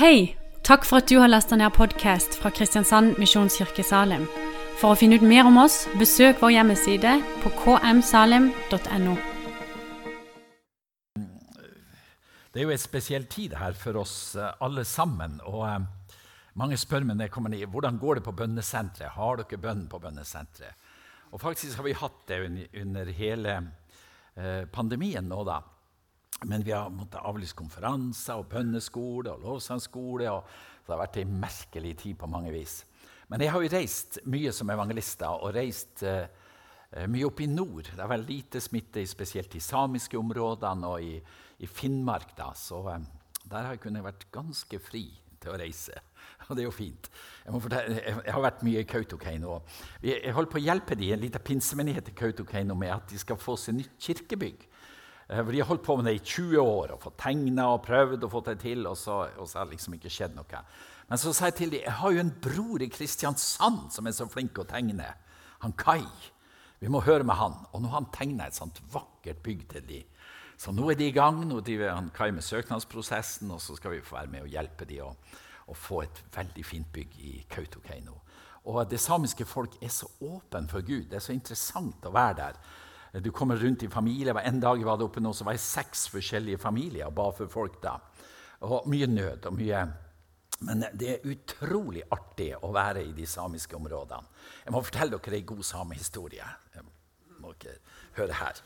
Hei! 0.00 0.34
Takk 0.64 0.86
for 0.88 1.02
at 1.02 1.10
du 1.10 1.18
har 1.20 1.28
lasta 1.28 1.58
ned 1.60 1.74
podkast 1.76 2.38
fra 2.40 2.48
Kristiansand 2.56 3.18
Misjonskirke 3.20 3.82
Salim. 3.84 4.22
For 4.80 4.94
å 4.94 4.96
finne 4.96 5.18
ut 5.20 5.24
mer 5.28 5.44
om 5.44 5.58
oss, 5.60 5.82
besøk 6.00 6.38
vår 6.40 6.54
hjemmeside 6.54 7.10
på 7.42 7.50
kmsalim.no. 7.58 9.16
Det 12.48 12.62
er 12.62 12.64
jo 12.64 12.72
et 12.72 12.80
spesiell 12.80 13.26
tid 13.28 13.58
her 13.60 13.76
for 13.76 14.00
oss 14.00 14.14
eh, 14.40 14.48
alle 14.64 14.86
sammen. 14.88 15.36
og 15.44 15.66
eh, 15.68 16.16
Mange 16.56 16.80
spør 16.80 17.04
meg 17.04 17.18
når 17.18 17.28
jeg 17.28 17.34
kommer 17.34 17.52
ned, 17.52 17.66
hvordan 17.68 18.00
går 18.00 18.22
det 18.22 18.24
på 18.30 18.34
bønnesenteret. 18.40 19.18
Har 19.18 19.42
dere 19.42 19.60
bønn 19.66 19.84
på 19.92 20.00
bønnesenteret? 20.00 20.88
Og 21.28 21.44
faktisk 21.44 21.76
har 21.76 21.84
vi 21.90 21.92
hatt 22.00 22.24
det 22.32 22.40
under, 22.46 22.72
under 22.86 23.12
hele 23.20 23.58
eh, 24.32 24.64
pandemien 24.72 25.28
nå, 25.28 25.44
da. 25.44 25.60
Men 26.48 26.64
vi 26.64 26.72
har 26.72 26.92
måttet 26.92 27.20
avlyse 27.20 27.56
konferanser 27.56 28.40
og 28.40 28.48
bønneskole 28.52 29.34
og 29.34 29.42
lovsangskole. 29.44 30.30
og 30.30 30.46
Det 30.86 30.94
har 30.94 31.02
vært 31.02 31.20
en 31.20 31.34
merkelig 31.42 31.96
tid 32.04 32.16
på 32.20 32.30
mange 32.30 32.52
vis. 32.54 32.84
Men 33.28 33.44
jeg 33.44 33.52
har 33.52 33.62
jo 33.62 33.72
reist 33.72 34.18
mye 34.26 34.52
som 34.52 34.70
evangelister 34.72 35.30
og 35.30 35.54
reist 35.54 36.02
uh, 36.02 36.24
mye 37.06 37.28
opp 37.28 37.40
i 37.44 37.46
nord. 37.50 37.86
Det 37.92 38.00
har 38.00 38.10
vært 38.10 38.30
lite 38.30 38.62
smitte, 38.62 39.04
spesielt 39.06 39.54
i 39.54 39.62
samiske 39.62 40.18
områdene 40.18 40.90
og 40.90 41.04
i, 41.04 41.18
i 41.62 41.68
Finnmark. 41.70 42.32
Da. 42.38 42.50
Så 42.58 42.80
eh, 42.90 43.04
der 43.44 43.66
har 43.66 43.76
jeg 43.76 43.84
kunnet 43.84 44.02
vært 44.02 44.26
ganske 44.34 44.80
fri 44.82 45.04
til 45.40 45.52
å 45.52 45.58
reise. 45.60 45.94
Og 46.48 46.56
det 46.56 46.64
er 46.64 46.66
jo 46.66 46.74
fint. 46.74 47.06
Jeg, 47.44 47.62
fortelle, 47.62 48.00
jeg 48.02 48.34
har 48.34 48.42
vært 48.44 48.64
mye 48.66 48.82
i 48.82 48.88
Kautokeino. 48.88 49.60
Jeg 50.04 50.34
holder 50.36 50.52
på 50.52 50.58
å 50.58 50.64
hjelpe 50.64 50.98
dem, 50.98 51.14
en 51.14 51.22
liten 51.22 51.46
pinsemenighet 51.46 52.10
i 52.10 52.16
Kautokeino 52.18 52.76
med 52.76 52.92
at 52.96 53.06
de 53.12 53.20
skal 53.22 53.38
få 53.40 53.54
seg 53.60 53.78
nytt 53.78 53.94
kirkebygg. 54.02 54.66
Eh, 55.30 55.44
for 55.44 55.52
De 55.52 55.60
har 55.60 55.68
holdt 55.68 55.86
på 55.86 55.96
med 55.96 56.08
det 56.08 56.16
i 56.18 56.24
20 56.24 56.58
år 56.58 56.94
og 56.94 57.02
fått 57.04 57.18
tegna 57.22 57.68
og 57.74 57.84
prøvd 57.86 58.26
og 58.26 58.32
fått 58.32 58.50
det 58.50 58.58
til. 58.64 58.86
Og 58.90 58.98
så, 58.98 59.22
og 59.38 59.54
har 59.54 59.68
det 59.68 59.76
liksom 59.76 59.96
ikke 59.96 60.12
skjedd 60.12 60.36
noe. 60.36 60.64
Men 61.10 61.18
så 61.18 61.32
sa 61.34 61.50
jeg 61.50 61.58
til 61.58 61.74
dem 61.74 61.86
jeg 61.86 61.98
har 62.00 62.14
jo 62.14 62.22
en 62.22 62.36
bror 62.42 62.82
i 62.82 62.90
Kristiansand 62.90 63.90
som 63.94 64.06
er 64.06 64.16
så 64.16 64.28
flink 64.30 64.58
å 64.58 64.66
tegne. 64.68 65.14
Han 65.64 65.76
Kai. 65.78 66.04
Vi 66.80 66.88
må 66.88 67.02
høre 67.04 67.26
med 67.26 67.36
han. 67.36 67.58
Og 67.72 67.82
nå 67.82 67.92
har 67.92 68.00
han 68.00 68.14
tegna 68.14 68.48
et 68.48 68.58
sånt 68.58 68.80
vakkert 68.92 69.42
bygg 69.44 69.68
til 69.74 69.86
de. 69.86 70.00
Så 70.60 70.72
nå 70.76 70.90
er 70.90 70.98
de 70.98 71.08
i 71.08 71.14
gang. 71.16 71.42
Nå 71.46 71.60
driver 71.64 71.94
han 71.94 72.10
Kai 72.16 72.30
med 72.34 72.44
søknadsprosessen, 72.44 73.50
og 73.52 73.62
så 73.62 73.76
skal 73.78 73.94
vi 73.94 74.04
få 74.04 74.18
være 74.18 74.32
med 74.32 74.46
og 74.46 74.52
hjelpe 74.52 74.88
de 74.88 75.00
å, 75.04 75.12
å 75.70 75.76
få 75.76 76.02
et 76.04 76.22
veldig 76.34 76.64
fint 76.66 76.90
bygg 76.92 77.16
i 77.24 77.34
Kautokeino. 77.52 78.18
Og 78.68 78.82
det 78.90 79.00
samiske 79.00 79.46
folk 79.48 79.78
er 79.80 79.92
så 79.92 80.08
åpen 80.20 80.68
for 80.68 80.84
Gud. 80.84 81.08
Det 81.08 81.16
er 81.16 81.24
så 81.24 81.32
interessant 81.32 82.04
å 82.04 82.12
være 82.12 82.36
der. 82.42 82.58
Du 83.12 83.30
kommer 83.30 83.56
rundt 83.56 83.82
i 83.82 83.88
familier. 83.88 84.38
En 84.38 84.60
dag 84.60 84.84
var 84.84 84.98
det 84.98 85.08
oppe 85.08 85.20
nå, 85.20 85.32
så 85.34 85.44
var 85.44 85.56
jeg 85.56 85.64
seks 85.64 86.06
forskjellige 86.12 86.60
familier 86.62 87.08
og 87.08 87.16
ba 87.18 87.30
for 87.34 87.50
folk. 87.50 87.80
da. 87.82 87.96
Og 88.66 88.86
mye 88.90 89.06
nød 89.06 89.46
og 89.50 89.56
mye 89.56 89.88
Men 90.60 90.84
det 90.92 91.06
er 91.08 91.22
utrolig 91.24 92.02
artig 92.12 92.50
å 92.52 92.68
være 92.68 93.00
i 93.00 93.14
de 93.16 93.24
samiske 93.24 93.72
områdene. 93.78 94.26
Jeg 94.66 94.74
må 94.74 94.82
fortelle 94.84 95.16
dere 95.16 95.38
en 95.38 95.46
god 95.46 95.62
samehistorie. 95.64 96.48
Må 97.40 97.54
ikke 97.54 97.78
høre 98.18 98.36
her. 98.36 98.60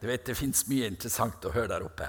Du 0.00 0.06
vet, 0.06 0.24
Det 0.26 0.34
fins 0.34 0.64
mye 0.66 0.88
interessant 0.90 1.44
å 1.46 1.52
høre 1.54 1.68
der 1.68 1.86
oppe. 1.86 2.08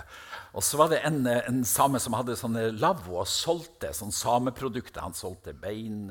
Og 0.54 0.64
så 0.66 0.78
var 0.78 0.90
det 0.90 1.04
en, 1.06 1.28
en 1.28 1.62
same 1.64 2.00
som 2.02 2.18
hadde 2.18 2.38
sånne 2.38 2.72
lavvo 2.72 3.20
og 3.22 3.30
solgte 3.30 3.94
sånne 3.94 4.18
sameprodukter. 4.18 5.02
Han 5.06 5.14
solgte 5.14 5.54
bein, 5.54 6.10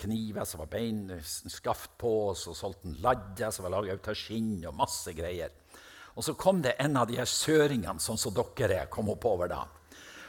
kniver 0.00 0.44
som 0.44 0.62
var 0.62 0.70
beinskaft 0.72 1.96
på, 2.00 2.12
og 2.30 2.36
så 2.38 2.54
solgte 2.56 2.88
han 2.88 2.98
ladder 3.04 3.54
som 3.54 3.66
var 3.66 3.76
laga 3.76 3.96
av 3.96 4.18
skinn, 4.18 4.58
og 4.66 4.76
masse 4.76 5.14
greier. 5.16 5.54
Og 6.16 6.24
så 6.24 6.34
kom 6.34 6.62
det 6.64 6.78
en 6.80 6.96
av 6.96 7.08
de 7.08 7.18
her 7.18 7.28
søringene, 7.28 8.00
sånn 8.00 8.18
som 8.18 8.34
dere 8.34 8.82
er, 8.82 8.92
kom 8.92 9.10
oppover 9.12 9.50
da. 9.52 9.64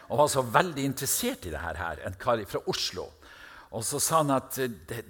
Og 0.08 0.20
var 0.22 0.28
så 0.32 0.44
veldig 0.44 0.84
interessert 0.88 1.48
i 1.48 1.54
det 1.54 1.62
her, 1.64 2.02
en 2.06 2.20
kar 2.20 2.44
fra 2.48 2.62
Oslo. 2.72 3.08
Og 3.76 3.84
så 3.84 4.00
sa 4.00 4.22
han 4.22 4.32
at 4.36 4.56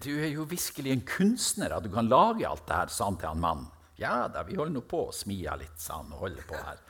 du 0.02 0.12
er 0.18 0.32
jo 0.32 0.48
virkelig 0.50 0.94
en 0.94 1.04
kunstner, 1.06 1.74
at 1.74 1.86
du 1.86 1.92
kan 1.94 2.10
lage 2.10 2.48
alt 2.48 2.66
det 2.70 2.80
her, 2.80 2.94
sa 2.94 3.10
han 3.10 3.20
til 3.22 3.30
han 3.30 3.44
mannen. 3.44 3.68
Ja 3.98 4.28
da, 4.30 4.44
vi 4.46 4.58
holder 4.58 4.76
nå 4.76 4.84
på 4.86 5.08
å 5.08 5.14
smie 5.14 5.54
litt, 5.58 5.78
sa 5.82 6.00
han. 6.02 6.12
og 6.14 6.26
holder 6.28 6.46
på 6.46 6.58
her. 6.58 6.82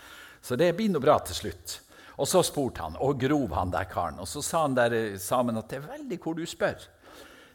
Så 0.43 0.55
det 0.59 0.73
blir 0.75 0.91
nå 0.91 0.99
bra 1.03 1.17
til 1.23 1.35
slutt. 1.35 1.79
Og 2.17 2.27
så 2.27 2.41
spurte 2.43 2.81
han, 2.81 2.97
og 3.03 3.19
grov 3.21 3.53
han 3.55 3.71
der 3.71 3.87
karen. 3.91 4.19
Og 4.19 4.27
så 4.27 4.41
sa 4.43 4.63
han 4.65 4.75
der 4.75 5.17
sammen 5.21 5.59
at 5.59 5.69
det 5.69 5.79
er 5.79 5.91
veldig 5.91 6.19
hvor 6.23 6.35
du 6.37 6.43
spør. 6.49 6.79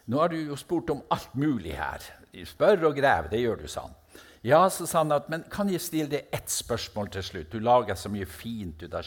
Nå 0.06 0.18
har 0.18 0.28
du 0.32 0.38
jo 0.40 0.56
spurt 0.58 0.90
om 0.90 1.02
alt 1.14 1.34
mulig 1.38 1.76
her. 1.78 2.02
Spør 2.48 2.88
og 2.88 2.96
grev, 2.96 3.30
det 3.30 3.40
gjør 3.42 3.56
du, 3.62 3.68
sa 3.70 3.80
han. 3.86 3.94
Ja, 4.42 4.70
så 4.74 4.86
sa 4.90 4.98
han 5.04 5.12
at, 5.14 5.28
men 5.30 5.44
kan 5.50 5.68
jeg 5.70 5.80
stille 5.84 6.10
deg 6.10 6.26
ett 6.34 6.50
spørsmål 6.50 7.12
til 7.14 7.22
slutt? 7.22 7.52
Du 7.52 7.62
lager 7.62 7.94
så 7.94 8.10
mye 8.10 8.26
fint 8.26 8.82
ut 8.82 8.94
av 8.98 9.06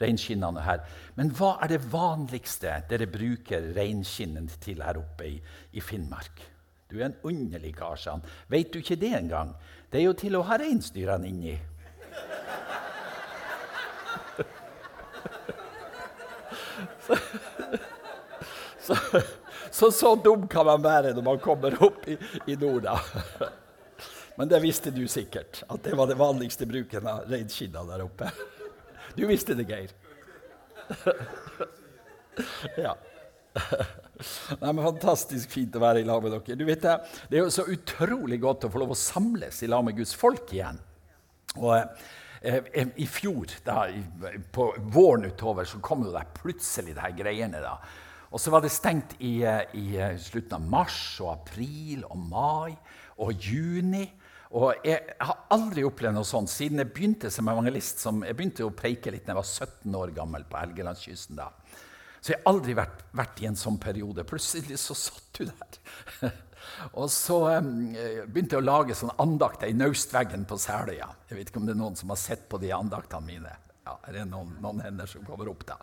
reinskinnene 0.00 0.64
her. 0.66 0.80
Men 1.14 1.30
hva 1.38 1.52
er 1.62 1.68
det 1.70 1.92
vanligste 1.92 2.82
dere 2.90 3.06
bruker 3.06 3.70
reinskinnene 3.76 4.50
til 4.64 4.82
her 4.82 4.98
oppe 4.98 5.24
i, 5.28 5.38
i, 5.70 5.80
Finnmark? 5.80 6.42
Du 6.90 6.98
er 6.98 7.06
en 7.12 7.20
underlig 7.22 7.76
kar, 7.78 7.94
sa 7.94 8.10
han. 8.16 8.26
Veit 8.50 8.74
du 8.74 8.78
ikke 8.82 8.98
det 8.98 9.14
engang? 9.14 9.54
Det 9.92 9.98
er 10.00 10.06
jo 10.08 10.18
til 10.18 10.34
å 10.34 10.42
ha 10.50 10.58
reinsdyrene 10.58 11.26
inni. 11.30 11.54
så, 17.06 17.14
så 18.82 18.94
så, 19.74 19.90
så 19.90 20.14
dum 20.14 20.46
kan 20.48 20.66
man 20.68 20.82
være 20.84 21.10
når 21.16 21.24
man 21.26 21.38
kommer 21.42 21.74
opp 21.82 22.04
i, 22.06 22.14
i 22.46 22.54
Norda. 22.54 22.94
Men 24.38 24.50
det 24.50 24.60
visste 24.62 24.92
du 24.94 25.02
sikkert, 25.10 25.64
at 25.66 25.82
det 25.82 25.96
var 25.98 26.06
det 26.10 26.18
vanligste 26.18 26.66
bruken 26.66 27.06
av 27.10 27.26
reinskinna 27.30 27.82
der 27.88 28.04
oppe. 28.06 28.30
Du 29.18 29.24
visste 29.26 29.54
det, 29.58 29.66
Geir. 29.66 29.90
Ja. 32.78 32.94
Nei, 34.58 34.70
men 34.72 34.80
Fantastisk 34.82 35.52
fint 35.54 35.76
å 35.78 35.82
være 35.82 36.02
i 36.02 36.06
lag 36.06 36.22
med 36.22 36.34
dere. 36.34 36.56
Du 36.58 36.64
vet 36.66 36.82
Det 36.82 36.94
det 37.30 37.38
er 37.38 37.44
jo 37.44 37.52
så 37.54 37.66
utrolig 37.70 38.40
godt 38.42 38.66
å 38.66 38.70
få 38.70 38.82
lov 38.82 38.94
å 38.94 38.98
samles 38.98 39.62
i 39.62 39.70
lag 39.70 39.84
med 39.86 39.98
Guds 39.98 40.14
folk 40.18 40.50
igjen. 40.54 40.78
Og 41.58 41.74
eh, 41.78 42.58
eh 42.74 42.90
I 42.96 43.06
fjor, 43.06 43.54
da, 43.66 43.86
på 44.52 44.70
våren 44.78 45.30
utover, 45.30 45.66
så 45.66 45.78
kom 45.82 46.06
jo 46.06 46.14
det 46.14 46.26
plutselig 46.38 46.94
de 46.94 47.12
greiene. 47.22 47.62
da, 47.62 47.78
og 48.32 48.40
så 48.40 48.50
var 48.50 48.64
det 48.64 48.72
stengt 48.72 49.16
i, 49.20 49.42
eh, 49.44 49.64
i, 49.78 49.96
eh, 49.96 50.18
slutten 50.18 50.56
av 50.56 50.68
mars 50.68 51.20
og 51.20 51.32
april 51.32 52.04
og 52.08 52.18
mai 52.18 52.76
og 53.18 53.32
juni. 53.32 54.06
Og 54.54 54.86
jeg 54.86 55.16
har 55.20 55.46
aldri 55.50 55.82
opplevd 55.86 56.14
noe 56.14 56.26
sånt 56.26 56.50
siden 56.50 56.78
jeg 56.78 56.92
begynte 56.94 57.30
som 57.30 57.48
evangelist. 57.50 57.98
Som 57.98 58.22
jeg 58.22 58.36
begynte 58.36 58.66
å 58.66 58.74
preike 58.74 59.10
litt 59.10 59.26
da 59.26 59.34
jeg 59.34 59.40
var 59.40 59.50
17 59.50 59.98
år 59.98 60.14
gammel 60.14 60.44
på 60.44 60.60
Helgelandskysten. 60.60 61.36
da. 61.36 61.50
Så 62.20 62.32
jeg 62.32 62.40
har 62.40 62.54
aldri 62.54 62.74
vært, 62.74 63.02
vært, 63.12 63.42
i 63.42 63.46
en 63.50 63.58
sånn 63.58 63.78
periode. 63.78 64.24
Plutselig 64.24 64.78
så 64.80 64.94
satt 64.96 65.26
du 65.36 65.44
der. 65.44 66.30
og 67.00 67.10
så 67.12 67.58
um, 67.58 67.92
begynte 67.92 68.56
jeg 68.56 68.62
å 68.62 68.64
lage 68.64 68.96
sånne 68.96 69.18
andakter 69.20 69.68
i 69.68 69.76
naustveggen 69.76 70.46
på 70.48 70.56
Seløya. 70.56 71.10
Jeg 71.28 71.36
vet 71.36 71.50
ikke 71.50 71.60
om 71.60 71.66
det 71.68 71.74
er 71.74 71.82
noen 71.82 71.98
som 72.00 72.14
har 72.14 72.22
sett 72.22 72.48
på 72.48 72.62
de 72.62 72.72
andaktene 72.72 73.28
mine. 73.28 73.52
Ja, 73.84 73.98
er 74.08 74.16
det 74.16 74.24
noen, 74.30 74.54
noen 74.64 74.80
hender 74.86 75.10
som 75.10 75.26
kommer 75.26 75.50
opp 75.52 75.66
da. 75.68 75.76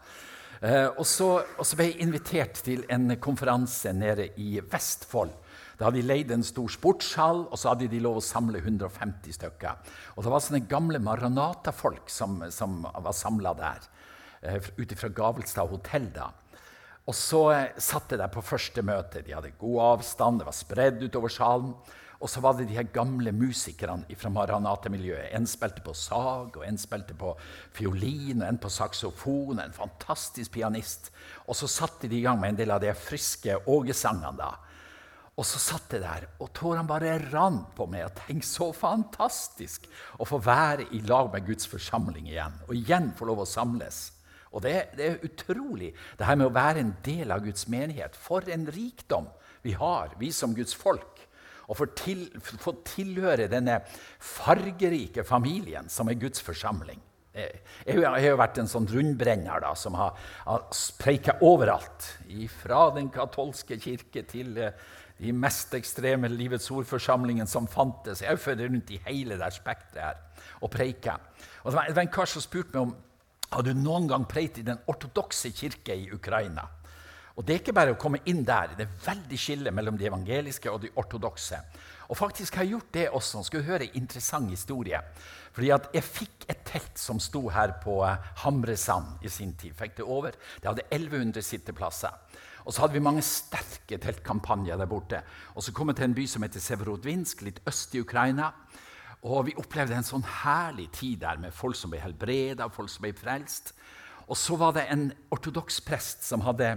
Eh, 0.61 0.87
og, 0.93 1.05
så, 1.09 1.27
og, 1.57 1.65
så, 1.65 1.77
ble 1.77 1.87
jeg 1.89 2.03
invitert 2.05 2.59
til 2.61 2.83
en 2.93 3.15
konferanse 3.21 3.89
nede 3.97 4.27
i 4.37 4.59
Vestfold. 4.61 5.33
Da 5.79 5.87
hadde 5.87 5.97
de 5.97 6.05
leid 6.05 6.29
en 6.35 6.45
stor 6.45 6.69
sportshall, 6.69 7.47
og 7.47 7.57
så 7.57 7.71
hadde 7.71 7.87
de 7.89 8.01
lov 8.03 8.19
å 8.19 8.21
samle 8.21 8.61
150 8.61 9.39
stykker. 9.39 9.95
Og 10.13 10.21
det 10.21 10.33
var 10.33 10.43
sånne 10.45 10.67
gamle 10.69 11.01
Maranata-folk 11.01 12.11
som, 12.13 12.43
som, 12.53 12.83
var 12.85 13.17
samla 13.17 13.55
der, 13.57 13.89
eh, 14.45 14.69
ut 14.77 14.93
fra 14.99 15.09
Gavelstad 15.09 15.73
hotell. 15.73 16.11
da. 16.13 16.29
Og 17.09 17.17
så 17.17 17.41
eh, 17.55 17.81
satt 17.81 18.13
jeg 18.13 18.21
der 18.21 18.29
på 18.29 18.45
første 18.45 18.85
møte. 18.85 19.25
De 19.25 19.33
hadde 19.33 19.55
god 19.57 19.81
avstand, 19.95 20.43
det 20.43 20.49
var 20.51 20.59
spredd 20.59 21.01
utover 21.01 21.33
salen. 21.33 21.73
Og 22.21 22.29
så 22.29 22.41
var 22.43 22.53
det 22.53 22.67
de 22.69 22.77
her 22.77 22.89
gamle 22.93 23.31
musikerne 23.33 24.17
fra 24.17 24.29
Maranate-miljøet. 24.29 25.31
En 25.33 25.47
spilte 25.49 25.81
på 25.81 25.93
sag, 25.97 26.57
og 26.57 26.65
en 26.67 26.77
spilte 26.77 27.15
på 27.17 27.33
fiolin, 27.73 28.43
og 28.43 28.47
en 28.47 28.59
på 28.61 28.69
saksofon. 28.69 29.59
En 29.59 29.73
fantastisk 29.73 30.53
pianist. 30.53 31.09
Og 31.47 31.57
så 31.57 31.69
satte 31.69 32.09
de 32.09 32.19
i 32.19 32.25
gang 32.25 32.37
med 32.39 32.53
en 32.53 32.59
del 32.61 32.75
av 32.75 32.83
de 32.83 32.93
friske 32.93 33.57
Åge-sangene. 33.65 34.37
da. 34.37 34.51
Og 35.39 35.47
så 35.47 35.57
satt 35.63 35.95
jeg 35.95 36.03
der, 36.03 36.27
og 36.43 36.51
tårene 36.53 36.85
bare 36.85 37.17
rant 37.31 37.71
på 37.73 37.87
meg. 37.89 38.05
og 38.05 38.15
tenkte 38.27 38.47
så 38.47 38.71
fantastisk 38.75 39.87
å 40.19 40.27
få 40.27 40.37
være 40.37 40.91
i 40.91 41.01
lag 41.01 41.31
med 41.33 41.47
Guds 41.47 41.65
forsamling 41.65 42.27
igjen. 42.27 42.53
Og 42.67 42.75
igjen 42.75 43.13
få 43.17 43.25
lov 43.25 43.41
å 43.41 43.49
samles. 43.49 44.11
Og 44.51 44.61
det, 44.61 44.91
det 44.97 45.07
er 45.07 45.25
utrolig, 45.25 45.93
det 46.19 46.27
her 46.27 46.35
med 46.35 46.51
å 46.51 46.53
være 46.53 46.83
en 46.83 46.95
del 47.01 47.31
av 47.31 47.41
Guds 47.41 47.67
menighet. 47.71 48.15
For 48.19 48.45
en 48.51 48.67
rikdom 48.67 49.31
vi 49.63 49.73
har, 49.73 50.13
vi 50.19 50.29
som 50.35 50.53
Guds 50.53 50.75
folk 50.75 51.20
og 51.67 51.77
få, 51.79 51.87
til, 51.97 52.25
få 52.41 52.75
tilhøre 52.87 53.49
denne 53.51 53.79
fargerike 54.19 55.25
familien 55.27 55.89
som 55.91 56.09
er 56.11 56.19
Guds 56.21 56.43
forsamling. 56.43 56.99
Jeg 57.31 58.01
har 58.03 58.25
jo 58.25 58.39
vært 58.39 58.57
en 58.59 58.67
sånn 58.67 58.89
rundbrenner 58.91 59.61
da, 59.63 59.71
som 59.79 59.95
har, 59.95 60.17
har 60.43 60.65
preika 60.99 61.37
overalt. 61.47 62.09
Fra 62.59 62.89
den 62.95 63.07
katolske 63.13 63.77
kirke 63.79 64.25
til 64.27 64.57
eh, 64.59 64.75
de 65.21 65.31
mest 65.37 65.71
ekstreme 65.77 66.27
Livets 66.31 66.67
ord-forsamlingene 66.73 67.47
som 67.47 67.69
fantes. 67.71 68.23
Jeg 68.25 68.35
har 68.35 68.59
rundt 68.65 68.91
i 68.91 68.99
hele 69.05 69.37
det 69.39 69.53
spekteret 69.55 70.03
her 70.03 70.19
og 70.61 70.73
preika. 70.73 71.17
Det 71.63 71.73
var, 71.77 71.87
en 72.03 72.11
kar 72.11 72.29
som 72.29 72.43
spurte 72.43 72.75
meg 72.75 72.89
om 72.89 72.93
hadde 73.51 73.73
du 73.73 73.81
noen 73.83 74.07
gang 74.07 74.25
preit 74.27 74.59
i 74.59 74.67
den 74.67 74.79
ortodokse 74.87 75.51
kirke 75.55 75.95
i 75.95 76.07
Ukraina? 76.15 76.67
Og 77.35 77.47
Det 77.47 77.53
er 77.53 77.61
ikke 77.61 77.73
bare 77.73 77.93
å 77.95 77.99
komme 77.99 78.19
inn 78.25 78.43
der. 78.45 78.75
Det 78.77 78.85
er 78.85 78.97
veldig 79.05 79.39
skille 79.39 79.71
mellom 79.71 79.97
de 79.97 80.09
evangeliske 80.09 80.71
og 80.71 80.81
de 80.83 80.91
ortodokse. 80.99 81.59
Og 82.11 82.17
faktisk 82.17 82.55
har 82.55 82.67
jeg 82.67 82.75
gjort 82.75 82.93
det 82.93 83.09
også. 83.09 83.43
Skal 83.43 83.61
du 83.61 83.69
høre 83.69 83.87
en 83.87 84.01
interessant 84.01 84.49
historie. 84.49 84.99
Fordi 85.51 85.69
at 85.71 85.89
Jeg 85.93 86.03
fikk 86.03 86.45
et 86.49 86.63
telt 86.65 86.99
som 86.99 87.19
sto 87.19 87.49
her 87.49 87.73
på 87.83 88.01
eh, 88.05 88.17
Hamresand 88.43 89.23
i 89.23 89.29
sin 89.29 89.53
tid. 89.53 89.73
Fikk 89.75 89.97
Det 89.97 90.05
over. 90.05 90.31
Det 90.31 90.67
hadde 90.67 90.87
1100 90.91 91.41
sitteplasser. 91.41 92.11
Og 92.65 92.73
så 92.73 92.81
hadde 92.81 92.93
vi 92.93 93.03
mange 93.03 93.21
sterke 93.21 93.97
teltkampanjer 93.97 94.77
der 94.77 94.85
borte. 94.85 95.21
Og 95.55 95.63
så 95.63 95.71
kom 95.71 95.89
jeg 95.89 95.95
til 95.95 96.09
en 96.09 96.15
by 96.15 96.25
som 96.27 96.43
heter 96.43 96.59
Severodvinsk, 96.59 97.41
litt 97.41 97.61
øst 97.67 97.95
i 97.95 98.01
Ukraina. 98.01 98.51
Og 99.23 99.45
vi 99.45 99.57
opplevde 99.57 99.95
en 99.95 100.05
sånn 100.05 100.25
herlig 100.25 100.89
tid 100.97 101.21
der 101.21 101.37
med 101.41 101.53
folk 101.53 101.75
som 101.77 101.91
ble 101.93 102.01
helbreda, 102.01 102.69
folk 102.69 102.89
som 102.89 103.05
ble 103.05 103.13
frelst. 103.17 103.73
Og 104.31 104.37
så 104.39 104.55
var 104.55 104.71
det 104.77 104.85
en 104.87 105.09
ortodoks 105.35 105.81
prest 105.83 106.23
som 106.23 106.43
hadde 106.45 106.69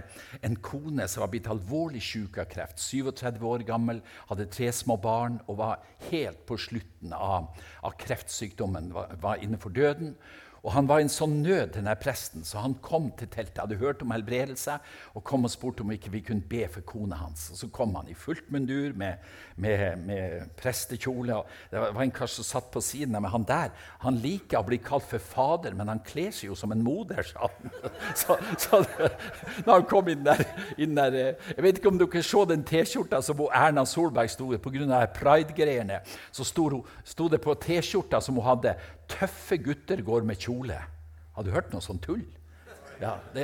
en 0.43 0.57
kone 0.59 1.05
som 1.07 1.23
var 1.23 1.31
blitt 1.31 1.47
alvorlig 1.47 2.01
syk 2.03 2.41
av 2.43 2.49
kreft. 2.51 2.81
37 2.83 3.39
år 3.47 3.63
gammel, 3.67 4.01
hadde 4.27 4.49
tre 4.51 4.67
små 4.75 4.97
barn 4.99 5.37
og 5.45 5.61
var 5.61 5.85
helt 6.09 6.41
på 6.49 6.57
slutten 6.59 7.15
av, 7.15 7.53
av 7.79 7.95
kreftsykdommen. 8.01 8.91
Var, 8.95 9.15
var 9.23 9.39
innenfor 9.39 9.71
døden. 9.71 10.17
Og 10.65 10.71
Han 10.73 10.87
var 10.89 10.99
i 10.99 11.05
en 11.05 11.11
sånn 11.13 11.43
nød, 11.45 11.75
denne 11.75 11.93
presten, 12.01 12.41
så 12.43 12.63
han 12.63 12.73
kom 12.81 13.11
til 13.13 13.29
teltet. 13.29 13.59
hadde 13.61 13.77
hørt 13.77 14.01
om 14.01 14.11
helbredelse 14.11 14.79
og 15.13 15.23
kom 15.23 15.45
og 15.45 15.51
spurte 15.53 15.83
om 15.85 15.91
ikke 15.93 16.09
vi 16.09 16.23
kunne 16.25 16.41
be 16.41 16.63
for 16.67 16.81
kona 16.81 17.19
hans. 17.19 17.51
Og 17.51 17.57
Så 17.57 17.69
kom 17.69 17.93
han 17.95 18.09
i 18.09 18.17
fullt 18.17 18.49
mundur 18.49 18.95
med, 18.97 19.21
med, 19.55 19.99
med 20.07 20.49
prestekjole. 20.57 21.37
Det 21.69 21.79
var 21.79 22.01
en 22.01 22.11
kar 22.11 22.31
som 22.33 22.43
satt 22.43 22.71
på 22.73 22.81
siden 22.81 23.15
av 23.15 23.21
meg. 23.21 23.31
Han 23.31 23.45
der 23.45 23.69
han 24.01 24.17
liker 24.23 24.59
å 24.59 24.65
bli 24.65 24.79
kalt 24.81 25.05
for 25.05 25.21
fader, 25.21 25.77
men 25.77 25.87
han 25.91 26.01
kler 26.05 26.33
seg 26.33 26.49
jo 26.49 26.57
som 26.57 26.73
en 26.73 26.81
moder, 26.83 27.21
sa 27.29 27.45
han. 27.45 27.71
Så, 28.15 28.37
så 28.57 28.81
da 29.65 29.73
han 29.75 29.85
kom 29.89 30.07
inn 30.09 30.23
der, 30.25 30.41
inn 30.81 30.95
der, 30.95 31.13
eh, 31.13 31.49
Jeg 31.55 31.63
vet 31.63 31.79
ikke 31.79 31.91
om 31.91 31.97
dere 31.99 32.21
så 32.23 32.45
den 32.47 32.63
T-skjorta 32.65 33.19
som 33.23 33.41
Erna 33.51 33.83
Solberg 33.85 34.29
sto 34.31 34.51
i 34.53 34.57
pga. 34.57 35.05
pride-greiene. 35.13 35.99
Så 36.31 36.45
sto, 36.47 36.85
sto 37.03 37.27
det 37.29 37.41
på 37.43 37.53
T-skjorta 37.53 38.21
som 38.21 38.35
hun 38.39 38.45
hadde 38.45 38.75
'Tøffe 39.07 39.57
gutter 39.57 40.01
går 40.01 40.25
med 40.25 40.37
kjole'. 40.37 40.81
Har 41.35 41.43
du 41.43 41.51
hørt 41.51 41.73
noe 41.73 41.83
sånt 41.83 42.03
tull? 42.03 42.23
Ja, 43.01 43.15
det, 43.33 43.43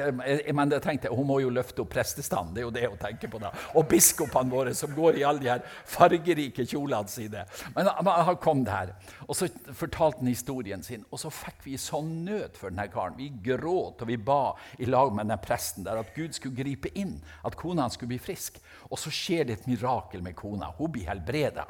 men 0.55 0.71
jeg 0.71 0.81
tenkte, 0.83 1.11
Hun 1.11 1.27
må 1.27 1.39
jo 1.43 1.49
løfte 1.51 1.83
opp 1.83 1.91
prestestanden. 1.91 2.53
Det 2.55 2.61
er 2.61 2.67
jo 2.67 2.73
det 2.75 2.85
hun 2.87 2.99
tenker 3.01 3.31
på 3.31 3.41
da. 3.41 3.51
Og 3.75 3.87
biskopene 3.91 4.51
våre 4.51 4.73
som 4.77 4.93
går 4.95 5.19
i 5.19 5.25
alle 5.27 5.43
de 5.43 5.49
her 5.51 5.65
fargerike 5.89 6.65
kjolene 6.67 7.11
sine. 7.11 7.43
Men 7.75 7.89
han 8.07 8.39
kom 8.41 8.63
der, 8.67 8.93
og 9.27 9.35
så 9.37 9.49
fortalte 9.75 10.21
han 10.21 10.31
historien 10.31 10.83
sin. 10.85 11.03
Og 11.11 11.19
så 11.19 11.33
fikk 11.33 11.65
vi 11.67 11.77
sånn 11.81 12.21
nød 12.27 12.59
for 12.59 12.71
denne 12.71 12.87
karen. 12.93 13.17
Vi 13.19 13.31
gråt 13.51 14.03
og 14.03 14.11
vi 14.11 14.17
ba 14.17 14.53
i 14.79 14.87
lag 14.89 15.11
med 15.11 15.27
denne 15.27 15.41
presten 15.43 15.87
der 15.87 15.99
at 15.99 16.15
Gud 16.15 16.37
skulle 16.37 16.57
gripe 16.57 16.93
inn. 16.95 17.17
At 17.43 17.59
kona 17.59 17.89
skulle 17.91 18.15
bli 18.15 18.23
frisk. 18.23 18.61
Og 18.89 18.99
så 18.99 19.11
skjer 19.13 19.49
det 19.49 19.59
et 19.59 19.69
mirakel 19.71 20.23
med 20.23 20.37
kona. 20.39 20.71
Hun 20.79 20.95
blir 20.95 21.11
helbreda. 21.11 21.67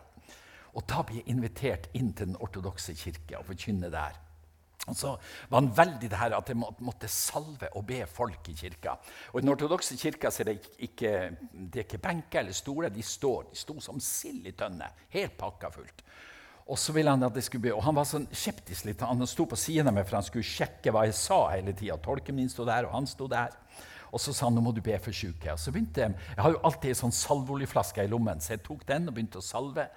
Og 0.76 0.86
da 0.88 1.04
blir 1.04 1.22
jeg 1.22 1.34
invitert 1.34 1.90
inn 1.98 2.14
til 2.16 2.32
den 2.32 2.42
ortodokse 2.42 2.96
kirke 2.98 3.40
og 3.40 3.48
forkynne 3.50 3.92
der. 3.92 4.20
Og 4.90 4.98
så 4.98 5.12
var 5.50 5.60
han 5.60 5.70
veldig 5.78 6.08
det 6.10 6.18
her 6.18 6.34
at 6.34 6.48
jeg 6.50 6.58
måtte 6.58 7.10
salve 7.12 7.70
og 7.78 7.86
be 7.86 8.00
folk 8.10 8.48
i 8.50 8.56
kirka. 8.58 8.96
Og 9.32 9.38
I 9.38 9.44
den 9.44 9.54
ortodokse 9.54 9.98
kirka 10.00 10.32
er 10.32 10.50
det 10.50 10.56
ikke, 10.88 11.12
det 11.54 11.84
er 11.84 11.86
ikke 11.86 12.02
benker 12.02 12.42
eller 12.42 12.58
stoler. 12.58 12.90
De 12.90 13.04
står, 13.06 13.52
de 13.52 13.60
sto 13.62 13.78
som 13.84 14.00
sild 14.02 14.48
i 14.50 14.56
tønne, 14.58 14.90
helt 15.14 15.38
pakka 15.38 15.70
fullt. 15.76 16.02
Og 16.72 16.80
så 16.80 16.94
ville 16.96 17.12
han 17.12 17.24
at 17.28 17.36
jeg 17.36 17.46
skulle 17.46 17.68
be, 17.68 17.74
og 17.76 17.84
han 17.84 17.98
var 17.98 18.08
sånn 18.08 18.26
skeptisk 18.32 18.88
litt. 18.88 19.02
Han 19.06 19.28
sto 19.28 19.46
på 19.50 19.60
siden 19.60 19.92
av 19.92 19.96
meg 19.98 20.06
for 20.08 20.18
han 20.18 20.26
skulle 20.26 20.48
sjekke 20.48 20.94
hva 20.94 21.04
jeg 21.08 21.18
sa 21.20 21.44
hele 21.52 21.76
tida. 21.78 21.98
Tolken 22.02 22.38
min 22.38 22.50
sto 22.50 22.66
der, 22.66 22.88
og 22.88 22.96
han 22.96 23.10
sto 23.10 23.28
der. 23.30 23.54
Og 24.12 24.20
så 24.20 24.34
sa 24.34 24.48
han 24.48 24.58
nå 24.58 24.64
må 24.64 24.74
du 24.76 24.82
be 24.84 24.98
for 25.04 25.16
syke. 25.16 25.54
Og 25.54 25.60
så 25.60 25.72
begynte 25.72 26.02
Jeg 26.02 26.16
jeg 26.36 26.44
har 26.44 26.56
jo 26.56 26.64
alltid 26.64 26.90
en 26.94 27.02
sånn 27.04 27.16
salveoljeflaske 27.16 28.04
i 28.04 28.12
lommen, 28.12 28.42
så 28.42 28.56
jeg 28.56 28.64
tok 28.66 28.86
den 28.88 29.08
og 29.08 29.16
begynte 29.16 29.40
å 29.40 29.46
salve. 29.46 29.88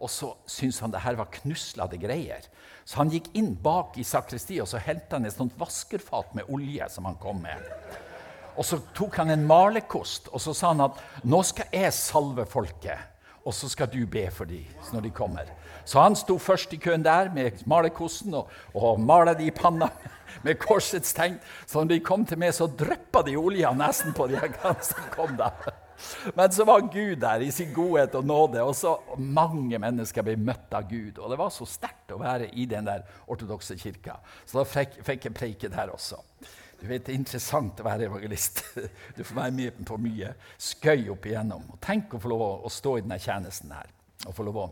Og 0.00 0.08
så 0.08 0.32
syntes 0.48 0.80
han 0.80 0.92
det 0.94 1.02
her 1.04 1.18
var 1.18 1.28
knuslete 1.34 1.98
greier. 2.00 2.46
Så 2.88 3.02
han 3.02 3.12
gikk 3.12 3.28
inn 3.36 3.52
bak 3.60 3.98
i 4.00 4.04
sakristiet 4.06 4.64
og 4.64 4.70
så 4.70 4.80
helte 4.82 5.18
han 5.18 5.28
et 5.28 5.36
sånt 5.36 5.56
vaskerfat 5.60 6.32
med 6.38 6.48
olje 6.50 6.88
som 6.90 7.06
han 7.06 7.18
kom 7.20 7.42
med. 7.44 7.68
Og 8.56 8.66
så 8.66 8.80
tok 8.96 9.20
han 9.20 9.30
en 9.32 9.46
malerkost 9.46 10.30
og 10.32 10.42
så 10.42 10.56
sa 10.56 10.72
han 10.72 10.86
at 10.88 10.98
nå 11.28 11.42
skal 11.46 11.68
jeg 11.76 11.92
salve 11.96 12.48
folket. 12.48 13.06
Og 13.40 13.54
så 13.56 13.70
skal 13.72 13.88
du 13.88 14.02
be 14.10 14.26
for 14.32 14.48
dem 14.48 14.66
når 14.92 15.04
de 15.06 15.12
kommer. 15.16 15.52
Så 15.84 16.00
han 16.00 16.16
sto 16.16 16.36
først 16.38 16.74
i 16.76 16.80
køen 16.80 17.04
der 17.04 17.30
med 17.32 17.62
malerkosten 17.68 18.34
og, 18.36 18.50
og 18.74 19.00
mala 19.00 19.32
de 19.36 19.46
i 19.48 19.54
panna 19.54 19.88
med 20.44 20.58
korsets 20.60 21.14
tegn. 21.16 21.38
Så 21.66 21.80
når 21.80 21.94
de 21.94 22.00
kom 22.04 22.26
til 22.26 22.40
meg, 22.40 22.52
så 22.56 22.68
dryppa 22.68 23.24
de 23.26 23.36
olja 23.40 23.72
nesten 23.76 24.16
på 24.16 24.28
de 24.28 24.40
som 24.84 25.08
kom 25.14 25.36
der. 25.40 25.72
Men 26.34 26.52
så 26.52 26.64
var 26.68 26.86
Gud 26.92 27.16
der 27.22 27.42
i 27.44 27.50
sin 27.54 27.74
godhet 27.74 28.14
og 28.18 28.24
nåde, 28.26 28.62
og 28.62 28.74
så 28.76 28.96
mange 29.16 29.78
mennesker 29.78 30.24
ble 30.26 30.36
møtt 30.40 30.72
av 30.76 30.88
Gud. 30.90 31.18
Og 31.18 31.30
det 31.32 31.38
var 31.40 31.52
så 31.54 31.66
sterkt 31.68 32.14
å 32.14 32.20
være 32.20 32.50
i 32.58 32.66
den 32.70 32.88
der 32.88 33.04
ortodokse 33.30 33.76
kirka. 33.80 34.18
Så 34.44 34.60
da 34.60 34.66
fikk, 34.68 35.00
fikk 35.06 35.28
jeg 35.28 35.36
preike 35.36 35.72
der 35.72 35.92
også. 35.94 36.20
Du 36.80 36.86
vet, 36.86 37.04
Det 37.04 37.12
er 37.12 37.18
interessant 37.18 37.80
å 37.80 37.84
være 37.84 38.08
evangelist. 38.08 38.64
Du 39.16 39.24
får 39.24 39.36
være 39.36 39.56
med 39.56 39.80
på 39.86 39.98
mye 40.00 40.32
skøy 40.56 41.10
opp 41.12 41.26
igjennom. 41.28 41.66
Og 41.74 41.80
tenk 41.84 42.14
å 42.14 42.20
få 42.22 42.32
lov 42.32 42.64
å 42.64 42.72
stå 42.72 42.96
i 42.98 43.02
denne 43.04 43.20
tjenesten 43.20 43.74
her 43.76 43.90
og 44.28 44.34
få 44.36 44.44
lov 44.44 44.56
å, 44.60 44.66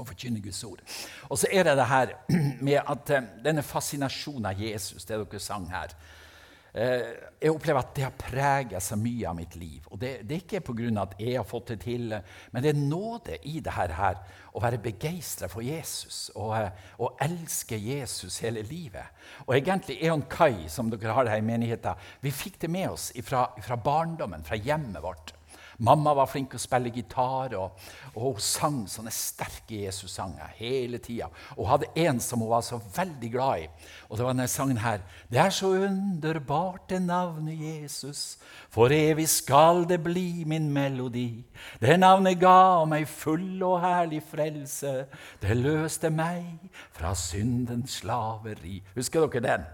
å 0.00 0.04
forkynne 0.08 0.40
Guds 0.40 0.62
ord. 0.64 0.80
Og 1.28 1.36
så 1.40 1.50
er 1.52 1.66
det 1.68 1.74
det 1.76 1.88
her 1.88 2.14
med 2.66 2.78
at 2.80 3.12
eh, 3.12 3.26
denne 3.44 3.64
fascinasjonen 3.64 4.48
av 4.48 4.60
Jesus, 4.60 5.04
det 5.04 5.18
dere 5.20 5.40
sang 5.42 5.66
her 5.72 5.92
jeg 6.72 7.50
opplever 7.50 7.80
at 7.80 7.94
det 7.96 8.04
har 8.04 8.14
preget 8.18 8.84
så 8.84 8.94
mye 8.98 9.26
av 9.26 9.34
mitt 9.34 9.56
liv. 9.58 9.86
Og 9.90 9.98
Det, 9.98 10.10
det 10.22 10.36
er 10.36 10.44
ikke 10.44 10.60
pga. 10.60 11.02
at 11.02 11.14
jeg 11.18 11.36
har 11.36 11.44
fått 11.44 11.68
det 11.68 11.80
til, 11.80 12.14
men 12.52 12.62
det 12.62 12.70
er 12.70 12.78
nåde 12.78 13.38
i 13.42 13.60
det 13.60 13.72
her, 13.72 14.20
å 14.52 14.60
være 14.60 14.78
begeistra 14.82 15.48
for 15.48 15.62
Jesus 15.62 16.30
og, 16.34 16.56
eh, 16.58 16.70
og, 16.98 17.16
elske 17.22 17.78
Jesus 17.78 18.38
hele 18.38 18.62
livet. 18.62 19.06
Og 19.46 19.54
egentlig 19.56 20.00
Eon 20.02 20.22
Kai, 20.22 20.68
som 20.68 20.90
dere 20.90 21.14
har 21.14 21.28
her 21.30 21.38
i 21.38 21.46
menigheten, 21.46 21.94
vi 22.20 22.30
fikk 22.30 22.60
det 22.60 22.70
med 22.70 22.90
oss 22.90 23.10
fra 23.22 23.76
barndommen, 23.76 24.44
fra 24.44 24.56
hjemmet 24.56 25.02
vårt. 25.02 25.34
Mamma 25.80 26.12
var 26.14 26.28
flink 26.28 26.50
til 26.52 26.60
å 26.60 26.62
spille 26.62 26.92
gitar, 26.92 27.54
og, 27.56 27.78
og 28.12 28.20
hun 28.26 28.42
sang 28.44 28.80
sånne 28.90 29.12
sterke 29.14 29.78
Jesus-sanger 29.86 30.52
hele 30.58 31.00
tida. 31.00 31.30
Hun 31.56 31.70
hadde 31.70 31.88
en 32.04 32.20
som 32.20 32.42
hun 32.44 32.50
var 32.52 32.64
så 32.66 32.76
veldig 32.96 33.30
glad 33.32 33.64
i, 33.64 33.68
og 34.08 34.18
det 34.18 34.26
var 34.26 34.34
denne 34.34 34.48
sangen 34.52 34.82
her. 34.84 35.00
Det 35.32 35.40
er 35.40 35.54
så 35.56 35.72
underbart, 35.86 36.84
det 36.92 37.00
navnet 37.06 37.64
Jesus, 37.64 38.36
for 38.68 38.92
evig 38.92 39.28
skal 39.32 39.86
det 39.88 40.02
bli 40.04 40.44
min 40.44 40.68
melodi. 40.72 41.44
Det 41.80 41.96
navnet 41.96 42.40
ga 42.40 42.84
meg 42.84 43.08
full 43.08 43.62
og 43.64 43.80
herlig 43.80 44.20
frelse, 44.28 44.94
det 45.40 45.58
løste 45.58 46.12
meg 46.12 46.44
fra 46.92 47.16
syndens 47.16 48.02
slaveri. 48.02 48.82
Husker 48.94 49.30
dere 49.30 49.46
den? 49.48 49.68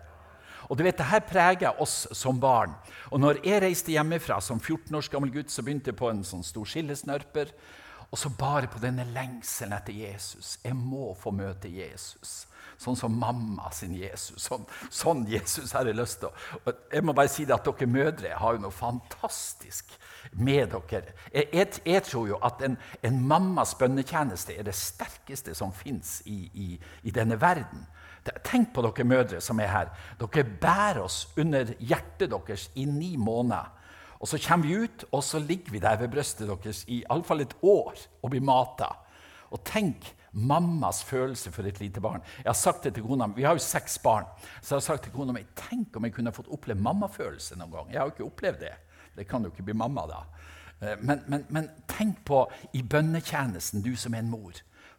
Og 0.68 0.78
du 0.78 0.82
vet, 0.82 0.98
det 0.98 1.08
her 1.10 1.22
preger 1.26 1.80
oss 1.82 2.06
som 2.16 2.40
barn. 2.42 2.74
Og 3.10 3.20
når 3.22 3.40
jeg 3.46 3.62
reiste 3.62 3.94
hjemmefra 3.94 4.40
som 4.42 4.60
14 4.60 4.94
års 4.98 5.10
gammel 5.12 5.32
gutt, 5.34 5.52
så 5.52 5.62
begynte 5.62 5.92
jeg 5.92 5.98
på 5.98 6.10
en 6.10 6.24
sånn 6.26 6.44
stor 6.46 6.66
skillesnørper. 6.68 7.52
Og 8.10 8.18
så 8.18 8.30
bare 8.38 8.70
på 8.70 8.80
denne 8.82 9.06
lengselen 9.14 9.74
etter 9.76 9.94
Jesus. 9.94 10.56
Jeg 10.64 10.76
må 10.78 11.12
få 11.18 11.32
møte 11.34 11.70
Jesus. 11.70 12.44
Sånn 12.78 12.96
som 12.98 13.14
mamma 13.16 13.70
sin 13.72 13.94
Jesus. 13.96 14.44
Sånn, 14.44 14.66
sånn 14.92 15.24
Jesus 15.30 15.72
har 15.74 15.88
jeg 15.88 15.96
lyst 15.96 16.20
til. 16.22 16.34
Og 16.62 16.92
jeg 16.92 17.06
må 17.06 17.14
bare 17.16 17.32
si 17.32 17.46
det 17.48 17.56
at 17.56 17.66
dere 17.66 17.88
mødre 17.88 18.34
har 18.36 18.56
jo 18.56 18.62
noe 18.66 18.74
fantastisk 18.74 19.94
med 20.36 20.74
dere. 20.74 21.14
Jeg, 21.32 21.48
jeg, 21.52 21.80
jeg 21.86 22.04
tror 22.04 22.28
jo 22.30 22.40
at 22.44 22.62
en, 22.66 22.76
en 23.06 23.20
mammas 23.26 23.74
bønnetjeneste 23.80 24.58
er 24.58 24.68
det 24.68 24.76
sterkeste 24.76 25.56
som 25.56 25.72
fins 25.74 26.20
i, 26.28 26.44
i, 26.52 26.68
i 27.08 27.14
denne 27.14 27.40
verden. 27.40 27.86
Tenk 28.44 28.72
på 28.74 28.82
dere 28.84 29.06
mødre 29.06 29.40
som 29.40 29.60
er 29.60 29.72
her. 29.72 29.90
Dere 30.20 30.44
bærer 30.44 31.02
oss 31.04 31.26
under 31.38 31.72
hjertet 31.78 32.30
deres 32.30 32.70
i 32.74 32.84
ni 32.84 33.16
måneder. 33.16 33.72
Og 34.20 34.28
Så 34.28 34.38
kommer 34.48 34.66
vi 34.66 34.76
ut, 34.84 35.04
og 35.12 35.24
så 35.24 35.38
ligger 35.38 35.72
vi 35.72 35.78
der 35.78 35.96
ved 35.96 36.08
brystet 36.08 36.48
deres 36.48 36.84
i 36.88 37.02
iallfall 37.02 37.40
et 37.40 37.56
år 37.62 37.94
og 38.22 38.30
blir 38.30 38.40
mata. 38.40 38.88
Og 39.50 39.60
tenk 39.64 40.14
mammas 40.32 41.04
følelse 41.04 41.52
for 41.52 41.62
et 41.62 41.80
lite 41.80 42.00
barn. 42.00 42.22
Jeg 42.38 42.48
har 42.48 42.54
sagt 42.54 42.84
det 42.84 42.94
til 42.94 43.02
kona, 43.02 43.26
Vi 43.26 43.42
har 43.42 43.52
jo 43.52 43.58
seks 43.58 43.98
barn. 43.98 44.24
Så 44.62 44.74
jeg 44.74 44.76
har 44.76 44.80
sagt 44.80 45.02
til 45.02 45.12
kona 45.12 45.32
mi 45.32 45.44
tenk 45.54 45.96
om 45.96 46.04
jeg 46.04 46.12
kunne 46.12 46.32
fått 46.32 46.48
oppleve 46.48 46.80
mammafølelse 46.80 47.56
noen 47.56 47.70
gang. 47.70 47.92
Jeg 47.92 48.00
har 48.00 48.06
jo 48.06 48.12
ikke 48.12 48.24
opplevd 48.24 48.60
det. 48.60 48.74
Det 49.16 49.28
kan 49.28 49.42
jo 49.42 49.50
ikke 49.50 49.62
bli 49.62 49.74
mamma, 49.74 50.06
da. 50.06 50.24
Eh, 50.80 50.96
men, 51.00 51.22
men, 51.26 51.46
men 51.48 51.68
tenk 51.88 52.24
på 52.24 52.50
i 52.72 52.82
bønnetjenesten, 52.82 53.82
du 53.82 53.96
som 53.96 54.14
er 54.14 54.18
en 54.18 54.30
mor. 54.30 54.52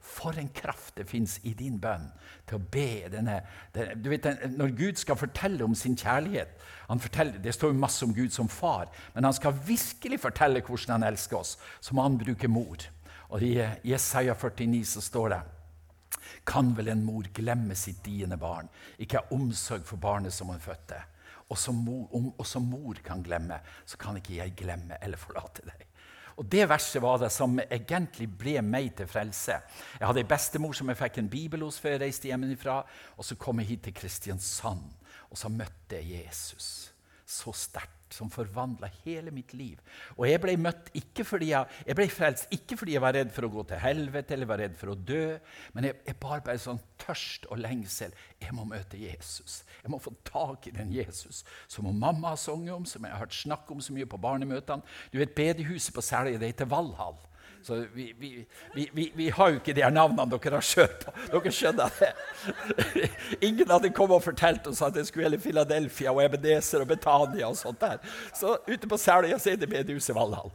For 0.08 0.38
en 0.40 0.50
kraft 0.56 0.96
det 0.96 1.08
fins 1.10 1.38
i 1.44 1.52
din 1.58 1.80
bønn 1.84 2.08
til 2.48 2.58
å 2.58 2.68
be 2.72 3.10
denne, 3.12 3.42
du 3.76 4.08
vet, 4.10 4.28
Når 4.56 4.72
Gud 4.78 5.02
skal 5.02 5.20
fortelle 5.20 5.66
om 5.66 5.76
sin 5.76 5.98
kjærlighet 6.00 6.54
Det 7.44 7.54
står 7.54 7.74
jo 7.74 7.80
masse 7.80 8.06
om 8.06 8.14
Gud 8.16 8.32
som 8.32 8.48
far, 8.48 8.88
men 9.14 9.28
han 9.28 9.34
skal 9.34 9.58
virkelig 9.68 10.22
fortelle 10.24 10.62
hvordan 10.62 11.02
han 11.02 11.10
elsker 11.12 11.38
oss. 11.38 11.58
Så 11.82 11.94
må 11.94 12.06
han 12.06 12.18
bruke 12.18 12.48
mor. 12.48 12.78
Og 13.30 13.44
I 13.44 13.60
Jesaja 13.84 14.34
49 14.34 14.86
så 14.86 15.02
står 15.02 15.30
det 15.30 15.42
Kan 16.48 16.72
vel 16.78 16.88
en 16.88 17.04
mor 17.04 17.28
glemme 17.34 17.76
sitt 17.76 18.00
diende 18.06 18.38
barn, 18.38 18.70
ikke 18.98 19.20
ha 19.20 19.36
omsorg 19.36 19.84
for 19.86 19.98
barnet 19.98 20.34
som 20.34 20.48
hun 20.48 20.64
fødte? 20.64 21.02
Og 21.50 21.58
som 21.58 21.76
mor, 21.76 22.08
om 22.16 22.32
også 22.40 22.60
mor 22.60 22.96
kan 23.04 23.24
glemme, 23.24 23.60
så 23.86 23.98
kan 24.00 24.18
ikke 24.20 24.40
jeg 24.40 24.56
glemme 24.56 24.98
eller 25.02 25.20
forlate 25.20 25.68
deg. 25.68 25.86
Og 26.38 26.46
Det 26.46 26.68
verset 26.70 27.02
var 27.02 27.18
det 27.18 27.32
som 27.34 27.58
egentlig 27.60 28.28
ble 28.38 28.60
meg 28.62 28.92
til 28.98 29.10
frelse. 29.10 29.58
Jeg 29.98 30.06
hadde 30.06 30.22
ei 30.22 30.30
bestemor 30.30 30.76
som 30.78 30.90
jeg 30.92 31.00
fikk 31.00 31.18
en 31.18 31.32
bibel 31.32 31.66
hos 31.66 31.80
før 31.82 31.96
jeg 31.96 32.04
reiste 32.06 32.30
hjemmefra. 32.30 32.84
Og 33.18 33.26
så 33.26 33.36
kom 33.42 33.64
jeg 33.64 33.72
hit 33.72 33.88
til 33.88 33.96
Kristiansand, 33.98 34.86
og 35.32 35.38
så 35.38 35.50
møtte 35.50 35.98
jeg 35.98 36.28
Jesus 36.28 36.92
så 37.28 37.52
sterkt 37.52 37.97
som 38.14 38.32
forvandla 38.32 38.90
hele 39.04 39.32
mitt 39.36 39.54
liv. 39.58 39.82
Og 40.16 40.28
jeg 40.30 40.42
ble 40.44 40.56
møtt 40.62 40.92
ikke 40.98 41.26
fordi 41.28 41.52
jeg, 41.52 41.80
jeg 41.88 41.98
ble 42.00 42.08
frelst 42.12 42.54
ikke 42.56 42.78
fordi 42.80 42.96
jeg 42.98 43.04
var 43.04 43.16
redd 43.18 43.34
for 43.36 43.48
å 43.48 43.52
gå 43.54 43.66
til 43.70 43.82
helvete 43.84 44.36
eller 44.36 44.50
var 44.50 44.62
redd 44.64 44.78
for 44.80 44.94
å 44.94 44.98
dø, 44.98 45.24
men 45.76 45.90
jeg, 45.90 46.00
jeg 46.08 46.20
bar 46.24 46.44
bare 46.46 46.62
sånn 46.62 46.82
tørst 47.02 47.48
og 47.52 47.62
lengsel. 47.62 48.16
Jeg 48.42 48.56
må 48.56 48.66
møte 48.70 49.00
Jesus. 49.00 49.62
Jeg 49.84 49.94
må 49.94 50.02
få 50.02 50.14
tak 50.28 50.70
i 50.70 50.76
den 50.76 50.92
Jesus 50.96 51.44
som 51.68 51.88
mamma 51.88 52.34
har 52.34 52.42
sunget 52.42 52.76
om, 52.76 52.86
som 52.86 53.06
jeg 53.06 53.14
har 53.14 53.26
hørt 53.26 53.36
snakk 53.36 53.70
om 53.72 53.82
så 53.84 53.96
mye 53.96 54.10
på 54.10 54.20
barnemøtene. 54.22 54.86
Du 55.12 55.20
vet, 55.22 55.36
Bedehuset 55.38 55.96
på 55.96 56.04
Selje 56.06 56.40
heter 56.42 56.70
Valhall. 56.70 57.18
Så 57.68 57.86
vi, 57.94 58.16
vi, 58.20 58.46
vi, 58.94 59.12
vi, 59.16 59.30
har 59.30 59.50
jo 59.50 59.58
ikke 59.60 59.74
de 59.76 59.84
her 59.84 59.92
navnene 59.92 60.24
dere 60.32 60.56
har 60.56 60.64
kjørt 60.64 61.02
på. 61.04 61.12
Dere 61.34 61.52
skjønner 61.52 61.98
det. 62.00 62.12
Ingen 63.44 63.68
hadde 63.68 63.92
kommet 63.92 64.22
og 64.22 64.24
fortalt 64.24 64.70
oss 64.72 64.80
at 64.86 64.96
det 64.96 65.04
skulle 65.10 65.26
gjelde 65.26 65.42
Philadelphia 65.44 66.14
og 66.14 66.22
Ebenezer 66.24 66.86
og 66.86 66.88
Betania. 66.94 67.50
og 67.50 67.58
sånt 67.60 67.82
der. 67.82 68.00
Så 68.32 68.56
ute 68.70 68.88
på 68.88 69.00
Selja 69.02 69.36
er 69.36 69.60
det 69.60 69.68
bedehuset 69.68 70.16
Valhall. 70.16 70.54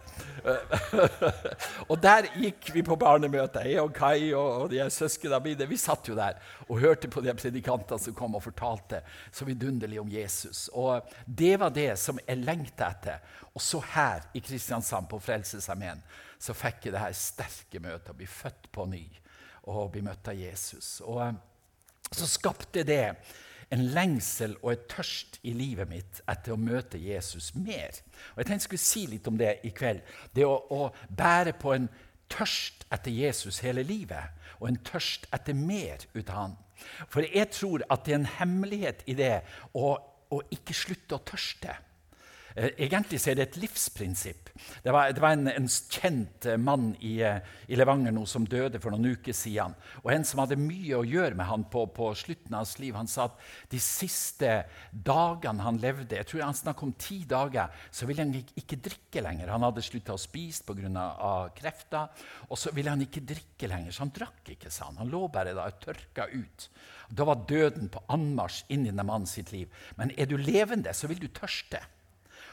og 1.90 2.00
der 2.00 2.30
gikk 2.32 2.72
vi 2.72 2.86
på 2.86 2.96
barnemøte, 2.96 3.66
jeg 3.68 3.84
og 3.84 3.92
Kai 3.94 4.32
og 4.32 4.72
de 4.72 4.80
søsknene 4.88 5.42
mine. 5.44 5.68
Vi 5.68 5.76
satt 5.76 6.08
jo 6.08 6.16
der 6.16 6.40
og 6.64 6.80
hørte 6.80 7.12
på 7.12 7.20
de 7.20 7.36
predikantene 7.36 8.00
som 8.00 8.16
kom 8.16 8.40
og 8.40 8.46
fortalte 8.48 9.04
så 9.28 9.44
vidunderlig 9.44 10.00
om 10.00 10.08
Jesus. 10.08 10.70
Og 10.72 11.12
det 11.26 11.58
var 11.60 11.76
det 11.76 11.92
som 12.00 12.24
jeg 12.24 12.40
lengta 12.40 12.88
etter. 12.88 13.20
Og 13.52 13.60
så 13.60 13.84
her 13.92 14.24
i 14.32 14.40
Kristiansand, 14.40 15.12
på 15.12 15.20
Frelsesarmeen, 15.20 16.00
så 16.42 16.54
fikk 16.56 16.88
jeg 16.88 16.96
det 16.96 17.04
her 17.04 17.14
sterke 17.16 17.80
møtet, 17.82 18.10
å 18.10 18.18
bli 18.18 18.26
født 18.26 18.68
på 18.74 18.86
ny 18.90 19.04
og 19.70 19.92
bli 19.94 20.02
møtt 20.02 20.26
av 20.32 20.38
Jesus. 20.38 20.96
Og 21.06 21.20
eh, 21.22 21.36
så 22.10 22.26
skapte 22.26 22.82
det 22.86 23.04
en 23.72 23.84
lengsel 23.94 24.56
og 24.60 24.72
et 24.74 24.88
tørst 24.90 25.38
i 25.48 25.54
livet 25.56 25.88
mitt 25.88 26.20
etter 26.28 26.52
å 26.52 26.60
møte 26.60 27.00
Jesus 27.00 27.52
mer. 27.54 27.94
Og 28.34 28.42
Jeg 28.42 28.48
tenkte 28.48 28.58
jeg 28.58 28.66
skulle 28.66 28.84
si 28.84 29.04
litt 29.08 29.28
om 29.30 29.38
det 29.40 29.54
i 29.64 29.70
kveld. 29.72 30.02
Det 30.34 30.44
å, 30.44 30.58
å 30.74 30.90
bære 31.08 31.54
på 31.62 31.72
en 31.76 31.88
tørst 32.32 32.84
etter 32.92 33.14
Jesus 33.14 33.62
hele 33.64 33.84
livet, 33.86 34.34
og 34.60 34.68
en 34.68 34.82
tørst 34.84 35.28
etter 35.32 35.56
mer 35.56 36.04
ut 36.12 36.28
av 36.28 36.36
han. 36.36 36.58
For 37.08 37.24
jeg 37.24 37.48
tror 37.54 37.86
at 37.86 38.04
det 38.04 38.16
er 38.16 38.20
en 38.20 38.34
hemmelighet 38.40 39.06
i 39.06 39.16
det 39.16 39.34
å, 39.78 39.94
å 40.32 40.38
ikke 40.52 40.76
slutte 40.76 41.16
å 41.16 41.24
tørste. 41.32 41.78
Eh, 42.54 42.72
egentlig 42.84 43.20
er 43.26 43.36
det 43.38 43.46
et 43.46 43.58
livsprinsipp. 43.62 44.50
Det 44.84 44.92
var, 44.92 45.12
det 45.14 45.22
var 45.22 45.36
en, 45.36 45.48
en, 45.48 45.68
kjent 45.68 46.46
eh, 46.46 46.58
mann 46.60 46.92
i, 47.00 47.14
eh, 47.24 47.40
i, 47.68 47.78
Levanger 47.78 48.12
nå 48.12 48.24
som 48.28 48.44
døde 48.48 48.80
for 48.82 48.92
noen 48.92 49.14
uker 49.16 49.36
siden. 49.36 49.76
Og 50.02 50.12
En 50.12 50.26
som 50.28 50.42
hadde 50.42 50.60
mye 50.60 50.98
å 50.98 51.06
gjøre 51.06 51.36
med 51.38 51.48
han 51.48 51.64
på, 51.72 51.86
på 51.94 52.10
slutten 52.18 52.52
av 52.52 52.64
hans 52.64 52.76
liv. 52.82 52.96
Han 52.98 53.08
sa 53.10 53.30
at 53.30 53.40
de 53.72 53.80
siste 53.82 54.58
dagene 54.92 55.64
han 55.64 55.80
levde, 55.82 56.18
jeg 56.18 56.28
tror 56.28 56.44
han 56.44 56.58
snakket 56.58 56.88
om 56.88 56.94
ti 57.00 57.22
dager, 57.28 57.72
så 57.90 58.08
ville 58.08 58.26
han 58.26 58.34
ikke 58.36 58.80
drikke 58.84 59.24
lenger. 59.24 59.54
Han 59.54 59.66
hadde 59.66 59.84
slutta 59.86 60.16
å 60.16 60.20
spise 60.20 60.66
pga. 60.68 61.06
krefter. 61.56 62.28
Og 62.50 62.58
så 62.60 62.72
ville 62.76 62.92
han 62.92 63.02
ikke 63.04 63.24
drikke 63.24 63.70
lenger, 63.70 63.94
så 63.94 64.04
han 64.04 64.14
drakk 64.14 64.52
ikke. 64.54 64.70
sa 64.70 64.90
Han 64.90 65.00
Han 65.02 65.12
lå 65.12 65.26
bare 65.32 65.54
da 65.56 65.66
og 65.70 65.80
tørka 65.80 66.28
ut. 66.32 66.68
Da 67.08 67.24
var 67.28 67.44
døden 67.48 67.88
på 67.92 68.02
anmarsj 68.12 68.64
inn 68.72 68.86
i 68.86 68.92
den 68.92 69.06
mannen 69.06 69.26
sitt 69.26 69.52
liv. 69.52 69.68
Men 69.96 70.12
er 70.16 70.26
du 70.26 70.36
levende, 70.36 70.92
så 70.92 71.08
vil 71.08 71.20
du 71.20 71.28
tørste. 71.28 71.80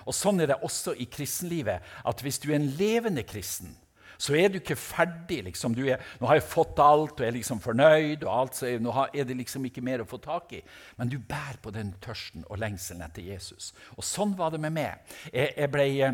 Og 0.10 0.16
Sånn 0.18 0.42
er 0.42 0.50
det 0.50 0.64
også 0.66 0.96
i 0.98 1.06
kristenlivet. 1.06 1.86
at 2.06 2.22
Hvis 2.26 2.42
du 2.42 2.50
er 2.52 2.58
en 2.58 2.74
levende 2.80 3.24
kristen, 3.24 3.76
så 4.20 4.36
er 4.36 4.50
du 4.50 4.58
ikke 4.60 4.76
ferdig. 4.76 5.44
Liksom. 5.44 5.76
Du 5.76 5.86
er, 5.88 5.98
'Nå 6.20 6.28
har 6.28 6.36
jeg 6.36 6.44
fått 6.44 6.80
alt 6.80 7.22
og 7.22 7.26
er 7.26 7.32
liksom 7.32 7.62
fornøyd.' 7.62 8.26
og 8.26 8.40
alt, 8.40 8.56
så 8.56 8.68
er, 8.68 8.80
Nå 8.80 8.92
er 9.14 9.24
det 9.24 9.38
liksom 9.38 9.66
ikke 9.66 9.82
mer 9.82 10.02
å 10.02 10.08
få 10.10 10.18
tak 10.18 10.52
i. 10.54 10.62
Men 10.98 11.08
du 11.10 11.18
bærer 11.20 11.62
på 11.62 11.72
den 11.72 11.94
tørsten 12.02 12.44
og 12.50 12.60
lengselen 12.60 13.02
etter 13.02 13.22
Jesus. 13.22 13.74
Og 13.96 14.04
Sånn 14.04 14.36
var 14.36 14.52
det 14.52 14.60
med 14.60 14.74
meg. 14.74 15.00
Jeg, 15.32 15.54
jeg 15.56 15.72
ble 15.72 15.88
eh, 16.02 16.14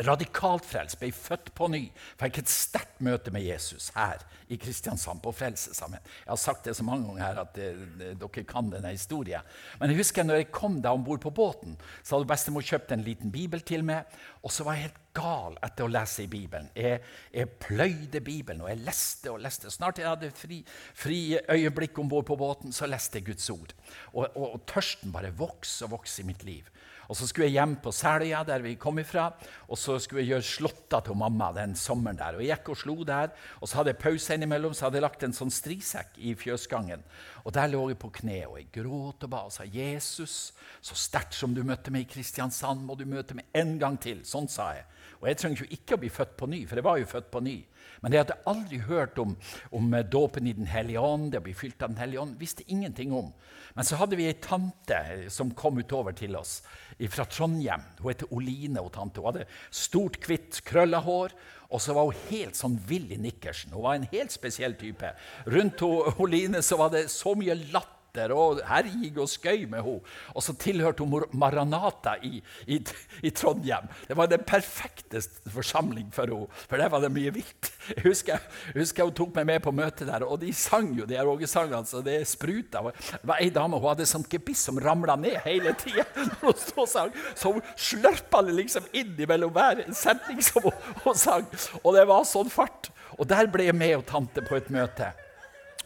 radikalt 0.00 0.64
frelst, 0.64 0.96
ble 1.00 1.10
født 1.12 1.50
på 1.56 1.68
ny. 1.68 1.82
Fikk 2.20 2.40
et 2.40 2.50
sterkt 2.50 3.02
møte 3.04 3.32
med 3.34 3.44
Jesus 3.44 3.90
her 3.96 4.22
i 4.52 4.56
Kristiansand, 4.60 5.20
på 5.24 5.32
Frelsesarmeen. 5.36 6.02
Jeg 6.24 6.30
har 6.30 6.40
sagt 6.40 6.64
det 6.68 6.74
så 6.76 6.84
mange 6.84 7.06
ganger 7.08 7.24
her 7.24 7.40
at 7.42 7.52
det, 7.56 7.68
det, 8.00 8.12
dere 8.20 8.44
kan 8.48 8.70
denne 8.72 8.92
historien. 8.94 9.44
Men 9.80 9.92
jeg 9.92 10.00
husker 10.00 10.26
når 10.26 10.40
jeg 10.40 10.50
kom 10.54 10.80
da 10.84 10.94
om 10.96 11.04
bord 11.04 11.22
på 11.24 11.32
båten, 11.34 11.76
så 12.02 12.16
hadde 12.16 12.30
bestemor 12.30 12.64
kjøpt 12.64 12.94
en 12.96 13.04
liten 13.04 13.32
bibel 13.34 13.60
til 13.64 13.84
meg. 13.84 14.08
Og 14.42 14.52
så 14.52 14.64
var 14.66 14.78
jeg 14.78 14.88
helt 14.88 15.00
gal 15.16 15.58
etter 15.64 15.84
å 15.84 15.92
lese 15.92 16.24
i 16.24 16.30
Bibelen. 16.32 16.70
Jeg, 16.76 17.02
jeg 17.34 17.52
pløyde 17.60 18.24
Bibelen, 18.24 18.64
og 18.64 18.72
jeg 18.72 18.84
leste 18.86 19.32
og 19.32 19.42
leste. 19.44 19.72
Snart 19.72 20.00
jeg 20.00 20.08
hadde 20.08 20.32
fri, 20.36 20.62
fri 20.96 21.20
øyeblikk 21.52 22.00
om 22.00 22.08
bord 22.12 22.26
på 22.28 22.38
båten, 22.40 22.72
så 22.72 22.88
leste 22.88 23.20
jeg 23.20 23.28
Guds 23.28 23.50
ord. 23.52 23.76
Og, 24.14 24.24
og, 24.24 24.46
og 24.54 24.64
tørsten 24.72 25.12
bare 25.12 25.34
vokste 25.36 25.88
og 25.88 25.98
vokste 25.98 26.24
i 26.24 26.28
mitt 26.32 26.44
liv. 26.48 26.68
Og 27.12 27.16
Så 27.16 27.26
skulle 27.28 27.50
jeg 27.50 27.58
hjem 27.58 27.74
på 27.84 27.90
Selja, 27.92 28.38
der 28.48 28.62
vi 28.64 28.70
kom 28.80 28.96
ifra, 29.02 29.26
og 29.68 29.76
så 29.76 29.98
skulle 30.00 30.22
jeg 30.22 30.30
gjøre 30.30 30.46
slåtta 30.48 31.02
til 31.04 31.18
mamma 31.20 31.50
den 31.52 31.74
sommeren. 31.76 32.16
der. 32.16 32.36
Og 32.36 32.40
Jeg 32.40 32.56
gikk 32.56 32.70
og 32.70 32.76
slo 32.76 33.04
der, 33.04 33.28
og 33.60 33.68
så 33.68 33.76
hadde 33.76 33.92
jeg 33.92 33.98
pause 33.98 34.34
innimellom, 34.34 34.72
så 34.72 34.86
hadde 34.86 34.96
jeg 34.96 35.02
lagt 35.02 35.22
en 35.22 35.36
sånn 35.36 35.52
strisekk 35.52 36.16
i 36.16 36.32
fjøsgangen. 36.34 37.02
Og 37.44 37.52
Der 37.52 37.68
lå 37.68 37.88
jeg 37.90 37.98
på 37.98 38.08
kne, 38.08 38.46
og 38.48 38.56
jeg 38.56 38.72
gråt 38.72 39.24
og 39.24 39.30
ba 39.30 39.44
og 39.44 39.52
sa, 39.52 39.64
'Jesus, 39.64 40.54
så 40.80 40.94
sterkt 40.94 41.34
som 41.34 41.52
du 41.54 41.62
møtte 41.62 41.90
meg 41.90 42.08
i 42.08 42.14
Kristiansand, 42.14 42.80
må 42.80 42.96
du 42.96 43.04
møte 43.04 43.34
meg 43.34 43.44
en 43.54 43.78
gang 43.78 43.98
til.' 43.98 44.24
Sånn 44.24 44.48
sa 44.48 44.72
jeg. 44.72 44.84
Og 45.20 45.28
jeg 45.28 45.36
trenger 45.36 45.58
jo 45.58 45.70
ikke 45.70 45.94
å 45.94 46.00
bli 46.00 46.08
født 46.08 46.36
på 46.36 46.48
ny, 46.48 46.66
for 46.66 46.76
jeg 46.76 46.84
var 46.84 46.98
jo 46.98 47.04
født 47.04 47.30
på 47.30 47.42
ny. 47.42 47.64
Men 48.02 48.12
jeg 48.12 48.24
hadde 48.24 48.40
aldri 48.50 48.78
hørt 48.78 49.18
om, 49.18 49.36
om 49.70 49.94
dåpen 50.10 50.46
i 50.46 50.52
Den 50.52 50.66
hellige 50.66 51.00
ånd, 51.00 51.30
det 51.32 51.38
å 51.38 51.44
bli 51.44 51.54
fylt 51.54 51.82
av 51.82 51.92
Den 51.92 51.98
hellige 51.98 52.20
ånd. 52.20 52.38
visste 52.38 52.64
ingenting 52.66 53.12
om. 53.12 53.32
Men 53.74 53.84
så 53.84 53.96
hadde 53.96 54.16
vi 54.16 54.26
ei 54.26 54.34
tante 54.34 55.30
som 55.30 55.54
kom 55.54 55.78
utover 55.78 56.12
til 56.12 56.36
oss 56.36 56.62
fra 57.10 57.24
Trondheim. 57.26 57.82
Hun 58.00 58.12
heter 58.12 58.30
Oline. 58.34 58.80
og 58.82 58.92
tante. 58.92 59.20
Hun 59.20 59.32
hadde 59.32 59.48
stort, 59.70 60.20
hvitt, 60.26 60.60
krølla 60.64 61.02
hår. 61.02 61.34
Og 61.72 61.80
så 61.80 61.94
var 61.96 62.10
hun 62.10 62.20
helt 62.28 62.58
sånn 62.58 62.76
Willy 62.88 63.16
nikkersen. 63.16 63.72
Hun 63.72 63.86
var 63.86 63.96
en 63.96 64.08
helt 64.12 64.34
spesiell 64.34 64.76
type. 64.76 65.14
Rundt 65.46 65.82
Oline 65.82 66.60
så 66.62 66.76
var 66.76 66.92
det 66.92 67.08
så 67.10 67.34
mye 67.38 67.56
latter 67.72 68.01
latter 68.12 68.32
og 68.34 68.60
herjing 68.68 69.16
og 69.18 69.28
skøy 69.28 69.66
med 69.70 69.82
henne. 69.82 70.00
Og 70.34 70.42
så 70.42 70.52
tilhørte 70.54 71.04
hun 71.04 71.24
Maranata 71.32 72.16
i, 72.22 72.42
i, 72.66 72.78
i, 73.22 73.30
Trondheim. 73.30 73.88
Det 74.08 74.16
var 74.16 74.26
den 74.26 74.44
perfekte 74.44 75.20
forsamling 75.48 76.12
for 76.12 76.26
henne, 76.26 76.46
for 76.68 76.76
der 76.76 76.88
var 76.88 77.00
det 77.00 77.12
mye 77.12 77.32
vilt. 77.32 77.72
Jeg 77.96 78.04
husker, 78.04 78.38
jeg 78.74 78.82
husker 78.82 79.04
hun 79.04 79.14
tok 79.14 79.34
meg 79.36 79.46
med 79.46 79.62
på 79.62 79.72
møtet 79.72 80.08
der, 80.08 80.24
og 80.24 80.40
de 80.40 80.52
sang 80.52 80.92
jo 80.98 81.06
de 81.06 81.18
ågesangene 81.18 81.86
så 81.86 82.02
det 82.02 82.20
spruta. 82.28 82.82
Det 82.92 83.22
var 83.24 83.40
ei 83.40 83.50
dame 83.50 83.80
hun 83.80 83.88
hadde 83.90 84.06
sånt 84.06 84.28
gebiss 84.30 84.66
som 84.68 84.78
ramla 84.80 85.16
ned 85.16 85.40
hele 85.46 85.74
tida. 85.78 86.04
Så 86.82 87.50
hun 87.52 87.62
slørpa 87.78 88.42
det 88.44 88.54
liksom 88.56 88.86
inn 88.96 89.14
mellom 89.28 89.52
hver 89.54 89.82
setning 89.96 90.40
som 90.44 90.66
hun, 90.66 90.76
hun 91.04 91.18
sang. 91.18 91.46
Og 91.82 91.94
det 91.96 92.04
var 92.08 92.26
sånn 92.28 92.50
fart. 92.52 92.90
Og 93.18 93.28
der 93.28 93.48
ble 93.52 93.68
jeg 93.68 93.76
med 93.76 93.96
og 94.00 94.06
tante 94.08 94.44
på 94.44 94.58
et 94.58 94.70
møte. 94.72 95.12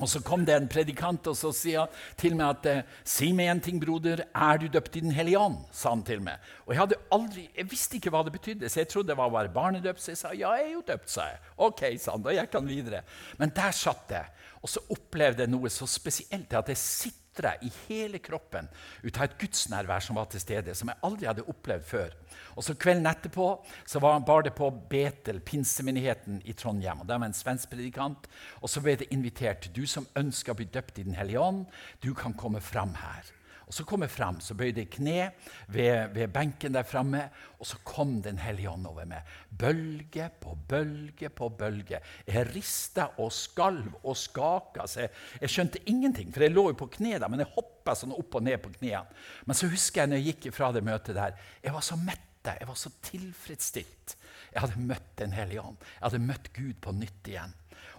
Og 0.00 0.08
Så 0.08 0.20
kom 0.20 0.44
det 0.44 0.54
en 0.54 0.68
predikant 0.68 1.26
og 1.30 1.36
så 1.38 1.52
sier 1.56 1.88
til 2.16 2.36
meg 2.36 2.58
at 2.58 2.66
eh, 2.66 2.82
'Si 3.04 3.32
meg 3.32 3.48
en 3.48 3.60
ting, 3.60 3.80
broder. 3.80 4.24
Er 4.34 4.58
du 4.58 4.68
døpt 4.68 4.96
i 4.96 5.00
Den 5.00 5.10
hellige 5.10 5.38
ånd?' 5.38 5.64
sa 5.72 5.90
han 5.90 6.02
til 6.02 6.20
meg. 6.20 6.38
Og 6.66 6.74
Jeg 6.74 6.80
hadde 6.80 7.00
aldri, 7.12 7.50
jeg 7.56 7.70
visste 7.70 7.96
ikke 7.96 8.10
hva 8.10 8.22
det 8.24 8.32
betydde, 8.32 8.68
så 8.68 8.80
jeg 8.80 8.88
trodde 8.88 9.08
det 9.08 9.16
var 9.16 9.30
bare 9.30 9.48
barnedøpt. 9.48 10.00
Så 10.00 10.10
jeg 10.10 10.18
sa 10.18 10.28
'Ja, 10.32 10.52
jeg 10.52 10.68
er 10.68 10.72
jo 10.72 10.82
døpt', 10.86 11.10
sa 11.10 11.22
jeg. 11.22 11.38
Ok, 11.58 11.98
sa 11.98 12.10
han. 12.12 12.22
Da 12.22 12.30
gikk 12.30 12.52
han 12.52 12.68
videre. 12.68 13.02
Men 13.38 13.52
der 13.54 13.70
satt 13.70 14.10
jeg, 14.10 14.26
og 14.62 14.68
så 14.68 14.80
opplevde 14.90 15.42
jeg 15.42 15.50
noe 15.50 15.68
så 15.68 15.86
spesielt 15.86 16.52
at 16.52 16.68
jeg 16.68 16.76
sitter 16.76 17.25
i 17.44 17.70
hele 17.88 18.18
kroppen 18.18 18.68
ut 19.02 19.18
av 19.18 19.24
et 19.24 19.38
gudsnærvær 19.38 20.00
som 20.00 20.16
var 20.16 20.24
til 20.30 20.40
stede, 20.40 20.74
som 20.74 20.88
jeg 20.88 21.02
aldri 21.02 21.26
hadde 21.26 21.44
opplevd 21.48 21.84
før. 21.84 22.14
Og 22.56 22.64
så 22.64 22.74
Kvelden 22.74 23.06
etterpå 23.06 23.48
så 23.86 24.00
var, 24.00 24.18
bar 24.24 24.42
det 24.42 24.54
på 24.56 24.70
Betel, 24.90 25.40
pinsemenigheten 25.40 26.40
i 26.44 26.52
Trondheim. 26.52 27.00
og 27.00 27.08
Der 27.08 27.18
var 27.18 27.26
en 27.26 27.36
svensk 27.36 27.70
predikant. 27.70 28.28
Og 28.62 28.70
så 28.70 28.80
ble 28.80 28.96
det 28.96 29.10
invitert. 29.10 29.70
Du 29.76 29.86
som 29.86 30.06
ønsker 30.16 30.52
å 30.52 30.56
bli 30.56 30.68
døpt 30.72 30.98
i 30.98 31.04
Den 31.04 31.14
hellige 31.14 31.40
ånd, 31.40 31.66
du 32.02 32.14
kan 32.14 32.34
komme 32.34 32.60
fram 32.60 32.94
her. 32.94 33.32
Og 33.66 33.74
Så 33.74 33.82
kom 33.82 34.04
jeg 34.04 34.12
fram, 34.14 34.36
så 34.40 34.54
bøyde 34.54 34.84
jeg 34.84 34.90
kne 34.94 35.30
ved, 35.74 36.12
ved 36.14 36.30
benken 36.30 36.74
der 36.76 36.86
framme, 36.86 37.24
og 37.58 37.66
så 37.66 37.80
kom 37.84 38.20
Den 38.22 38.38
hellige 38.38 38.70
ånd 38.70 38.86
over 38.86 39.08
meg. 39.10 39.26
Bølge 39.50 40.28
på 40.40 40.54
bølge 40.68 41.28
på 41.34 41.48
bølge. 41.48 41.98
Jeg 42.26 42.46
rista 42.54 43.08
og 43.18 43.32
skalv 43.32 43.96
og 44.04 44.16
skaka. 44.16 44.86
Så 44.86 45.00
jeg, 45.00 45.10
jeg, 45.40 45.50
skjønte 45.50 45.82
ingenting, 45.90 46.30
for 46.32 46.46
jeg 46.46 46.54
lå 46.54 46.68
jo 46.70 46.78
på 46.78 46.90
kne 46.98 47.18
da, 47.18 47.28
men 47.28 47.42
jeg 47.42 47.50
hoppa 47.56 47.96
sånn 47.98 48.14
opp 48.14 48.38
og 48.38 48.46
ned 48.46 48.62
på 48.62 48.70
knærne. 48.78 49.18
Men 49.46 49.58
så 49.58 49.70
husker 49.72 50.04
jeg 50.04 50.12
når 50.12 50.22
jeg 50.22 50.36
gikk 50.36 50.54
fra 50.54 50.70
det 50.72 50.86
møtet 50.86 51.18
der, 51.18 51.36
jeg 51.64 51.74
var 51.74 51.86
så 51.86 51.98
mett. 51.98 52.22
Jeg 52.46 52.68
var 52.68 52.76
så 52.78 52.92
tilfredsstilt. 53.02 54.12
Jeg 54.52 54.62
hadde 54.62 54.78
møtt 54.86 55.16
Den 55.18 55.32
hellige 55.34 55.64
ånd. 55.66 55.80
Jeg 55.96 56.04
hadde 56.04 56.20
møtt 56.22 56.52
Gud 56.54 56.76
på 56.78 56.92
nytt 56.94 57.26
igjen. 57.26 57.56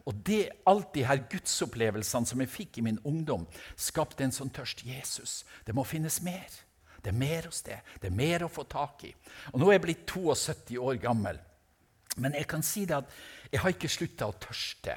Og 0.08 0.22
det, 0.28 0.44
alt 0.70 0.94
de 0.96 1.04
her 1.04 1.26
gudsopplevelsene 1.30 2.30
som 2.30 2.42
jeg 2.44 2.52
fikk 2.52 2.80
i 2.80 2.86
min 2.86 3.02
ungdom, 3.08 3.44
skapte 3.76 4.24
en 4.24 4.36
sånn 4.36 4.54
tørst. 4.56 4.86
Jesus, 4.88 5.42
det 5.68 5.76
må 5.76 5.84
finnes 5.88 6.22
mer. 6.24 6.48
Det 7.04 7.12
er 7.12 7.20
mer 7.20 7.50
hos 7.50 7.62
det. 7.64 7.82
Det 8.02 8.10
er 8.10 8.16
mer 8.16 8.46
å 8.46 8.52
få 8.52 8.64
tak 8.68 9.04
i. 9.08 9.12
Og 9.54 9.60
Nå 9.60 9.70
er 9.70 9.78
jeg 9.78 9.86
blitt 9.86 10.08
72 10.10 10.80
år 10.80 11.02
gammel. 11.04 11.40
Men 12.18 12.34
jeg 12.40 12.48
kan 12.50 12.64
si 12.66 12.86
det 12.88 12.98
at 12.98 13.14
jeg 13.52 13.62
har 13.62 13.76
ikke 13.76 13.92
slutta 13.92 14.30
å 14.32 14.38
tørste 14.42 14.96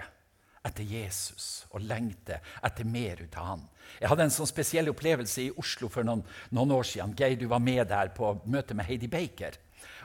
etter 0.66 0.84
Jesus 0.84 1.64
og 1.72 1.84
lengte 1.88 2.40
etter 2.66 2.88
mer 2.88 3.22
ut 3.22 3.36
av 3.40 3.46
han. 3.52 3.62
Jeg 4.00 4.10
hadde 4.12 4.26
en 4.26 4.34
sånn 4.34 4.48
spesiell 4.48 4.90
opplevelse 4.92 5.42
i 5.42 5.52
Oslo 5.60 5.88
for 5.92 6.06
noen, 6.06 6.22
noen 6.54 6.74
år 6.76 6.86
siden. 6.86 7.14
Geir, 7.16 7.36
du 7.40 7.46
var 7.50 7.62
med 7.64 7.86
der 7.90 8.12
på 8.16 8.34
møte 8.46 8.76
med 8.76 8.86
Heidi 8.88 9.08
Baker. 9.10 9.56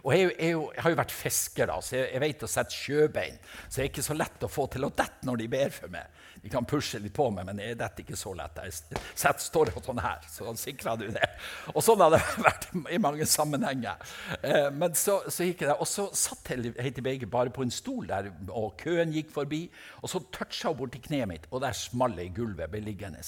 Og 0.05 0.13
jeg, 0.13 0.35
jeg, 0.37 0.53
jeg, 0.53 0.81
har 0.85 0.93
jo 0.93 0.97
vært 0.99 1.13
fisker, 1.13 1.65
da, 1.71 1.79
så 1.81 1.95
jeg, 1.97 2.09
jeg 2.13 2.21
vet 2.21 2.43
å 2.45 2.49
sette 2.49 2.77
sjøbein. 2.77 3.39
Så 3.65 3.79
det 3.79 3.83
er 3.83 3.89
ikke 3.89 4.05
så 4.05 4.17
lett 4.17 4.45
å 4.45 4.49
få 4.51 4.67
til 4.69 4.85
å 4.85 4.91
dette 4.93 5.25
når 5.25 5.41
de 5.41 5.47
ber 5.55 5.73
for 5.73 5.93
meg. 5.93 6.21
De 6.43 6.51
kan 6.53 6.67
pushe 6.69 6.99
litt 7.01 7.15
på 7.15 7.25
meg, 7.33 7.47
men 7.47 7.57
jeg 7.63 7.77
detter 7.79 8.05
ikke 8.05 8.19
så 8.19 8.35
lett. 8.37 8.59
Jeg 8.61 8.99
setter 9.17 9.41
står 9.41 9.71
sånn 9.81 10.01
her, 10.03 10.27
så 10.29 10.53
sikrer 10.61 10.99
du 11.01 11.07
det. 11.15 11.29
Og 11.73 11.81
sånn 11.81 12.03
har 12.05 12.13
det 12.13 12.21
vært 12.45 12.67
i 12.93 12.99
mange 13.01 13.25
sammenhenger. 13.29 14.13
Eh, 14.45 14.69
men 14.77 14.93
så, 14.93 15.23
så, 15.25 15.47
gikk 15.47 15.65
der, 15.65 15.73
og 15.79 15.89
så 15.89 16.11
satt 16.13 16.53
Heidi 16.53 17.01
Beige 17.01 17.29
bare 17.31 17.53
på 17.53 17.65
en 17.65 17.73
stol 17.73 18.05
der, 18.11 18.29
og 18.51 18.75
køen 18.83 19.15
gikk 19.15 19.33
forbi. 19.33 19.63
Og 20.03 20.13
så 20.13 20.21
toucha 20.29 20.69
hun 20.69 20.83
borti 20.83 21.01
kneet 21.01 21.31
mitt, 21.33 21.49
og 21.49 21.65
der 21.65 21.73
smalt 21.73 22.21
det 22.21 22.29
i 22.29 22.35
gulvet. 22.37 22.69
ble 22.69 22.85
liggende. 22.85 23.25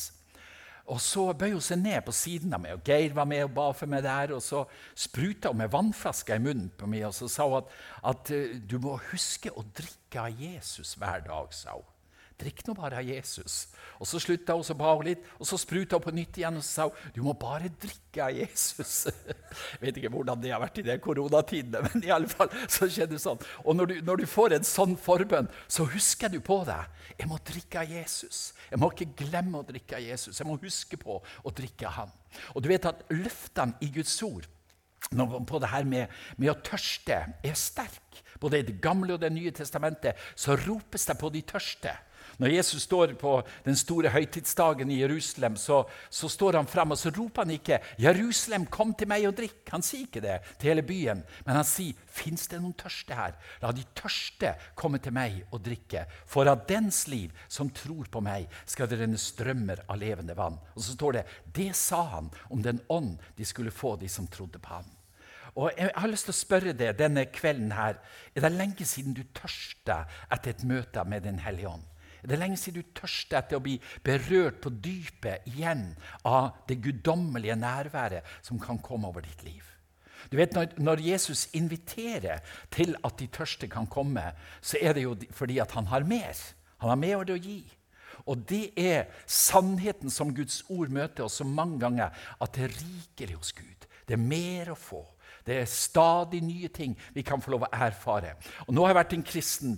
Og 0.88 1.02
så 1.04 1.26
bøy 1.36 1.52
hun 1.52 1.64
seg 1.64 1.82
ned 1.82 2.00
på 2.08 2.14
siden 2.16 2.56
av 2.56 2.62
meg, 2.64 2.78
og 2.78 2.88
Geir 2.88 3.16
var 3.16 3.28
med 3.28 3.44
og 3.44 3.52
ba 3.58 3.68
for 3.76 3.92
meg 3.92 4.06
der. 4.06 4.32
Og 4.38 4.44
så 4.44 4.64
spruta 4.96 5.52
hun 5.52 5.60
med 5.60 5.74
vannflaska 5.74 6.38
i 6.38 6.44
munnen 6.44 6.72
på 6.80 6.88
meg 6.88 7.10
og 7.10 7.16
så 7.18 7.28
sa 7.32 7.48
hun 7.50 7.60
at, 7.60 7.76
at 8.14 8.32
eh, 8.36 8.56
du 8.64 8.78
må 8.84 8.96
huske 9.10 9.52
å 9.52 9.66
drikke 9.68 10.24
av 10.24 10.42
Jesus 10.48 10.96
hver 11.00 11.26
dag. 11.28 11.52
sa 11.52 11.76
hun. 11.76 11.86
Drikk 12.38 12.60
nå 12.68 12.76
bare 12.78 13.00
av 13.00 13.08
Jesus. 13.08 13.66
Og 13.98 14.06
Så 14.06 14.20
slutta 14.22 14.54
hun, 14.54 14.66
så 14.66 14.76
ba 14.78 14.92
hun 14.94 15.08
litt, 15.08 15.24
og 15.42 15.48
så 15.50 15.58
spruta 15.58 15.98
hun 15.98 16.04
på 16.06 16.14
nytt 16.14 16.38
igjen 16.38 16.60
og 16.60 16.66
så 16.66 16.70
sa 16.70 16.86
hun, 16.86 17.14
du 17.16 17.24
må 17.26 17.34
bare 17.34 17.72
drikke 17.82 18.28
av 18.28 18.36
Jesus. 18.38 19.08
Jeg 19.10 19.82
vet 19.82 19.98
ikke 19.98 20.12
hvordan 20.14 20.44
det 20.44 20.52
har 20.54 20.62
vært 20.62 20.78
i 20.78 20.86
de 20.86 20.98
koronatidene, 21.02 21.82
men 21.88 22.06
i 22.06 22.14
alle 22.14 22.30
fall 22.30 22.54
så 22.70 22.86
skjedde 22.86 23.16
det 23.16 23.24
sånn. 23.24 23.42
Og 23.66 23.80
når 23.80 23.90
du, 23.90 23.96
når 24.06 24.22
du 24.22 24.28
får 24.30 24.58
en 24.60 24.70
sånn 24.70 24.94
forbønn, 25.02 25.50
så 25.66 25.88
husker 25.90 26.30
du 26.30 26.38
på 26.46 26.60
deg. 26.68 26.94
Jeg 27.18 27.32
må 27.32 27.42
drikke 27.42 27.82
av 27.82 27.98
Jesus. 27.98 28.44
Jeg 28.70 28.82
må 28.84 28.92
ikke 28.94 29.26
glemme 29.26 29.64
å 29.64 29.66
drikke 29.66 29.98
av 29.98 30.06
Jesus. 30.06 30.38
Jeg 30.38 30.46
må 30.46 30.60
huske 30.62 31.02
på 31.02 31.18
å 31.18 31.56
drikke 31.58 31.90
av 31.90 31.98
Han. 32.04 32.14
Og 32.54 32.62
du 32.62 32.70
vet 32.70 32.86
at 32.86 33.02
løftene 33.10 33.82
i 33.82 33.90
Guds 33.98 34.14
ord 34.28 34.46
på 35.10 35.60
det 35.64 35.70
her 35.72 35.86
med, 35.88 36.14
med 36.38 36.52
å 36.52 36.60
tørste 36.62 37.24
er 37.42 37.58
sterk. 37.58 38.22
Både 38.38 38.60
i 38.60 38.68
Det 38.68 38.78
gamle 38.82 39.16
og 39.16 39.22
Det 39.22 39.32
nye 39.34 39.52
testamentet 39.56 40.20
så 40.36 40.58
ropes 40.60 41.08
det 41.10 41.18
på 41.18 41.32
de 41.34 41.42
tørste. 41.42 41.96
Når 42.38 42.54
Jesus 42.54 42.84
står 42.86 43.16
på 43.18 43.32
den 43.66 43.78
store 43.78 44.12
høytidsdagen 44.14 44.92
i 44.94 45.00
Jerusalem, 45.00 45.56
så, 45.58 45.82
så 46.10 46.30
står 46.30 46.60
han 46.60 46.70
frem 46.70 46.94
og 46.94 47.00
så 47.02 47.10
roper 47.16 47.46
han 47.46 47.56
ikke 47.56 47.80
'Jerusalem, 47.98 48.68
kom 48.70 48.94
til 48.94 49.10
meg 49.10 49.26
og 49.26 49.34
drikk'. 49.40 49.72
Han 49.74 49.86
sier 49.86 50.06
ikke 50.06 50.22
det 50.22 50.38
til 50.60 50.70
hele 50.70 50.86
byen, 50.86 51.24
men 51.46 51.56
han 51.56 51.66
sier 51.66 51.98
'Fins 52.14 52.48
det 52.48 52.62
noen 52.62 52.78
tørste 52.78 53.18
her?' 53.18 53.40
La 53.62 53.72
de 53.74 53.86
tørste 53.98 54.54
komme 54.76 55.02
til 55.02 55.14
meg 55.18 55.48
og 55.52 55.64
drikke. 55.66 56.06
For 56.26 56.46
av 56.46 56.68
dens 56.70 57.08
liv 57.08 57.34
som 57.48 57.70
tror 57.74 58.06
på 58.12 58.22
meg, 58.22 58.46
skal 58.66 58.88
det 58.88 59.02
renne 59.02 59.18
strømmer 59.18 59.82
av 59.90 59.98
levende 59.98 60.38
vann. 60.38 60.60
Og 60.76 60.82
så 60.84 60.94
står 60.94 61.12
det 61.14 61.26
'Det 61.54 61.76
sa 61.76 62.04
han 62.04 62.30
om 62.50 62.62
den 62.62 62.82
ånd 62.90 63.18
de 63.36 63.46
skulle 63.46 63.72
få, 63.72 63.96
de 63.96 64.08
som 64.08 64.28
trodde 64.28 64.60
på 64.60 64.70
ham'. 64.70 64.94
Og 65.56 65.72
Jeg 65.78 65.92
har 65.96 66.08
lyst 66.08 66.26
til 66.26 66.36
å 66.36 66.38
spørre 66.38 66.74
deg 66.74 66.98
denne 67.00 67.26
kvelden 67.26 67.72
her, 67.72 67.98
er 68.36 68.42
det 68.42 68.52
lenge 68.52 68.86
siden 68.86 69.14
du 69.18 69.24
tørsta 69.34 70.06
etter 70.30 70.54
et 70.54 70.64
møte 70.64 71.04
med 71.04 71.24
Den 71.24 71.40
hellige 71.40 71.70
ånd? 71.70 71.84
Det 72.28 72.36
er 72.36 72.42
lenge 72.42 72.60
siden 72.60 72.84
du 72.84 72.92
tørster 72.98 73.40
etter 73.40 73.60
å 73.60 73.64
bli 73.64 73.78
berørt 74.04 74.60
på 74.64 74.72
dypet 74.84 75.48
igjen 75.48 75.94
av 76.28 76.58
det 76.68 76.82
guddommelige 76.84 77.56
nærværet 77.56 78.28
som 78.44 78.60
kan 78.60 78.82
komme 78.84 79.08
over 79.08 79.24
ditt 79.24 79.46
liv. 79.48 79.64
Du 80.32 80.36
vet, 80.36 80.52
når, 80.76 81.00
Jesus 81.00 81.48
inviterer 81.56 82.44
til 82.74 82.98
at 83.06 83.16
de 83.20 83.30
tørste 83.32 83.70
kan 83.72 83.88
komme, 83.88 84.26
så 84.62 84.80
er 84.82 84.98
det 84.98 85.06
jo 85.06 85.16
fordi 85.32 85.62
at 85.64 85.72
han 85.72 85.88
har 85.88 86.04
mer. 86.04 86.36
Han 86.84 86.92
har 86.92 87.00
mer 87.00 87.22
å 87.24 87.40
gi. 87.40 87.62
Og 88.28 88.44
det 88.50 88.74
er 88.76 89.08
sannheten 89.24 90.12
som 90.12 90.34
Guds 90.36 90.66
ord 90.68 90.92
møter 90.92 91.24
oss 91.24 91.40
så 91.40 91.48
mange 91.48 91.80
ganger, 91.80 92.12
at 92.42 92.58
det 92.58 92.66
er 92.68 92.76
rikelig 92.76 93.38
hos 93.38 93.54
Gud. 93.56 93.88
Det 94.08 94.18
er 94.18 94.24
mer 94.24 94.74
å 94.74 94.80
få. 94.80 95.06
Det 95.48 95.62
er 95.62 95.70
stadig 95.72 96.42
nye 96.44 96.68
ting 96.68 96.98
vi 97.16 97.24
kan 97.24 97.40
få 97.40 97.54
lov 97.54 97.70
å 97.70 97.72
erfare. 97.72 98.36
Og 98.68 98.74
Nå 98.76 98.84
har 98.84 98.92
jeg 98.92 99.00
vært 99.00 99.16
en 99.16 99.28
kristen 99.30 99.78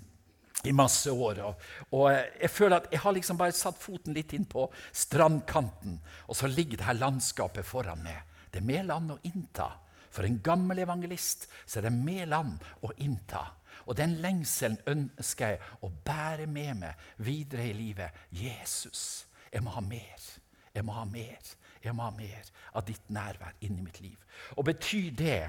i 0.63 0.73
masse 0.75 1.11
år. 1.11 1.41
Og, 1.45 1.67
og, 1.91 2.07
jeg 2.11 2.51
føler 2.51 2.79
at 2.79 2.89
jeg 2.91 3.03
har 3.03 3.15
liksom 3.15 3.39
bare 3.39 3.55
satt 3.55 3.79
foten 3.79 4.15
litt 4.15 4.33
inn 4.35 4.47
på 4.49 4.67
strandkanten, 4.91 5.99
og 6.27 6.35
så 6.37 6.49
ligger 6.51 6.79
det 6.79 6.89
her 6.89 6.99
landskapet 6.99 7.67
foran 7.67 8.03
meg. 8.03 8.25
Det 8.49 8.61
er 8.61 8.67
mer 8.67 8.83
land 8.87 9.13
å 9.13 9.21
innta. 9.29 9.71
For 10.09 10.25
en 10.25 10.39
gammel 10.43 10.81
evangelist 10.81 11.47
så 11.65 11.79
er 11.79 11.87
det 11.87 11.95
mer 11.95 12.29
land 12.31 12.63
å 12.81 12.91
innta. 12.97 13.45
Og 13.85 13.95
den 13.97 14.17
lengselen 14.23 14.77
ønsker 14.89 15.53
jeg 15.53 15.61
å 15.85 15.91
bære 16.05 16.45
med 16.49 16.81
meg 16.81 17.09
videre 17.25 17.69
i 17.69 17.75
livet. 17.77 18.25
Jesus, 18.33 19.25
jeg 19.53 19.63
må 19.65 19.73
ha 19.73 19.83
mer. 19.85 20.25
Jeg 20.73 20.85
må 20.85 20.97
ha 20.97 21.05
mer. 21.09 21.53
Jeg 21.83 21.95
må 21.95 22.03
ha 22.03 22.11
mer 22.11 22.47
av 22.75 22.83
ditt 22.87 23.05
nærvær 23.13 23.55
inni 23.63 23.83
mitt 23.85 24.01
liv. 24.03 24.17
Og 24.57 24.65
Betyr 24.67 25.11
det 25.15 25.39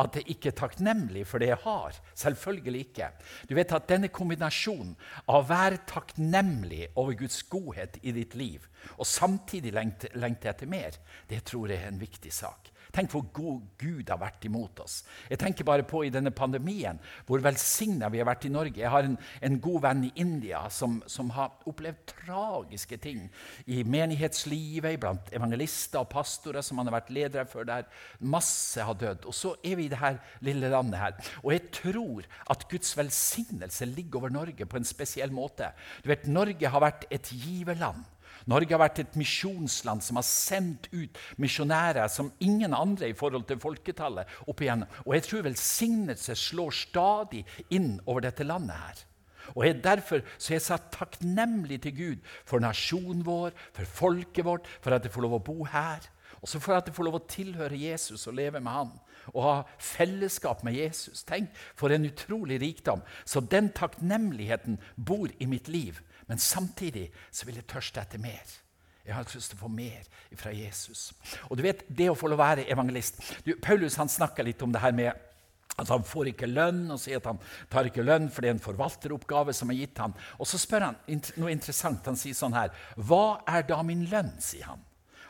at 0.00 0.16
jeg 0.16 0.26
ikke 0.32 0.50
er 0.50 0.56
takknemlig 0.58 1.26
for 1.28 1.42
det 1.42 1.50
jeg 1.50 1.60
har? 1.64 1.98
Selvfølgelig 2.18 2.84
ikke. 2.86 3.10
Du 3.48 3.54
vet 3.58 3.72
at 3.76 3.88
Denne 3.90 4.08
kombinasjonen 4.08 4.94
av 5.28 5.42
å 5.42 5.48
være 5.48 5.82
takknemlig 5.90 6.88
over 6.94 7.16
Guds 7.20 7.42
godhet 7.52 8.00
i 8.02 8.14
ditt 8.16 8.34
liv 8.38 8.64
og 8.98 9.06
samtidig 9.08 9.72
lengte, 9.72 10.10
lengte 10.20 10.50
etter 10.50 10.68
mer, 10.68 10.96
det 11.28 11.44
tror 11.48 11.70
jeg 11.72 11.80
er 11.80 11.92
en 11.92 12.00
viktig 12.00 12.32
sak. 12.32 12.73
Tenk 12.94 13.10
hvor 13.10 13.24
god 13.34 13.62
Gud 13.80 14.10
har 14.10 14.20
vært 14.20 14.44
imot 14.46 14.78
oss. 14.84 15.00
Jeg 15.26 15.40
tenker 15.42 15.66
bare 15.66 15.86
på 15.86 16.04
i 16.06 16.12
denne 16.14 16.30
pandemien, 16.34 17.00
hvor 17.26 17.42
velsigna 17.42 18.10
vi 18.12 18.20
har 18.20 18.28
vært 18.28 18.46
i 18.46 18.52
Norge. 18.54 18.78
Jeg 18.78 18.92
har 18.92 19.08
en, 19.08 19.16
en 19.42 19.58
god 19.62 19.80
venn 19.82 20.04
i 20.06 20.12
India 20.22 20.60
som, 20.70 21.00
som, 21.10 21.32
har 21.34 21.56
opplevd 21.66 22.04
tragiske 22.12 23.00
ting 23.02 23.26
i 23.66 23.82
menighetslivet, 23.82 25.00
blant 25.02 25.32
evangelister 25.34 26.04
og 26.04 26.12
pastorer 26.12 26.62
som 26.62 26.78
han 26.78 26.90
har 26.90 26.98
vært 27.00 27.12
ledere 27.16 27.46
for 27.50 27.66
der. 27.66 27.88
Masse 28.20 28.86
har 28.86 28.98
dødd. 29.00 29.26
Og 29.26 29.34
så 29.34 29.56
er 29.64 29.78
vi 29.80 29.88
i 29.88 29.92
dette 29.92 30.14
lille 30.46 30.70
landet 30.70 31.00
her. 31.00 31.18
Og 31.42 31.50
jeg 31.56 31.66
tror 31.74 32.30
at 32.54 32.66
Guds 32.70 32.94
velsignelse 32.98 33.90
ligger 33.90 34.22
over 34.22 34.34
Norge 34.38 34.70
på 34.70 34.78
en 34.78 34.86
spesiell 34.86 35.34
måte. 35.34 35.72
Du 36.04 36.12
vet, 36.12 36.28
Norge 36.30 36.70
har 36.70 36.84
vært 36.84 37.08
et 37.10 37.34
giverland. 37.34 38.04
Norge 38.50 38.74
har 38.74 38.82
vært 38.82 39.00
et 39.00 39.16
misjonsland 39.16 40.04
som 40.04 40.18
har 40.20 40.26
sendt 40.28 40.90
ut 40.92 41.18
misjonærer 41.40 42.10
som 42.12 42.32
ingen 42.44 42.74
andre 42.76 43.08
i 43.08 43.16
forhold 43.16 43.46
til 43.48 43.60
folketallet. 43.62 44.28
opp 44.46 44.60
igjen. 44.60 44.84
Og 45.06 45.14
jeg 45.14 45.22
tror 45.22 45.48
velsignelse 45.48 46.36
slår 46.36 46.70
stadig 46.70 47.44
inn 47.70 48.00
over 48.06 48.20
dette 48.20 48.44
landet 48.44 48.76
her. 48.76 49.04
Og 49.54 49.66
jeg, 49.66 49.84
Derfor 49.84 50.20
så 50.38 50.52
er 50.52 50.56
jeg 50.56 50.62
satt 50.68 50.92
takknemlig 50.92 51.82
til 51.82 51.96
Gud 51.96 52.20
for 52.44 52.60
nasjonen 52.60 53.24
vår, 53.26 53.52
for 53.72 53.84
folket 53.84 54.44
vårt, 54.44 54.68
for 54.80 54.96
at 54.96 55.04
jeg 55.04 55.12
får 55.12 55.26
lov 55.26 55.38
å 55.38 55.44
bo 55.44 55.64
her. 55.68 56.04
Og 56.44 56.48
så 56.48 56.60
for 56.60 56.76
at 56.76 56.88
jeg 56.88 56.96
får 56.96 57.06
lov 57.08 57.14
å 57.16 57.26
tilhøre 57.28 57.76
Jesus 57.78 58.26
og 58.28 58.36
leve 58.36 58.60
med 58.60 58.72
han. 58.72 58.90
Og 59.32 59.44
ha 59.46 59.54
fellesskap 59.80 60.64
med 60.64 60.76
Jesus. 60.76 61.22
Tenk 61.24 61.48
for 61.76 61.92
en 61.92 62.04
utrolig 62.04 62.60
rikdom. 62.60 63.00
Så 63.24 63.40
den 63.40 63.70
takknemligheten 63.72 64.76
bor 64.96 65.32
i 65.40 65.48
mitt 65.48 65.70
liv. 65.72 66.02
Men 66.28 66.40
samtidig 66.40 67.10
så 67.30 67.46
vil 67.46 67.60
jeg 67.60 67.68
tørste 67.70 68.00
etter 68.00 68.22
mer. 68.22 68.44
Jeg 69.04 69.14
har 69.14 69.28
lyst 69.28 69.52
til 69.52 69.58
å 69.58 69.64
få 69.66 69.68
mer 69.68 70.06
fra 70.40 70.52
Jesus. 70.56 71.12
Og 71.50 71.58
du 71.58 71.62
vet, 71.66 71.84
Det 71.88 72.08
å 72.10 72.16
få 72.16 72.30
lov 72.30 72.40
å 72.40 72.44
være 72.44 72.68
evangelist 72.72 73.20
du, 73.44 73.54
Paulus 73.60 73.96
han 74.00 74.08
snakka 74.08 74.42
litt 74.42 74.62
om 74.62 74.72
det 74.72 74.80
her 74.80 74.92
med 74.96 75.12
at 75.74 75.90
han 75.90 76.04
får 76.06 76.30
ikke 76.30 76.46
lønn, 76.46 76.86
og 76.94 77.00
sier 77.02 77.18
at 77.18 77.26
han 77.26 77.40
tar 77.68 77.88
ikke 77.88 78.04
lønn 78.04 78.28
for 78.30 78.44
det 78.44 78.52
er 78.52 78.54
en 78.54 78.62
forvalteroppgave 78.62 79.52
som 79.56 79.72
er 79.72 79.80
gitt 79.82 79.98
ham. 79.98 80.14
Og 80.38 80.46
så 80.46 80.60
spør 80.60 80.86
han 80.86 80.98
noe 81.36 81.50
interessant. 81.52 82.06
Han 82.06 82.18
sier 82.18 82.36
sånn 82.38 82.54
her 82.54 82.70
Hva 82.94 83.42
er 83.50 83.66
da 83.66 83.82
min 83.82 84.06
lønn? 84.10 84.36
sier 84.40 84.70
han. 84.70 84.84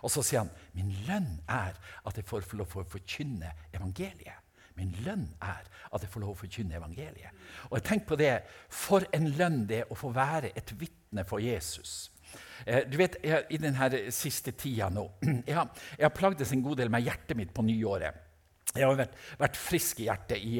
Og 0.04 0.12
så 0.12 0.22
sier 0.22 0.44
han 0.44 0.52
min 0.76 0.92
lønn 1.08 1.30
er 1.48 1.72
at 2.04 2.16
jeg 2.20 2.28
får 2.28 2.50
lov 2.58 2.76
å 2.76 2.84
forkynne 2.84 3.54
evangeliet. 3.72 4.43
Min 4.78 4.90
lønn 5.04 5.28
er 5.42 5.62
at 5.94 6.02
jeg 6.02 6.10
får 6.10 6.24
lov 6.24 6.34
å 6.34 6.40
forkynne 6.40 6.78
evangeliet. 6.78 7.44
Og 7.70 7.78
jeg 7.78 7.86
tenker 7.86 8.10
på 8.10 8.18
det, 8.18 8.32
For 8.68 9.06
en 9.14 9.30
lønn 9.38 9.64
det 9.70 9.84
er 9.84 9.92
å 9.92 9.98
få 9.98 10.10
være 10.14 10.50
et 10.58 10.74
vitne 10.80 11.24
for 11.28 11.42
Jesus. 11.42 12.10
Eh, 12.66 12.82
du 12.88 12.96
vet, 12.98 13.16
jeg, 13.22 13.46
I 13.50 13.60
denne 13.62 13.88
siste 14.14 14.54
tida 14.58 14.88
nå 14.90 15.04
Jeg 15.48 15.54
har, 15.54 15.70
jeg 15.98 16.06
har 16.06 16.14
plagdes 16.16 16.52
en 16.54 16.64
god 16.64 16.80
del 16.82 16.90
med 16.90 17.04
hjertet 17.06 17.38
mitt 17.38 17.52
på 17.54 17.62
nyåret. 17.66 18.22
Jeg 18.74 18.88
har 18.88 18.96
vært, 18.98 19.18
vært 19.38 19.58
frisk 19.60 20.00
i 20.02 20.08
hjertet 20.08 20.40
i, 20.42 20.56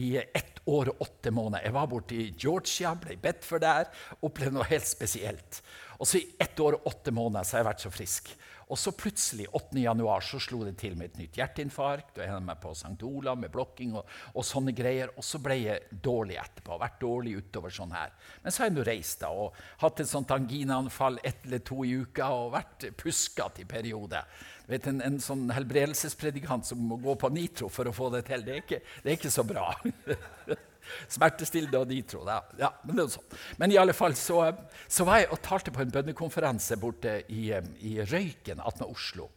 i, 0.00 0.06
ett 0.16 0.62
år 0.72 0.92
og 0.94 1.02
åtte 1.04 1.32
måneder. 1.34 1.66
Jeg 1.66 1.74
var 1.76 1.88
borte 1.90 2.16
i 2.16 2.30
Georgia, 2.30 2.94
ble 2.96 3.18
bedt 3.20 3.44
for 3.44 3.60
der, 3.60 3.90
opplevde 4.24 4.56
noe 4.56 4.68
helt 4.70 4.88
spesielt. 4.88 5.60
Og 5.98 6.08
så 6.08 6.22
I 6.22 6.30
ett 6.40 6.62
år 6.64 6.78
og 6.78 6.88
åtte 6.88 7.12
måneder 7.12 7.44
så 7.44 7.58
har 7.58 7.64
jeg 7.64 7.68
vært 7.68 7.84
så 7.84 7.92
frisk. 7.92 8.32
Og 8.72 8.78
så 8.80 8.94
plutselig 8.96 9.50
8. 9.52 9.76
januar, 9.82 10.24
så 10.24 10.38
slo 10.40 10.62
det 10.64 10.78
til 10.80 10.94
med 10.96 11.10
et 11.10 11.18
nytt 11.20 11.36
hjerteinfarkt. 11.36 12.14
og 12.16 12.22
Jeg 12.22 12.30
hadde 12.32 12.46
med 12.46 12.60
på 12.62 12.70
St. 12.72 12.94
Olav 13.04 13.36
med 13.36 13.52
blokking 13.52 13.92
og, 14.00 14.08
og, 14.32 14.46
sånne 14.48 14.72
greier. 14.72 15.12
Og 15.20 15.26
så 15.28 15.42
ble 15.44 15.58
jeg 15.60 16.00
dårlig 16.04 16.38
etterpå. 16.40 16.78
Vært 16.80 16.96
dårlig 17.02 17.36
utover 17.42 17.74
sånn 17.74 17.92
her. 17.92 18.14
Men 18.40 18.54
så 18.54 18.62
har 18.62 18.70
jeg 18.70 18.78
nå 18.78 18.86
reist 18.88 19.20
da, 19.20 19.28
og 19.28 19.60
hatt 19.84 20.00
et 20.00 20.08
sånt 20.08 20.32
anginaanfall 20.32 21.20
ett 21.20 21.44
eller 21.44 21.60
to 21.68 21.82
i 21.84 21.92
uka 22.00 22.32
og 22.32 22.54
vært 22.56 22.88
puskete 22.96 23.66
i 23.66 23.68
perioder. 23.68 24.48
Vet, 24.72 24.88
en, 24.88 25.04
en 25.04 25.20
sånn 25.20 25.50
helbredelsespredikant 25.52 26.72
som 26.72 26.80
må 26.88 26.96
gå 27.02 27.18
på 27.20 27.28
nitro 27.34 27.68
for 27.68 27.90
å 27.90 27.96
få 27.96 28.08
det 28.14 28.24
til, 28.30 28.46
det 28.46 28.56
er 28.56 28.64
ikke, 28.64 28.82
det 29.02 29.10
er 29.10 29.20
ikke 29.20 29.36
så 29.36 29.44
bra. 29.44 29.68
Smertestillende 31.08 31.82
og 31.82 31.90
nitro. 31.90 32.22
Da. 32.26 32.40
Ja, 32.60 32.72
men, 32.84 32.96
det 32.96 33.04
er 33.04 33.12
sånn. 33.16 33.36
men 33.60 33.74
i 33.74 33.78
alle 33.80 33.96
fall 33.96 34.16
så, 34.18 34.44
så, 34.86 35.06
var 35.08 35.22
jeg 35.22 35.30
og 35.34 35.42
talte 35.44 35.74
på 35.74 35.84
en 35.84 35.92
bønnekonferanse 35.94 36.78
borte 36.80 37.20
i, 37.32 37.48
i 37.52 37.98
Røyken 38.02 38.62
attmed 38.62 38.90
Oslo. 38.90 39.30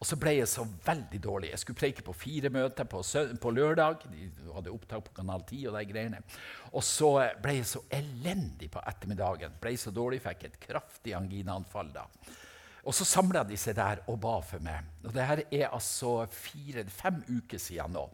Og 0.00 0.08
så 0.08 0.16
ble 0.16 0.32
jeg 0.38 0.48
så 0.48 0.62
veldig 0.64 1.18
dårlig. 1.20 1.50
Jeg 1.52 1.60
skulle 1.60 1.76
preike 1.76 2.02
på 2.04 2.14
fire 2.16 2.48
møter 2.52 2.86
på, 2.88 3.02
på 3.42 3.50
lørdag. 3.52 4.06
De 4.08 4.30
hadde 4.54 4.72
opptak 4.72 5.02
på 5.04 5.16
Kanal 5.18 5.42
10 5.44 5.66
og 5.68 5.76
de 5.76 5.82
greiene. 5.90 6.22
Og 6.72 6.84
så 6.86 7.10
ble 7.42 7.58
jeg 7.58 7.68
så 7.68 7.82
elendig 7.92 8.70
på 8.72 8.80
ettermiddagen. 8.88 9.58
Ble 9.60 9.74
så 9.76 9.92
dårlig, 9.92 10.22
fikk 10.24 10.46
et 10.48 10.56
kraftig 10.62 11.12
anginaanfall 11.18 11.92
da. 11.92 12.06
Og 12.88 12.96
så 12.96 13.04
samla 13.04 13.42
de 13.44 13.58
seg 13.60 13.76
der 13.76 14.00
og 14.08 14.16
ba 14.22 14.38
for 14.40 14.64
meg. 14.64 14.88
Og 15.04 15.12
det 15.12 15.28
her 15.28 15.44
er 15.50 15.68
altså 15.68 16.22
fire, 16.32 16.86
fem 16.88 17.20
uker 17.28 17.60
siden 17.60 17.92
nå. 17.98 18.06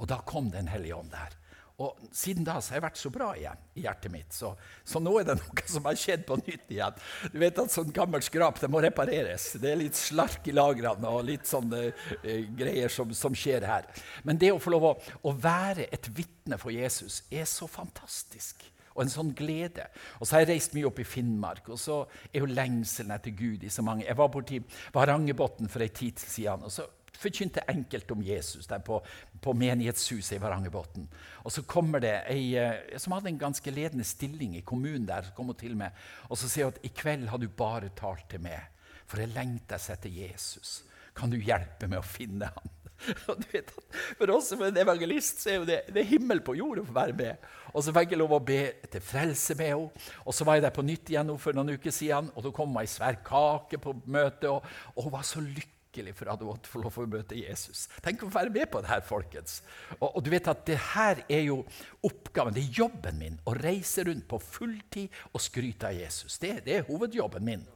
Og 0.00 0.08
da 0.08 0.22
kom 0.24 0.48
Den 0.48 0.68
hellige 0.72 0.96
ånd 0.96 1.12
der. 1.12 1.36
Og 1.80 2.00
siden 2.12 2.44
da 2.44 2.58
så 2.60 2.74
har 2.74 2.80
jeg 2.80 2.84
vært 2.84 3.00
så 3.00 3.10
bra 3.12 3.30
igjen 3.38 3.60
i 3.78 3.84
hjertet 3.86 4.12
mitt. 4.12 4.34
Så, 4.36 4.52
så, 4.84 5.00
nå 5.00 5.14
er 5.20 5.30
det 5.30 5.36
noe 5.40 5.64
som 5.70 5.86
har 5.88 5.96
skjedd 5.96 6.26
på 6.28 6.36
nytt 6.42 6.74
igjen. 6.74 6.98
Du 7.32 7.38
vet 7.40 7.60
at 7.62 7.72
sånn 7.72 7.94
gammelt 7.96 8.26
skrap 8.26 8.60
det 8.60 8.68
må 8.72 8.82
repareres. 8.84 9.54
Det 9.62 9.70
er 9.72 9.80
litt 9.80 9.96
slark 9.96 10.48
i 10.50 10.56
lagrene 10.56 11.08
og 11.08 11.24
litt 11.28 11.48
sånne 11.48 11.86
uh, 11.88 12.26
greier 12.58 12.92
som, 12.92 13.14
som, 13.16 13.36
skjer 13.36 13.64
her. 13.64 13.88
Men 14.28 14.40
det 14.40 14.52
å 14.52 14.60
få 14.60 14.74
lov 14.74 14.90
å, 14.90 14.92
å 15.24 15.32
være 15.32 15.88
et 15.88 16.10
vitne 16.12 16.60
for 16.60 16.74
Jesus 16.74 17.22
er 17.32 17.48
så 17.48 17.70
fantastisk. 17.70 18.66
Og 18.90 19.06
en 19.06 19.12
sånn 19.12 19.32
glede. 19.38 19.86
Og 20.18 20.26
så 20.26 20.36
har 20.36 20.44
jeg 20.44 20.50
reist 20.50 20.74
mye 20.76 20.88
opp 20.90 20.98
i 21.00 21.06
Finnmark, 21.08 21.70
og 21.72 21.78
så 21.80 22.02
er 22.28 22.42
jo 22.42 22.50
lengselen 22.50 23.14
etter 23.14 23.32
Gud 23.38 23.64
i 23.64 23.70
så 23.72 23.84
mange 23.86 24.04
Jeg 24.04 24.18
var 24.18 24.32
borti 24.34 24.58
Varangerbotn 24.92 25.70
for 25.70 25.86
ei 25.86 25.92
tid 25.94 26.20
siden. 26.20 26.66
og 26.66 26.74
så 26.74 26.84
forkynte 27.20 27.64
enkelt 27.70 28.10
om 28.14 28.22
Jesus 28.24 28.68
der 28.70 28.82
på, 28.84 29.00
på 29.42 29.54
menighetshuset 29.56 30.38
i 30.38 30.40
Varangerbotn. 30.42 31.06
Og 31.44 31.54
så 31.54 31.64
kommer 31.68 32.02
det 32.02 32.16
ei 32.32 32.56
eh, 32.58 32.98
som 33.00 33.14
hadde 33.16 33.32
en 33.32 33.40
ganske 33.40 33.74
ledende 33.74 34.06
stilling 34.08 34.56
i 34.58 34.64
kommunen 34.66 35.08
der, 35.08 35.28
så 35.28 35.36
kom 35.36 35.52
hun 35.52 35.60
til 35.60 35.76
meg 35.78 35.96
og 36.28 36.38
så 36.38 36.50
sier 36.50 36.68
hun 36.68 36.76
at 36.76 36.84
i 36.86 36.92
kveld 36.94 37.28
har 37.30 37.40
du 37.40 37.48
bare 37.48 37.92
talt 37.98 38.28
til 38.30 38.42
meg, 38.44 38.70
for 39.06 39.22
jeg 39.22 39.34
lengter 39.34 39.80
etter 39.92 40.12
Jesus. 40.12 40.80
Kan 41.16 41.32
du 41.32 41.40
hjelpe 41.40 41.88
meg 41.90 42.00
å 42.00 42.06
finne 42.06 42.50
ham? 42.54 42.76
Vet, 43.50 43.70
for 44.18 44.30
oss 44.34 44.50
som 44.52 44.62
en 44.62 44.76
evangelist 44.76 45.40
så 45.40 45.50
er 45.50 45.58
jo 45.58 45.66
det, 45.68 45.78
det 45.88 46.02
er 46.02 46.10
himmel 46.10 46.42
på 46.44 46.54
jord 46.58 46.82
å 46.82 46.86
få 46.86 46.94
være 46.96 47.16
med. 47.16 47.48
Og 47.72 47.84
så 47.84 47.94
fikk 47.96 48.12
jeg 48.12 48.20
lov 48.20 48.34
å 48.36 48.42
be 48.44 48.60
til 48.92 49.04
frelse 49.04 49.56
med 49.58 49.72
henne. 49.72 50.06
Og 50.26 50.36
så 50.36 50.46
var 50.46 50.58
jeg 50.58 50.66
der 50.66 50.76
på 50.76 50.84
nytt 50.84 51.12
igjen 51.12 51.32
for 51.40 51.56
noen 51.56 51.74
uker 51.76 51.94
siden, 51.94 52.30
og 52.34 52.44
da 52.44 52.52
kom 52.54 52.74
hun 52.74 52.82
ei 52.82 52.90
svær 52.90 53.20
kake 53.24 53.80
på 53.82 53.96
møtet, 54.04 54.50
og, 54.52 54.66
og 54.94 55.06
hun 55.06 55.14
var 55.16 55.26
så 55.26 55.42
lykkelig 55.44 55.79
lykkelig 55.90 56.14
for 56.14 56.30
at 56.30 56.42
hun 56.42 56.58
få 56.62 56.80
lov 56.82 56.98
å 56.98 57.06
møte 57.06 57.34
Jesus. 57.34 57.88
Tenk 58.02 58.22
å 58.22 58.30
være 58.30 58.50
med 58.50 58.70
på 58.70 58.80
det 58.80 58.90
her, 58.90 59.00
folkens. 59.02 59.62
Og, 59.98 60.16
og, 60.16 60.22
du 60.24 60.30
vet 60.30 60.46
at 60.48 60.64
det 60.66 60.78
her 60.94 61.24
er 61.28 61.42
jo 61.48 61.64
oppgaven, 62.02 62.54
det 62.54 62.62
er 62.62 62.78
jobben 62.78 63.18
min, 63.18 63.38
å 63.44 63.54
reise 63.54 64.04
rundt 64.06 64.28
på 64.28 64.38
fulltid 64.38 65.10
og 65.32 65.40
skryte 65.40 65.90
av 65.90 65.98
Jesus. 65.98 66.38
Det, 66.38 66.60
det 66.64 66.76
er 66.76 66.86
hovedjobben 66.86 67.44
min. 67.44 67.66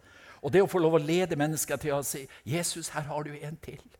Og 0.42 0.52
det 0.52 0.62
å 0.62 0.68
få 0.68 0.78
lov 0.78 0.98
å 0.98 1.02
lede 1.02 1.36
mennesker 1.36 1.76
til 1.80 1.94
å 1.96 2.02
si 2.04 2.26
'Jesus, 2.44 2.90
her 2.92 3.02
har 3.08 3.24
du 3.24 3.32
en 3.34 3.58
til'. 3.64 3.90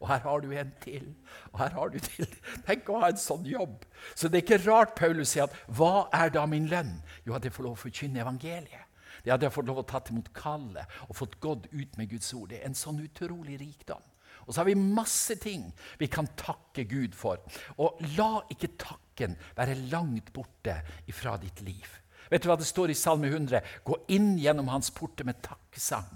Og 0.00 0.08
her 0.08 0.20
har 0.24 0.40
du 0.40 0.50
en 0.56 0.72
til. 0.80 1.14
Og 1.52 1.58
her 1.60 1.74
har 1.76 1.88
du 1.92 1.98
til. 1.98 2.28
Tenk 2.66 2.88
å 2.88 3.02
ha 3.02 3.10
en 3.10 3.20
sånn 3.20 3.44
jobb. 3.44 3.84
Så 4.14 4.28
det 4.28 4.40
er 4.40 4.46
ikke 4.46 4.70
rart 4.70 4.94
Paulus 4.96 5.28
sier 5.28 5.44
at 5.44 5.56
'hva 5.68 6.08
er 6.12 6.30
da 6.30 6.46
min 6.46 6.68
lønn?' 6.68 7.02
Jo, 7.26 7.34
at 7.34 7.44
jeg 7.44 7.52
får 7.52 7.64
lov 7.64 7.76
å 7.76 7.82
forkynne 7.84 8.20
evangeliet. 8.24 8.89
Det 9.24 9.32
hadde 9.32 9.48
jeg 9.48 9.54
fått 9.54 9.68
lov 9.70 9.82
å 9.82 9.88
tatt 9.88 10.12
imot 10.12 10.30
kallet 10.36 11.00
og 11.08 11.18
fått 11.18 11.38
gått 11.42 11.68
ut 11.72 11.98
med 12.00 12.10
Guds 12.12 12.32
ord. 12.36 12.50
Det 12.52 12.60
er 12.60 12.70
en 12.70 12.78
sånn 12.78 13.02
utrolig 13.04 13.58
rikdom. 13.60 14.02
Og 14.46 14.54
så 14.54 14.62
har 14.62 14.70
vi 14.70 14.76
masse 14.78 15.36
ting 15.42 15.68
vi 16.00 16.08
kan 16.10 16.30
takke 16.38 16.86
Gud 16.90 17.14
for. 17.18 17.42
Og 17.78 18.00
la 18.16 18.40
ikke 18.50 18.72
takken 18.80 19.36
være 19.58 19.78
langt 19.92 20.32
borte 20.34 20.80
ifra 21.10 21.36
ditt 21.42 21.62
liv. 21.66 21.86
Vet 22.30 22.44
du 22.44 22.50
hva 22.50 22.56
det 22.58 22.68
står 22.68 22.92
i 22.92 22.98
Salme 22.98 23.30
100? 23.30 23.60
Gå 23.84 23.96
inn 24.14 24.36
gjennom 24.38 24.70
hans 24.72 24.92
porter 24.94 25.26
med 25.28 25.42
takkesang 25.44 26.08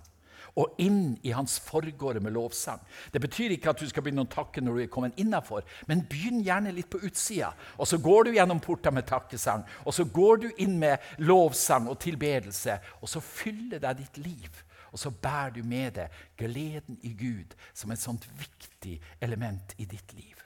og 0.61 0.75
inn 0.83 1.17
i 1.27 1.33
hans 1.35 1.57
forgårder 1.67 2.23
med 2.23 2.35
lovsang. 2.37 2.83
Det 3.13 3.23
betyr 3.23 3.57
ikke 3.57 3.73
at 3.73 3.81
du 3.83 3.89
skal 3.91 4.05
begynne 4.07 4.27
å 4.27 4.31
takke 4.31 4.63
når 4.63 4.77
du 4.77 4.83
er 4.85 4.93
kommet 4.93 5.19
innafor, 5.21 5.65
men 5.91 6.05
begynn 6.11 6.45
gjerne 6.47 6.75
litt 6.75 6.91
på 6.93 7.03
utsida. 7.03 7.53
Og 7.79 7.91
så 7.91 7.99
går 8.03 8.29
du 8.29 8.37
gjennom 8.37 8.63
porta 8.63 8.93
med 8.95 9.09
takkesang, 9.09 9.65
og 9.85 9.97
så 9.97 10.07
går 10.07 10.45
du 10.45 10.49
inn 10.63 10.79
med 10.83 11.03
lovsang 11.27 11.89
og 11.91 11.99
tilbedelse, 12.05 12.79
og 13.01 13.11
så 13.11 13.23
fyller 13.25 13.83
deg 13.83 14.05
ditt 14.05 14.23
liv. 14.23 14.63
Og 14.95 15.01
så 15.03 15.11
bærer 15.11 15.57
du 15.57 15.65
med 15.67 15.97
deg 15.97 16.19
gleden 16.39 17.01
i 17.03 17.11
Gud 17.19 17.57
som 17.75 17.91
et 17.91 18.03
sånt 18.03 18.29
viktig 18.39 19.01
element 19.27 19.75
i 19.83 19.89
ditt 19.91 20.15
liv. 20.15 20.39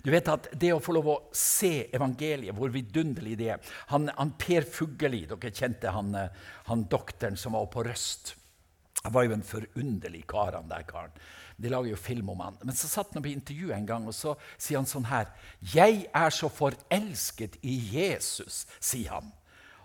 Du 0.00 0.08
vet 0.12 0.28
at 0.32 0.48
Det 0.56 0.70
å 0.72 0.80
få 0.80 0.94
lov 0.96 1.10
å 1.12 1.18
se 1.36 1.90
evangeliet, 1.92 2.56
hvor 2.56 2.72
vidunderlig 2.72 3.36
det 3.40 3.50
er 3.52 3.74
han, 3.92 4.08
han 4.16 4.32
Per 4.40 4.64
Fugelli, 4.64 5.26
dere 5.28 5.52
kjente 5.52 5.92
han, 5.92 6.16
han 6.70 6.86
doktoren 6.88 7.36
som 7.36 7.56
var 7.58 7.68
på 7.72 7.84
Røst. 7.84 8.32
Han 9.04 9.12
var 9.12 9.26
jo 9.26 9.34
en 9.36 9.44
forunderlig 9.44 10.24
kar, 10.26 10.56
han 10.56 10.68
der 10.68 10.82
karen. 10.88 11.12
De 11.60 11.68
lager 11.68 11.90
jo 11.92 11.96
film 12.00 12.30
om 12.32 12.40
han. 12.40 12.58
Men 12.64 12.76
så 12.76 12.88
satt 12.88 13.12
han 13.14 13.22
på 13.22 13.28
intervju 13.28 13.72
en 13.72 13.86
gang, 13.86 14.06
og 14.08 14.16
så 14.16 14.34
sier 14.56 14.80
han 14.80 14.88
sånn 14.88 15.10
her 15.10 15.28
'Jeg 15.60 16.06
er 16.14 16.30
så 16.30 16.48
forelsket 16.48 17.58
i 17.62 17.76
Jesus', 17.94 18.66
sier 18.80 19.10
han. 19.10 19.32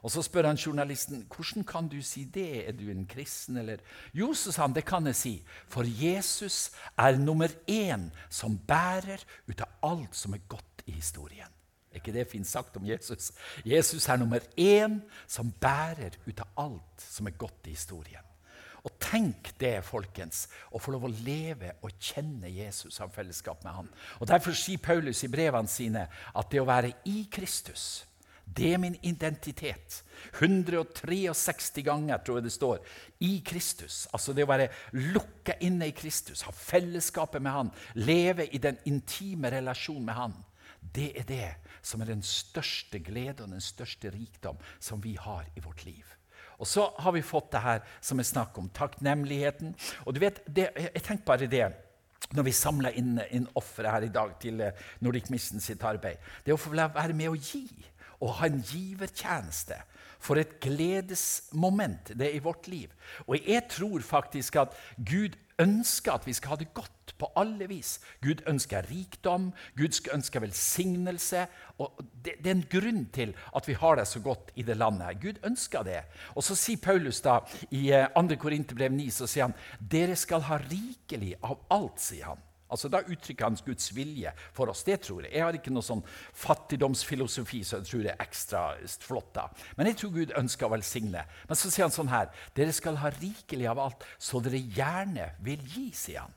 Og 0.02 0.12
Så 0.12 0.22
spør 0.22 0.48
han 0.48 0.56
journalisten 0.56 1.26
hvordan 1.28 1.66
kan 1.68 1.88
du 1.88 2.02
si 2.02 2.24
det. 2.24 2.68
Er 2.68 2.72
du 2.72 2.90
en 2.90 3.06
kristen? 3.06 3.58
eller? 3.58 3.78
Jo, 4.14 4.34
så 4.34 4.52
sa 4.52 4.62
han, 4.62 4.74
det 4.74 4.86
kan 4.86 5.06
jeg 5.06 5.16
si. 5.16 5.34
For 5.68 5.84
Jesus 5.84 6.72
er 6.98 7.18
nummer 7.18 7.48
én 7.68 8.10
som 8.30 8.58
bærer 8.58 9.26
ut 9.50 9.62
av 9.62 9.68
alt 9.84 10.16
som 10.16 10.34
er 10.34 10.46
godt 10.48 10.84
i 10.86 10.92
historien. 10.92 11.52
Er 11.92 12.00
ikke 12.00 12.14
det 12.14 12.28
fint 12.30 12.48
sagt 12.48 12.78
om 12.78 12.86
Jesus? 12.86 13.32
Jesus 13.66 14.08
er 14.08 14.18
nummer 14.18 14.40
én 14.58 15.02
som 15.28 15.52
bærer 15.52 16.16
ut 16.28 16.40
av 16.40 16.48
alt 16.70 17.02
som 17.02 17.28
er 17.28 17.38
godt 17.38 17.68
i 17.68 17.76
historien. 17.76 18.29
Og 18.90 18.98
tenk 19.04 19.52
det, 19.62 19.78
folkens, 19.86 20.48
å 20.74 20.82
få 20.82 20.96
lov 20.96 21.06
å 21.06 21.16
leve 21.22 21.76
og 21.86 21.94
kjenne 22.02 22.50
Jesus 22.50 22.98
av 23.04 23.14
fellesskap 23.14 23.62
med 23.66 23.76
han. 23.76 23.90
Og 24.20 24.30
Derfor 24.30 24.58
sier 24.58 24.82
Paulus 24.82 25.22
i 25.26 25.32
brevene 25.32 25.70
sine 25.70 26.08
at 26.10 26.50
det 26.50 26.62
å 26.62 26.68
være 26.70 26.96
i 27.10 27.28
Kristus, 27.32 28.06
det 28.50 28.72
er 28.74 28.80
min 28.82 28.96
identitet. 29.06 30.00
163 30.40 31.84
ganger 31.86 32.22
tror 32.26 32.40
jeg 32.40 32.48
det 32.48 32.54
står 32.56 32.80
i 33.22 33.36
Kristus. 33.46 34.08
Altså 34.10 34.34
det 34.34 34.48
å 34.48 34.50
være 34.50 34.72
lukka 34.98 35.60
inne 35.62 35.92
i 35.92 35.94
Kristus, 35.94 36.42
ha 36.48 36.54
fellesskapet 36.56 37.44
med 37.46 37.54
Han, 37.54 37.74
leve 38.02 38.48
i 38.50 38.58
den 38.58 38.80
intime 38.90 39.54
relasjonen 39.54 40.08
med 40.10 40.18
Han. 40.18 40.38
Det 40.82 41.12
er 41.20 41.30
det 41.30 41.52
som 41.86 42.02
er 42.02 42.10
den 42.10 42.26
største 42.26 43.04
glede 43.06 43.46
og 43.46 43.54
den 43.54 43.62
største 43.64 44.10
rikdom 44.16 44.58
som 44.82 45.04
vi 45.04 45.14
har 45.20 45.46
i 45.54 45.62
vårt 45.62 45.86
liv. 45.86 46.19
Og 46.60 46.68
så 46.68 46.90
har 47.00 47.16
vi 47.16 47.26
fått 47.26 47.52
det 47.54 47.64
her 47.64 47.84
som 48.04 48.20
er 48.20 48.28
snakk 48.28 48.58
om 48.60 48.70
takknemligheten. 48.76 49.76
Og 50.06 50.16
du 50.16 50.22
vet, 50.24 50.42
det, 50.46 50.70
jeg 50.76 51.04
tenker 51.06 51.28
bare 51.28 51.50
det 51.52 51.68
når 52.36 52.46
vi 52.46 52.54
samler 52.54 52.98
inn, 53.00 53.16
inn 53.34 53.48
ofre 53.58 53.90
her 53.90 54.06
i 54.06 54.12
dag 54.14 54.36
til 54.42 54.60
eh, 54.62 54.82
Nordic 55.02 55.32
Mission 55.34 55.64
sitt 55.64 55.82
arbeid. 55.88 56.20
Det 56.46 56.54
å 56.54 56.60
få 56.60 56.76
være 56.76 57.16
med 57.18 57.32
å 57.32 57.40
gi 57.40 57.66
og 58.20 58.36
ha 58.38 58.50
en 58.50 58.60
givertjeneste. 58.60 59.80
For 60.20 60.40
et 60.40 60.58
gledesmoment 60.60 62.12
det 62.12 62.28
er 62.28 62.36
i 62.36 62.44
vårt 62.44 62.68
liv. 62.68 62.92
Og 63.26 63.40
jeg 63.40 63.64
tror 63.72 64.04
faktisk 64.04 64.60
at 64.60 64.76
Gud 64.98 65.38
ønsker 65.60 66.16
at 66.16 66.28
vi 66.28 66.34
skal 66.34 66.54
ha 66.54 66.60
det 66.60 66.74
godt 66.74 67.14
på 67.20 67.30
alle 67.40 67.68
vis. 67.70 67.98
Gud 68.24 68.44
ønsker 68.48 68.88
rikdom, 68.90 69.52
Gud 69.78 70.00
ønsker 70.14 70.40
velsignelse. 70.40 71.48
og 71.78 72.00
det, 72.26 72.34
det, 72.44 72.48
er 72.48 72.56
en 72.56 72.66
grunn 72.72 73.06
til 73.14 73.34
at 73.56 73.68
vi 73.68 73.74
har 73.74 73.96
det 73.96 74.08
så 74.08 74.20
godt 74.20 74.52
i 74.56 74.64
det 74.64 74.78
landet. 74.78 75.22
Gud 75.22 75.40
ønsker 75.44 75.84
det. 75.84 76.02
Og 76.36 76.44
så 76.44 76.56
sier 76.56 76.78
Paulus 76.78 77.22
da 77.22 77.40
i 77.72 77.90
2. 78.16 78.22
Eh, 78.22 78.38
Korinterbrev 78.38 78.92
9 78.92 79.10
så 79.12 79.28
sier 79.28 79.50
han, 79.50 79.58
dere 79.80 80.16
skal 80.16 80.42
ha 80.48 80.60
rikelig 80.70 81.36
av 81.44 81.60
alt, 81.70 82.00
sier 82.00 82.34
han. 82.34 82.49
Altså 82.70 82.90
Da 82.90 83.02
uttrykker 83.02 83.48
han 83.48 83.58
Guds 83.66 83.90
vilje 83.96 84.34
for 84.54 84.70
oss. 84.70 84.84
Det 84.84 85.00
tror 85.02 85.24
jeg. 85.26 85.34
Jeg 85.34 85.46
har 85.46 85.58
ikke 85.58 85.74
noe 85.74 85.86
sånn 85.86 86.04
fattigdomsfilosofi 86.38 87.64
så 87.66 87.80
jeg 87.80 87.90
tror 87.90 88.04
det 88.06 88.14
er 88.14 88.26
ekstra 88.26 88.64
flott. 89.02 89.32
da. 89.36 89.48
Men 89.78 89.90
jeg 89.90 90.00
tror 90.02 90.16
Gud 90.18 90.36
ønsker 90.38 90.68
å 90.68 90.74
velsigne. 90.76 91.26
Men 91.48 91.60
så 91.60 91.72
sier 91.72 91.88
han 91.88 91.96
sånn 91.96 92.12
her 92.14 92.30
Dere 92.56 92.74
skal 92.76 93.00
ha 93.02 93.12
rikelig 93.20 93.70
av 93.70 93.80
alt, 93.80 94.06
så 94.18 94.42
dere 94.44 94.62
gjerne 94.62 95.32
vil 95.46 95.64
gi, 95.66 95.90
sier 95.96 96.26
han. 96.26 96.36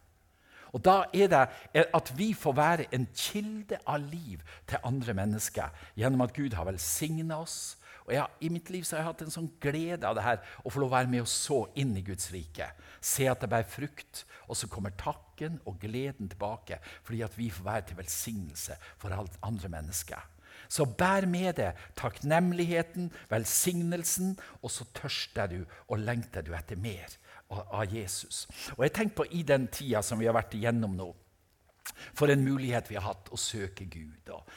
Og 0.72 0.80
Da 0.80 1.04
er 1.12 1.28
det 1.28 1.84
at 1.92 2.12
vi 2.16 2.32
får 2.32 2.54
være 2.56 2.86
en 2.96 3.06
kilde 3.14 3.78
av 3.86 4.00
liv 4.00 4.40
til 4.66 4.78
andre 4.84 5.14
mennesker 5.14 5.68
gjennom 5.96 6.24
at 6.24 6.32
Gud 6.32 6.54
har 6.56 6.64
velsigna 6.64 7.42
oss. 7.42 7.76
Og 8.12 8.18
ja, 8.18 8.26
I 8.44 8.50
mitt 8.52 8.68
liv 8.68 8.82
så 8.84 8.98
har 8.98 9.00
jeg 9.00 9.08
hatt 9.08 9.22
en 9.24 9.32
sånn 9.32 9.46
glede 9.62 10.04
av 10.04 10.18
det 10.18 10.24
her, 10.26 10.42
å 10.60 10.68
få 10.68 10.82
lov 10.82 10.90
å 10.90 10.96
være 10.98 11.08
med 11.08 11.22
og 11.24 11.30
så 11.32 11.62
inn 11.80 11.94
i 11.96 12.02
Guds 12.04 12.28
rike. 12.34 12.66
Se 13.00 13.24
at 13.30 13.40
det 13.40 13.48
bærer 13.48 13.70
frukt, 13.72 14.26
og 14.52 14.58
så 14.60 14.68
kommer 14.68 14.92
takken 15.00 15.56
og 15.64 15.78
gleden 15.80 16.28
tilbake 16.28 16.76
fordi 17.06 17.22
at 17.24 17.38
vi 17.38 17.48
får 17.48 17.64
være 17.70 17.86
til 17.88 17.98
velsignelse 18.02 18.76
for 19.00 19.16
alt 19.16 19.38
andre 19.48 19.72
mennesker. 19.72 20.28
Så 20.68 20.84
bær 20.84 21.24
med 21.24 21.56
deg 21.56 21.80
takknemligheten, 21.96 23.08
velsignelsen, 23.32 24.36
og 24.60 24.74
så 24.76 24.84
tørster 24.92 25.48
du 25.48 25.58
og 25.88 26.04
lengter 26.04 26.44
du 26.44 26.52
etter 26.56 26.76
mer 26.76 27.16
av 27.48 27.88
Jesus. 27.88 28.44
Og 28.76 28.84
jeg 28.84 28.96
tenker 28.98 29.22
på 29.22 29.30
I 29.40 29.42
den 29.48 29.70
tida 29.72 30.04
som 30.04 30.20
vi 30.20 30.28
har 30.28 30.36
vært 30.36 30.52
igjennom 30.60 31.00
nå, 31.00 31.08
for 32.14 32.32
en 32.32 32.44
mulighet 32.44 32.90
vi 32.90 32.98
har 32.98 33.06
hatt 33.06 33.30
å 33.32 33.40
søke 33.40 33.86
Gud 33.90 34.30
og 34.34 34.52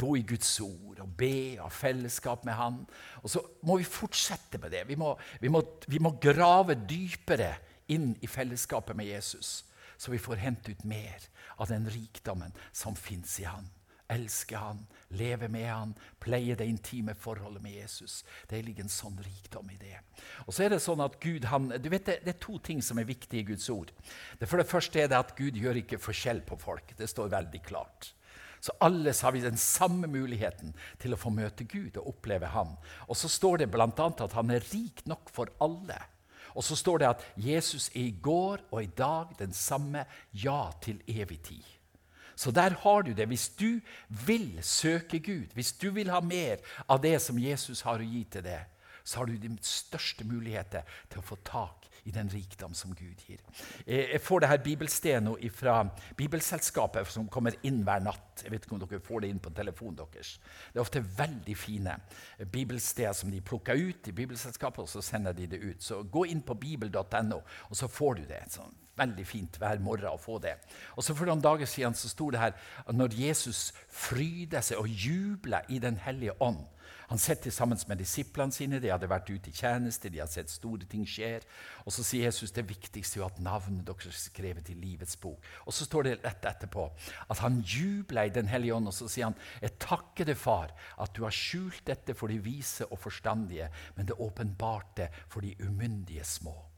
bo 0.00 0.14
i 0.18 0.24
Guds 0.26 0.52
ord 0.64 1.00
og 1.02 1.16
be 1.18 1.56
og 1.56 1.66
ha 1.66 1.72
fellesskap 1.72 2.44
med 2.48 2.58
Han. 2.58 2.78
Og 3.22 3.32
så 3.32 3.42
må 3.66 3.80
vi 3.80 3.88
fortsette 3.88 4.60
med 4.62 4.74
det. 4.74 4.86
Vi 4.88 4.98
må, 5.00 5.14
vi 5.40 5.52
må, 5.52 5.64
vi 5.88 6.02
må 6.02 6.16
grave 6.22 6.78
dypere 6.78 7.54
inn 7.90 8.14
i 8.22 8.30
fellesskapet 8.30 8.96
med 8.96 9.10
Jesus, 9.10 9.64
så 9.98 10.12
vi 10.12 10.22
får 10.22 10.42
hente 10.42 10.72
ut 10.72 10.86
mer 10.88 11.26
av 11.60 11.68
den 11.72 11.88
rikdommen 11.90 12.54
som 12.72 12.96
fins 12.96 13.38
i 13.42 13.48
Han 13.50 13.68
elske 14.10 14.58
han, 14.58 14.82
leve 15.16 15.48
med 15.48 15.66
han, 15.68 15.94
pleie 16.22 16.56
det 16.58 16.66
intime 16.68 17.14
forholdet 17.18 17.62
med 17.62 17.76
Jesus. 17.78 18.20
Det 18.50 18.60
ligger 18.64 18.86
en 18.86 18.92
sånn 18.92 19.18
rikdom 19.24 19.70
i 19.72 19.78
det. 19.80 19.96
Og 20.46 20.54
så 20.54 20.64
er 20.64 20.74
Det 20.74 20.80
sånn 20.82 21.02
at 21.04 21.18
Gud, 21.22 21.48
han, 21.50 21.70
du 21.70 21.88
vet 21.88 22.06
det, 22.06 22.20
det, 22.24 22.36
er 22.36 22.42
to 22.42 22.58
ting 22.58 22.82
som 22.82 22.98
er 22.98 23.08
viktige 23.08 23.42
i 23.44 23.48
Guds 23.52 23.68
ord. 23.70 23.92
Det 24.38 24.48
For 24.48 24.60
det 24.60 24.70
første 24.70 25.00
er 25.02 25.10
det 25.10 25.18
at 25.18 25.36
Gud 25.38 25.58
gjør 25.58 25.82
ikke 25.82 26.02
forskjell 26.02 26.42
på 26.46 26.58
folk. 26.60 26.94
Det 26.98 27.08
står 27.10 27.32
veldig 27.32 27.62
klart. 27.66 28.12
Så 28.60 28.72
alle 28.84 29.14
har 29.22 29.32
vi 29.32 29.40
den 29.40 29.56
samme 29.56 30.06
muligheten 30.06 30.74
til 31.00 31.14
å 31.14 31.18
få 31.20 31.32
møte 31.32 31.64
Gud 31.64 31.96
og 31.96 32.12
oppleve 32.12 32.50
Han. 32.52 32.76
Og 33.08 33.16
så 33.16 33.28
står 33.28 33.62
det 33.62 33.70
bl.a. 33.72 33.88
at 33.88 34.36
han 34.36 34.50
er 34.52 34.66
rik 34.72 35.00
nok 35.08 35.32
for 35.32 35.48
alle. 35.64 35.96
Og 36.54 36.64
så 36.66 36.76
står 36.76 36.98
det 36.98 37.08
at 37.08 37.26
Jesus 37.40 37.88
er 37.94 38.10
i 38.10 38.16
går 38.22 38.66
og 38.70 38.82
i 38.82 38.90
dag 38.96 39.32
den 39.38 39.52
samme, 39.56 40.04
ja, 40.32 40.70
til 40.82 41.00
evig 41.08 41.40
tid. 41.46 41.79
Så 42.40 42.50
der 42.56 42.72
har 42.82 43.02
du 43.04 43.12
det. 43.12 43.26
Hvis 43.28 43.48
du 43.48 43.80
vil 44.08 44.58
søke 44.64 45.18
Gud, 45.20 45.52
hvis 45.54 45.72
du 45.72 45.90
vil 45.92 46.10
ha 46.10 46.22
mer 46.24 46.62
av 46.88 47.02
det 47.02 47.18
som 47.20 47.38
Jesus 47.38 47.82
har 47.84 48.00
å 48.00 48.06
gi 48.06 48.24
til 48.32 48.46
deg, 48.46 48.64
så 49.04 49.20
har 49.20 49.28
du 49.28 49.36
de 49.36 49.50
største 49.64 50.24
muligheter 50.24 50.86
til 51.10 51.20
å 51.20 51.26
få 51.26 51.36
tak 51.44 51.88
i 52.08 52.12
den 52.14 52.30
rikdom 52.32 52.72
som 52.74 52.94
Gud 52.96 53.20
gir. 53.26 53.40
Jeg 53.84 54.20
får 54.24 54.40
det 54.40 54.48
her 54.48 54.62
bibelstedet 54.64 55.52
fra 55.52 55.76
Bibelselskapet, 56.16 57.08
som 57.12 57.28
kommer 57.28 57.56
inn 57.66 57.82
hver 57.84 58.00
natt. 58.04 58.44
Jeg 58.44 58.54
vet 58.54 58.64
ikke 58.64 58.76
om 58.76 58.82
dere 58.86 59.04
får 59.04 59.24
det 59.24 59.32
inn 59.34 59.42
på 59.42 59.52
telefonen 59.56 60.00
deres. 60.00 60.38
Det 60.72 60.80
er 60.80 60.84
ofte 60.84 61.04
veldig 61.04 61.56
fine 61.56 61.98
bibelsteder 62.52 63.16
som 63.16 63.32
de 63.32 63.42
plukker 63.44 63.76
ut 63.76 64.08
i 64.08 64.16
Bibelselskapet, 64.16 64.86
og 64.86 64.88
så 64.88 65.04
sender 65.04 65.36
de 65.36 65.48
det 65.50 65.60
ut. 65.60 65.82
Så 65.84 66.02
gå 66.08 66.24
inn 66.32 66.40
på 66.40 66.56
bibel.no, 66.56 67.42
og 67.68 67.76
så 67.76 67.88
får 67.88 68.22
du 68.22 68.30
det. 68.32 68.46
Sånn 68.56 68.78
veldig 69.00 69.26
fint 69.26 69.58
hver 69.60 69.80
morgen 69.82 70.12
å 70.12 70.20
få 70.20 70.38
det. 70.42 70.56
Og 70.96 71.04
så 71.04 71.16
For 71.16 71.28
noen 71.28 71.42
dager 71.44 71.68
siden 71.68 71.96
så 71.96 72.10
sto 72.10 72.30
det 72.32 72.40
her 72.40 72.54
at 72.84 72.96
når 72.96 73.16
Jesus 73.18 73.70
fryder 73.88 74.64
seg 74.64 74.80
og 74.80 74.88
jubler 74.88 75.66
i 75.68 75.80
Den 75.80 75.98
hellige 76.00 76.36
ånd 76.40 76.62
Han 77.10 77.18
sitter 77.18 77.50
sammen 77.50 77.78
med 77.88 77.98
disiplene 77.98 78.54
sine, 78.54 78.78
de 78.78 78.90
hadde 78.92 79.08
vært 79.10 79.30
ute 79.30 79.50
i 79.50 79.54
tjeneste, 79.54 80.08
de 80.08 80.20
hadde 80.22 80.30
sett 80.30 80.50
store 80.50 80.86
ting 80.86 81.02
skjer. 81.02 81.42
Og 81.82 81.90
Så 81.90 82.04
sier 82.06 82.28
Jesus 82.28 82.54
det 82.54 82.68
viktigste 82.68 83.18
er 83.18 83.26
at 83.26 83.40
navnet 83.42 83.82
deres 83.86 84.06
er 84.06 84.14
skrevet 84.14 84.70
i 84.70 84.78
livets 84.78 85.18
bok. 85.18 85.42
Og 85.66 85.74
Så 85.74 85.88
står 85.88 86.06
det 86.06 86.14
rett 86.22 86.46
etterpå 86.52 86.86
at 87.26 87.42
han 87.42 87.60
jubler 87.66 88.30
i 88.30 88.34
Den 88.34 88.46
hellige 88.46 88.78
ånd, 88.78 88.86
og 88.86 88.94
så 88.94 89.10
sier 89.10 89.26
han 89.26 89.38
Jeg 89.60 89.78
takker 89.82 90.30
deg, 90.30 90.38
far, 90.38 90.70
at 91.02 91.14
du 91.14 91.24
har 91.26 91.34
skjult 91.34 91.82
dette 91.86 92.14
for 92.14 92.30
de 92.30 92.38
vise 92.38 92.86
og 92.86 93.02
forstandige, 93.02 93.70
men 93.96 94.06
det 94.06 94.20
åpenbarte 94.20 95.10
for 95.26 95.42
de 95.42 95.56
umyndige 95.66 96.24
små. 96.24 96.69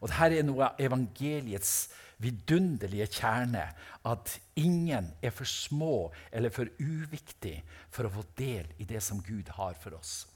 Og 0.00 0.10
Dette 0.10 0.38
er 0.38 0.46
noe 0.46 0.70
av 0.70 0.80
evangeliets 0.82 1.88
vidunderlige 2.22 3.08
kjerne. 3.18 3.66
At 4.08 4.38
ingen 4.58 5.12
er 5.22 5.34
for 5.34 5.48
små 5.48 6.08
eller 6.32 6.54
for 6.54 6.70
uviktig 6.80 7.60
for 7.90 8.08
å 8.08 8.14
få 8.18 8.26
del 8.38 8.68
i 8.78 8.88
det 8.88 9.02
som 9.04 9.22
Gud 9.24 9.50
har 9.58 9.78
for 9.82 9.98
oss. 9.98 10.26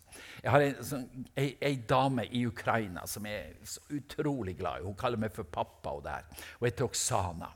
Jeg 0.43 0.53
har 0.53 0.65
sånn, 0.85 1.07
ei, 1.39 1.75
dame 1.89 2.27
i 2.29 2.45
Ukraina 2.47 3.07
som 3.09 3.27
er 3.27 3.55
så 3.65 3.81
utrolig 3.97 4.59
glad. 4.59 4.85
Hun 4.85 4.99
kaller 4.99 5.21
meg 5.21 5.33
for 5.35 5.49
pappa. 5.49 5.95
Og, 5.97 6.05
der. 6.05 6.27
hun 6.59 6.69
heter 6.69 6.89
Oksana. 6.89 7.49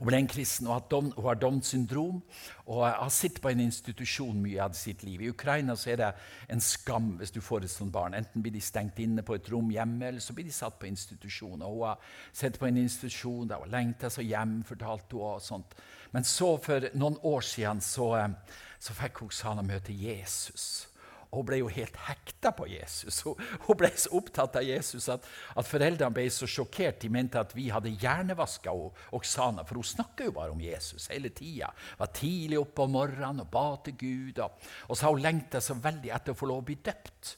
Hun 0.00 0.08
ble 0.08 0.16
en 0.16 0.28
kristen 0.32 0.68
og 0.70 0.94
hun 0.96 1.10
har 1.26 1.36
Downs 1.36 1.74
syndrom 1.74 2.22
og 2.64 2.78
har 2.86 3.10
sittet 3.12 3.42
på 3.44 3.50
en 3.50 3.60
institusjon 3.66 4.38
mye 4.40 4.62
av 4.64 4.72
sitt 4.78 5.02
liv. 5.04 5.20
I 5.20 5.28
Ukraina 5.28 5.76
så 5.76 5.90
er 5.92 6.00
det 6.00 6.08
en 6.48 6.62
skam 6.64 7.10
hvis 7.20 7.34
du 7.34 7.42
får 7.44 7.66
et 7.66 7.72
sånt 7.74 7.92
barn. 7.92 8.16
Enten 8.16 8.40
blir 8.40 8.54
de 8.54 8.62
stengt 8.64 8.98
inne 9.04 9.20
på 9.26 9.36
et 9.36 9.50
rom 9.52 9.68
hjemme, 9.70 10.08
eller 10.08 10.24
så 10.24 10.32
blir 10.32 10.48
de 10.48 10.56
satt 10.56 10.78
på 10.80 10.88
institusjon. 10.88 11.60
Og 11.60 11.74
hun 11.74 11.84
har 11.90 12.00
sett 12.32 12.56
på 12.56 12.70
en 12.70 12.80
institusjon 12.80 13.50
der 13.50 13.60
hun 13.60 13.74
lengta 13.74 14.08
seg 14.08 14.30
hjem, 14.32 14.62
fortalte 14.64 15.20
hun 15.20 15.34
og 15.34 15.44
sånt. 15.44 15.76
Men 16.16 16.24
så, 16.24 16.54
for 16.64 16.88
noen 16.96 17.20
år 17.22 17.44
siden, 17.44 17.84
så, 17.84 18.14
eh, 18.16 18.56
så 18.80 18.96
fikk 18.96 19.26
Oksana 19.28 19.62
møte 19.62 19.92
Jesus. 19.92 20.89
Hun 21.30 21.46
ble 21.46 21.60
jo 21.60 21.68
helt 21.70 21.94
hekta 22.08 22.50
på 22.56 22.66
Jesus. 22.66 23.20
Hun, 23.22 23.38
hun, 23.66 23.76
ble 23.78 23.90
så 23.94 24.10
opptatt 24.18 24.58
av 24.58 24.66
Jesus 24.66 25.06
at, 25.12 25.26
at, 25.54 25.68
foreldrene 25.68 26.14
ble 26.14 26.24
så 26.34 26.48
sjokkert. 26.50 26.98
De 27.04 27.10
mente 27.12 27.38
at 27.38 27.54
vi 27.54 27.68
hadde 27.70 27.92
hjernevaska 27.94 28.74
Oksana, 29.16 29.64
for 29.66 29.78
hun 29.78 29.86
snakka 29.86 30.26
jo 30.26 30.34
bare 30.36 30.54
om 30.54 30.62
Jesus 30.64 31.06
hele 31.12 31.30
tida. 31.34 31.70
Var 32.00 32.14
tidlig 32.16 32.58
oppe 32.58 32.86
om 32.86 32.96
morgenen 32.98 33.44
og 33.44 33.52
ba 33.52 33.68
til 33.86 33.94
Gud. 34.00 34.42
Og, 34.42 34.70
og 34.88 34.98
så 34.98 35.06
har 35.06 35.14
hun 35.14 35.26
lengta 35.28 35.62
så 35.62 35.78
veldig 35.78 36.14
etter 36.16 36.34
å 36.34 36.40
få 36.40 36.50
lov 36.50 36.64
å 36.64 36.68
bli 36.72 36.80
døpt. 36.82 37.36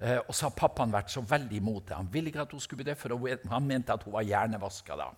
Eh, 0.00 0.18
og 0.18 0.32
så 0.34 0.48
har 0.48 0.56
pappaen 0.56 0.94
vært 0.94 1.12
så 1.12 1.22
veldig 1.24 1.60
imot 1.60 1.90
det. 1.90 1.98
Han 1.98 2.08
ville 2.12 2.32
ikke 2.32 2.46
at 2.46 2.56
hun 2.56 2.64
skulle 2.64 2.82
bli 2.82 2.90
døpt, 2.90 3.04
for 3.04 3.52
han 3.52 3.68
mente 3.68 3.94
at 3.94 4.08
hun 4.08 4.16
var 4.16 4.26
hjernevaska 4.26 4.98
da. 5.00 5.10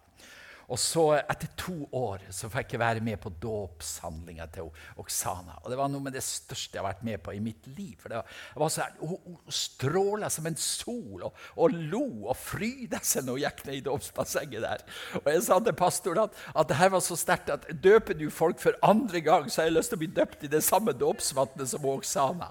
Og 0.73 0.79
så 0.81 1.05
Etter 1.17 1.51
to 1.59 1.75
år 1.95 2.25
så 2.35 2.49
fikk 2.51 2.75
jeg 2.75 2.83
være 2.83 3.03
med 3.05 3.21
på 3.23 3.31
dåpshandlinga 3.43 4.49
til 4.55 4.71
Oksana. 5.01 5.59
Og 5.63 5.71
Det 5.71 5.79
var 5.79 5.91
noe 5.93 6.03
med 6.03 6.17
det 6.17 6.25
største 6.27 6.77
jeg 6.77 6.83
har 6.83 6.89
vært 6.89 7.05
med 7.07 7.23
på 7.23 7.35
i 7.37 7.43
mitt 7.43 7.69
liv. 7.77 7.95
For 8.01 8.13
det 8.13 8.23
var, 8.57 8.73
så, 8.73 8.89
Hun, 9.01 9.17
hun 9.25 9.53
stråla 9.53 10.31
som 10.33 10.49
en 10.49 10.59
sol 10.59 11.27
og, 11.29 11.37
og 11.55 11.77
lo 11.93 12.05
og 12.31 12.37
fryda 12.39 13.01
seg 13.03 13.27
når 13.27 13.39
hun 13.39 13.45
gikk 13.45 13.63
ned 13.67 13.79
i 13.79 13.85
dåpsbassenget 13.87 14.67
der. 14.67 14.85
Og 15.23 15.31
Jeg 15.33 15.45
sa 15.47 15.61
til 15.61 15.79
pastoren 15.79 16.25
at, 16.27 16.41
at 16.55 16.71
det 16.71 16.81
her 16.81 16.93
var 16.97 17.05
så 17.05 17.19
sterkt 17.19 17.53
at 17.55 17.69
døper 17.83 18.19
du 18.19 18.27
folk 18.31 18.61
for 18.63 18.79
andre 18.87 19.23
gang, 19.25 19.51
så 19.51 19.63
har 19.63 19.71
jeg 19.71 19.79
lyst 19.79 19.95
til 19.95 20.01
å 20.01 20.05
bli 20.05 20.11
døpt 20.17 20.47
i 20.47 20.53
det 20.53 20.65
samme 20.67 20.97
dåpsvannet 20.97 21.71
som 21.71 21.87
Oksana. 21.91 22.51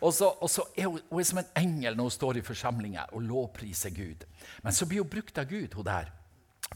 Og 0.00 0.12
så, 0.14 0.30
og 0.30 0.50
så 0.52 0.66
er 0.76 0.86
hun, 0.86 1.02
hun 1.10 1.22
er 1.22 1.28
som 1.28 1.42
en 1.42 1.52
engel 1.58 1.98
når 1.98 2.10
hun 2.10 2.16
står 2.18 2.38
i 2.38 2.46
forsamlinga 2.46 3.08
og 3.12 3.26
lovpriser 3.26 3.94
Gud. 3.94 4.24
Men 4.62 4.76
så 4.76 4.86
blir 4.86 5.02
hun 5.02 5.10
brukt 5.10 5.38
av 5.40 5.50
Gud, 5.50 5.74
hun 5.74 5.86
der. 5.88 6.12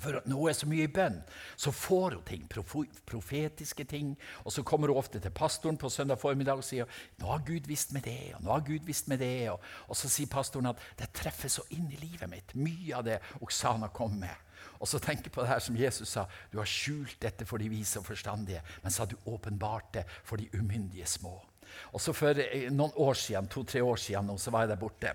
For 0.00 0.22
når 0.24 0.38
hun 0.38 0.48
er 0.48 0.56
så 0.56 0.68
mye 0.70 0.86
i 0.86 0.92
bønn, 0.92 1.18
så 1.56 1.72
får 1.74 2.16
hun 2.16 2.24
ting, 2.26 2.46
profetiske 2.48 3.84
ting. 3.84 4.14
Og 4.44 4.54
så 4.54 4.64
kommer 4.66 4.88
hun 4.88 5.00
ofte 5.00 5.20
til 5.20 5.34
pastoren 5.36 5.76
på 5.80 5.90
søndag 5.92 6.20
formiddag 6.20 6.62
og 6.62 6.66
sier 6.66 6.88
nå 7.20 7.28
har 7.28 7.44
Gud 7.46 7.68
visst 7.68 7.92
med 7.92 8.06
det, 8.08 8.32
og 8.36 8.46
nå 8.46 8.54
har 8.54 8.64
Gud 8.66 8.88
visst 8.88 9.10
med 9.12 9.20
det. 9.22 9.50
Og, 9.52 9.60
og 9.88 9.98
så 9.98 10.10
sier 10.10 10.30
pastoren 10.32 10.72
at 10.72 10.80
det 10.98 11.12
treffer 11.16 11.52
så 11.52 11.66
inn 11.76 11.90
i 11.92 12.00
livet 12.00 12.30
mitt, 12.30 12.56
mye 12.56 12.96
av 12.98 13.06
det 13.08 13.20
Oksana 13.40 13.92
kom 13.92 14.16
med. 14.22 14.48
Og 14.82 14.88
så 14.90 14.98
tenker 15.02 15.28
jeg 15.28 15.34
på 15.34 15.44
det 15.44 15.50
her 15.52 15.62
som 15.62 15.78
Jesus 15.78 16.10
sa, 16.14 16.26
du 16.50 16.58
har 16.58 16.68
skjult 16.68 17.18
dette 17.22 17.46
for 17.46 17.62
de 17.62 17.70
vise 17.70 18.00
og 18.00 18.06
forstandige, 18.06 18.62
men 18.82 18.94
så 18.94 19.04
har 19.04 19.12
du 19.12 19.30
åpenbart 19.30 19.92
det 19.98 20.06
for 20.24 20.40
de 20.40 20.48
umyndige 20.58 21.06
små. 21.06 21.36
Og 21.92 22.00
så 22.00 22.12
For 22.12 22.36
eh, 22.36 22.68
noen 22.72 22.92
år 23.00 23.14
siden, 23.16 23.48
to-tre 23.48 23.82
år 23.82 23.96
siden 23.96 24.38
så 24.38 24.50
var 24.50 24.66
jeg 24.66 24.74
der 24.74 24.80
borte. 24.80 25.14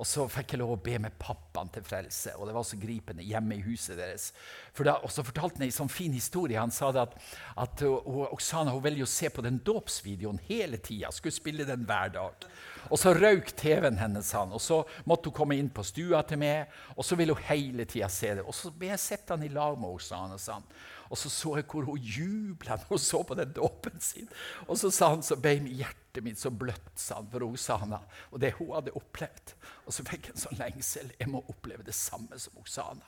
Og 0.00 0.08
så 0.08 0.26
fikk 0.30 0.54
jeg 0.54 0.60
lov 0.62 0.74
å 0.74 0.80
be 0.82 0.98
med 1.02 1.16
pappaen 1.20 1.70
til 1.74 1.84
frelse. 1.86 2.34
Og 2.38 2.48
det 2.48 2.54
var 2.56 2.66
så 2.66 2.78
gripende 2.80 3.26
hjemme 3.26 3.58
i 3.58 3.64
huset 3.66 3.98
deres. 3.98 4.30
Da, 4.78 4.96
og 5.00 5.12
så 5.12 5.24
fortalte 5.26 5.60
han 5.60 5.66
en 5.68 5.76
sånn 5.76 5.92
fin 5.92 6.14
historie. 6.14 6.58
Han 6.60 6.74
sa 6.74 6.90
at, 7.02 7.14
at 7.60 7.84
Oksana 7.84 8.74
hun 8.74 8.82
ville 8.84 9.04
jo 9.04 9.10
se 9.10 9.30
på 9.30 9.44
den 9.44 9.60
dåpsvideoen 9.64 10.42
hele 10.48 10.80
tida. 10.82 11.12
Skulle 11.14 11.36
spille 11.36 11.68
den 11.68 11.86
hver 11.88 12.14
dag. 12.16 12.48
Og 12.90 13.00
så 13.00 13.14
røyk 13.16 13.54
TV-en 13.56 14.00
hennes, 14.00 14.32
han. 14.36 14.52
Og 14.52 14.60
så 14.60 14.82
måtte 15.08 15.30
hun 15.30 15.36
komme 15.38 15.56
inn 15.58 15.70
på 15.72 15.84
stua 15.86 16.20
til 16.28 16.40
meg, 16.42 16.72
og 16.96 17.06
så 17.06 17.16
ville 17.16 17.36
hun 17.36 17.46
hele 17.48 17.86
tida 17.88 18.10
se 18.12 18.34
det. 18.40 18.44
Og 18.44 18.56
så 18.56 18.72
ble 18.74 18.92
jeg 18.92 19.02
sett 19.02 19.32
han 19.32 19.46
i 19.46 19.52
lag 19.52 19.78
med 19.78 19.94
Oksana. 19.94 20.38
sa 20.38 20.58
han. 20.58 20.68
Og 21.14 21.18
så 21.20 21.30
så 21.30 21.52
jeg 21.60 21.68
hvor 21.70 21.86
hun 21.86 22.00
jubla 22.02 22.74
når 22.80 22.88
hun 22.88 22.98
så 22.98 23.20
på 23.22 23.36
den 23.38 23.52
dåpen 23.54 24.00
sin. 24.02 24.26
Og 24.66 24.78
så 24.80 24.90
sa 24.90 25.12
han 25.12 25.22
så 25.22 25.38
ble 25.38 25.52
hjertet 25.70 26.24
mitt 26.26 26.40
så 26.42 26.50
bløtt, 26.50 26.90
sa 26.98 27.20
han, 27.20 27.28
for 27.30 27.46
Osana. 27.46 28.00
Og 28.32 28.42
det 28.42 28.56
hun 28.58 28.72
hadde 28.74 28.96
opplevd. 28.98 29.54
Og 29.86 29.94
så 29.94 30.02
fikk 30.08 30.26
jeg 30.26 30.34
en 30.34 30.42
sånn 30.42 30.58
lengsel. 30.58 31.12
Jeg 31.20 31.30
må 31.30 31.44
oppleve 31.52 31.86
det 31.86 31.94
samme 31.94 32.38
som 32.42 32.58
Osana. 32.58 33.06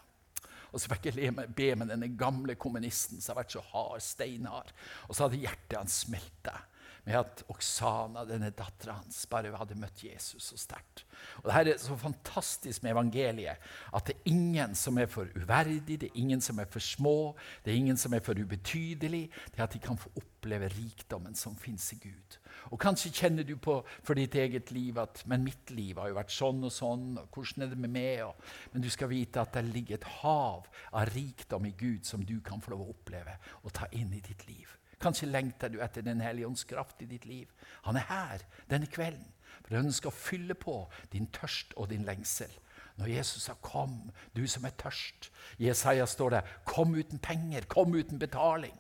Og 0.70 0.82
så 0.82 0.92
fikk 0.92 1.10
jeg 1.10 1.34
be 1.56 1.68
med 1.78 1.90
denne 1.90 2.12
gamle 2.18 2.54
kommunisten 2.54 3.18
som 3.18 3.34
har 3.34 3.42
vært 3.42 3.56
så 3.56 3.64
hard, 3.72 4.04
steinhard. 4.06 4.70
Og 5.08 5.16
så 5.16 5.26
hadde 5.26 5.42
hjertet 5.42 5.78
hans 5.80 6.02
smelta 6.04 6.60
med 7.06 7.18
at 7.20 7.42
Oksana, 7.52 8.24
denne 8.26 8.50
dattera 8.50 8.96
hans, 8.98 9.20
bare 9.30 9.54
hadde 9.54 9.78
møtt 9.78 10.02
Jesus 10.02 10.50
så 10.50 10.58
sterkt. 10.58 11.04
Og 11.40 11.46
det 11.46 11.54
her 11.54 11.70
er 11.70 11.78
så 11.80 11.96
fantastisk 11.98 12.82
med 12.82 12.96
evangeliet 12.96 13.62
at 13.94 14.08
det 14.08 14.16
er 14.16 14.32
ingen 14.32 14.74
som 14.78 14.98
er 14.98 15.06
for 15.10 15.30
uverdig, 15.38 16.00
det 16.02 16.10
er 16.10 16.18
ingen 16.18 16.42
som 16.42 16.58
er 16.58 16.68
for 16.70 16.82
små, 16.82 17.36
det 17.64 17.72
er 17.72 17.78
ingen 17.78 18.00
som 18.00 18.14
er 18.16 18.24
for 18.26 18.38
ubetydelig. 18.38 19.28
Det 19.52 19.60
er 19.60 19.68
at 19.68 19.76
de 19.76 19.82
kan 19.82 19.98
få 20.00 20.10
oppleve 20.18 20.70
rikdommen 20.74 21.38
som 21.38 21.54
fins 21.58 21.92
i 21.94 22.00
Gud. 22.02 22.38
Og 22.72 22.80
Kanskje 22.82 23.12
kjenner 23.14 23.46
du 23.46 23.54
på 23.62 23.78
for 24.02 24.18
ditt 24.18 24.34
eget 24.34 24.72
liv 24.74 24.98
at 24.98 25.22
men 25.30 25.44
mitt 25.46 25.70
liv 25.70 26.00
har 26.00 26.10
jo 26.10 26.18
vært 26.18 26.34
sånn 26.34 26.64
og 26.66 26.74
sånn. 26.74 27.06
og 27.20 27.30
hvordan 27.30 27.66
er 27.66 27.70
det 27.70 27.78
med 27.78 27.92
meg? 27.94 28.24
Og, 28.26 28.48
men 28.72 28.82
du 28.82 28.90
skal 28.90 29.12
vite 29.12 29.42
at 29.42 29.54
det 29.54 29.66
ligger 29.68 30.00
et 30.00 30.10
hav 30.22 30.66
av 30.90 31.12
rikdom 31.14 31.70
i 31.70 31.76
Gud 31.78 32.06
som 32.08 32.24
du 32.26 32.40
kan 32.42 32.62
få 32.62 32.74
lov 32.74 32.82
å 32.82 32.90
oppleve 32.96 33.38
og 33.62 33.74
ta 33.76 33.86
inn 33.92 34.10
i 34.16 34.24
ditt 34.24 34.46
liv. 34.50 34.74
Kanskje 35.00 35.28
lengter 35.28 35.68
du 35.68 35.80
etter 35.84 36.02
Den 36.02 36.20
hellige 36.20 36.46
ånds 36.46 36.64
kraft 36.64 37.02
i 37.02 37.08
ditt 37.10 37.26
liv. 37.26 37.50
Han 37.84 37.96
er 37.96 38.06
her 38.08 38.44
denne 38.70 38.86
kvelden. 38.86 39.32
For 39.64 39.76
han 39.76 39.92
skal 39.92 40.14
fylle 40.14 40.54
på 40.54 40.78
din 41.12 41.26
tørst 41.32 41.74
og 41.76 41.90
din 41.90 42.04
lengsel. 42.04 42.50
Når 42.96 43.06
Jesus 43.06 43.42
sa 43.42 43.54
'Kom, 43.54 44.10
du 44.36 44.46
som 44.46 44.64
er 44.64 44.70
tørst'. 44.70 45.30
I 45.58 45.66
Jesaja 45.66 46.06
står 46.06 46.30
det 46.30 46.42
'Kom 46.64 46.94
uten 46.94 47.18
penger, 47.18 47.60
kom 47.68 47.94
uten 47.94 48.18
betaling'. 48.18 48.78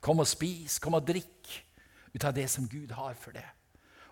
Kom 0.00 0.18
og 0.18 0.26
spis, 0.26 0.78
kom 0.78 0.94
og 0.94 1.06
drikk 1.06 1.64
ut 2.14 2.24
av 2.24 2.34
det 2.34 2.50
som 2.50 2.68
Gud 2.68 2.90
har 2.90 3.14
for 3.14 3.30
deg. 3.30 3.44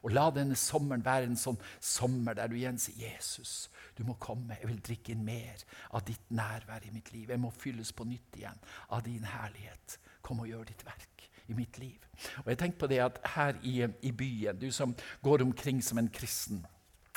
Og 0.02 0.10
la 0.10 0.30
denne 0.30 0.56
sommeren 0.56 1.04
være 1.04 1.24
en 1.24 1.36
sånn 1.36 1.58
sommer 1.80 2.34
der 2.34 2.46
du 2.46 2.54
igjen 2.54 2.78
sier 2.78 3.14
Jesus, 3.14 3.70
du 3.98 4.04
må 4.04 4.14
komme. 4.14 4.56
Jeg 4.60 4.68
vil 4.68 4.80
drikke 4.80 5.12
inn 5.12 5.24
mer 5.24 5.64
av 5.90 6.04
ditt 6.04 6.30
nærvær 6.30 6.84
i 6.86 6.90
mitt 6.90 7.12
liv. 7.12 7.30
Jeg 7.30 7.40
må 7.40 7.50
fylles 7.50 7.92
på 7.92 8.04
nytt 8.04 8.36
igjen 8.36 8.58
av 8.90 9.02
din 9.02 9.24
herlighet. 9.24 9.98
Kom 10.22 10.40
og 10.40 10.46
gjør 10.48 10.64
ditt 10.64 10.84
verk 10.84 11.30
i 11.48 11.56
mitt 11.58 11.78
liv. 11.78 12.06
Og 12.44 12.52
jeg 12.52 12.58
tenker 12.58 12.84
på 12.84 12.90
det 12.90 13.02
at 13.04 13.20
her 13.36 13.58
i, 13.62 13.82
i 14.02 14.12
byen, 14.12 14.58
du 14.58 14.70
som 14.72 14.94
går 15.22 15.44
omkring 15.44 15.82
som 15.84 15.98
en 15.98 16.10
kristen 16.12 16.64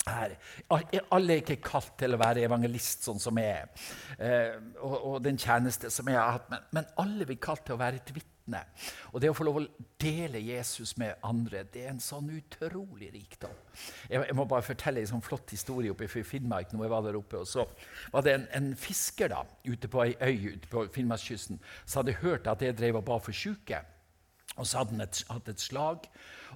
her. 0.07 0.35
Alle 1.11 1.35
er 1.35 1.43
ikke 1.43 1.61
kalt 1.63 1.95
til 1.99 2.15
å 2.15 2.21
være 2.21 2.45
evangelist, 2.47 3.05
sånn 3.07 3.21
som 3.21 3.39
jeg 3.39 3.63
er, 3.63 3.87
eh, 4.17 4.57
og, 4.79 4.97
og, 4.97 5.15
den 5.25 5.39
tjeneste 5.39 5.91
som 5.93 6.09
jeg 6.09 6.19
har 6.19 6.37
hatt, 6.37 6.51
men, 6.51 6.67
men 6.77 6.91
alle 7.03 7.27
blir 7.27 7.39
kalt 7.41 7.65
til 7.67 7.75
å 7.75 7.81
være 7.81 8.01
et 8.01 8.13
vitne. 8.15 8.63
Og 9.11 9.21
det 9.21 9.29
å 9.29 9.35
få 9.37 9.45
lov 9.45 9.59
å 9.59 9.65
dele 10.01 10.41
Jesus 10.41 10.95
med 10.97 11.19
andre, 11.25 11.65
det 11.69 11.83
er 11.85 11.91
en 11.93 12.01
sånn 12.01 12.31
utrolig 12.33 13.11
rikdom. 13.13 13.53
Jeg, 14.09 14.23
jeg 14.23 14.37
må 14.37 14.47
bare 14.49 14.65
fortelle 14.65 15.03
en 15.03 15.11
sånn 15.11 15.25
flott 15.25 15.53
historie 15.53 15.93
oppe 15.93 16.07
i 16.07 16.23
Finnmark. 16.25 16.73
når 16.73 16.87
jeg 16.87 16.95
var 16.95 17.05
der 17.05 17.19
oppe, 17.19 17.43
og 17.43 17.47
Så 17.47 17.67
var 18.13 18.25
det 18.25 18.33
en, 18.39 18.47
en 18.57 18.73
fisker 18.79 19.35
da, 19.35 19.43
ute 19.67 19.91
på 19.91 20.03
ei 20.07 20.15
øy 20.17 20.55
ute 20.55 20.71
på 20.71 20.87
Finnmarkskysten 20.95 21.61
som 21.85 22.01
hadde 22.01 22.19
hørt 22.23 22.47
at 22.47 22.65
jeg 22.65 22.77
drev 22.77 23.03
og 23.03 23.05
ba 23.11 23.19
for 23.21 23.35
syke. 23.35 23.83
Og 24.59 24.67
så 24.67 24.81
hadde 24.81 24.95
han 24.97 25.05
et, 25.05 25.21
hatt 25.29 25.49
et 25.51 25.63
slag, 25.63 26.07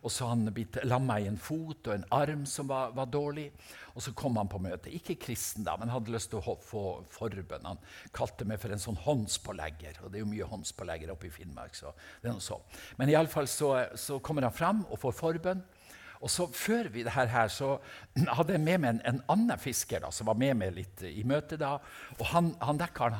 og 0.01 0.11
så 0.11 0.27
hadde 0.27 0.49
han 0.49 0.55
blitt 0.55 0.79
lamma 0.83 1.19
i 1.21 1.27
en 1.29 1.39
fot 1.39 1.87
og 1.87 1.93
en 1.95 2.05
arm 2.15 2.43
som 2.49 2.67
var, 2.67 2.91
var, 2.97 3.07
dårlig. 3.13 3.47
Og 3.93 4.03
så 4.03 4.13
kom 4.17 4.37
han 4.39 4.51
på 4.51 4.59
møte. 4.63 4.91
Ikke 4.91 5.15
kristen, 5.21 5.63
da, 5.67 5.77
men 5.79 5.91
hadde 5.93 6.11
lyst 6.13 6.33
til 6.33 6.41
å 6.41 6.57
få 6.59 6.83
forbønn. 7.13 7.69
Han 7.69 7.81
kalte 8.15 8.47
meg 8.49 8.59
for 8.61 8.73
en 8.73 8.83
sånn 8.83 8.99
håndspålegger, 9.05 10.01
og 10.03 10.11
det 10.11 10.19
er 10.19 10.25
jo 10.25 10.31
mye 10.33 10.49
håndspåleggere 10.51 11.15
oppe 11.15 11.29
i 11.29 11.33
Finnmark. 11.33 11.77
så 11.77 11.93
det 12.21 12.29
er 12.29 12.35
noe 12.35 12.43
så. 12.43 12.59
Men 12.99 13.13
iallfall 13.13 13.47
så, 13.47 13.75
så 13.99 14.19
kommer 14.19 14.47
han 14.49 14.55
fram 14.55 14.83
og 14.89 14.99
får 15.05 15.17
forbønn. 15.21 15.63
Og 16.23 16.31
så 16.31 16.47
Før 16.47 16.87
vi 16.87 17.03
det 17.03 17.11
her, 17.11 17.47
så 17.51 17.77
hadde 18.37 18.55
jeg 18.55 18.63
med 18.63 18.79
meg 18.79 18.95
en, 18.95 19.01
en 19.11 19.21
annen 19.35 19.59
fisker 19.59 20.03
da, 20.03 20.11
som 20.11 20.29
var 20.31 20.39
med 20.39 20.55
meg 20.59 20.75
litt 20.75 21.03
i 21.07 21.23
møtet. 21.27 21.59
da, 21.59 21.77
og 22.19 22.25
Han, 22.31 22.55
han 22.61 22.79
der 22.79 22.95
karen 22.95 23.19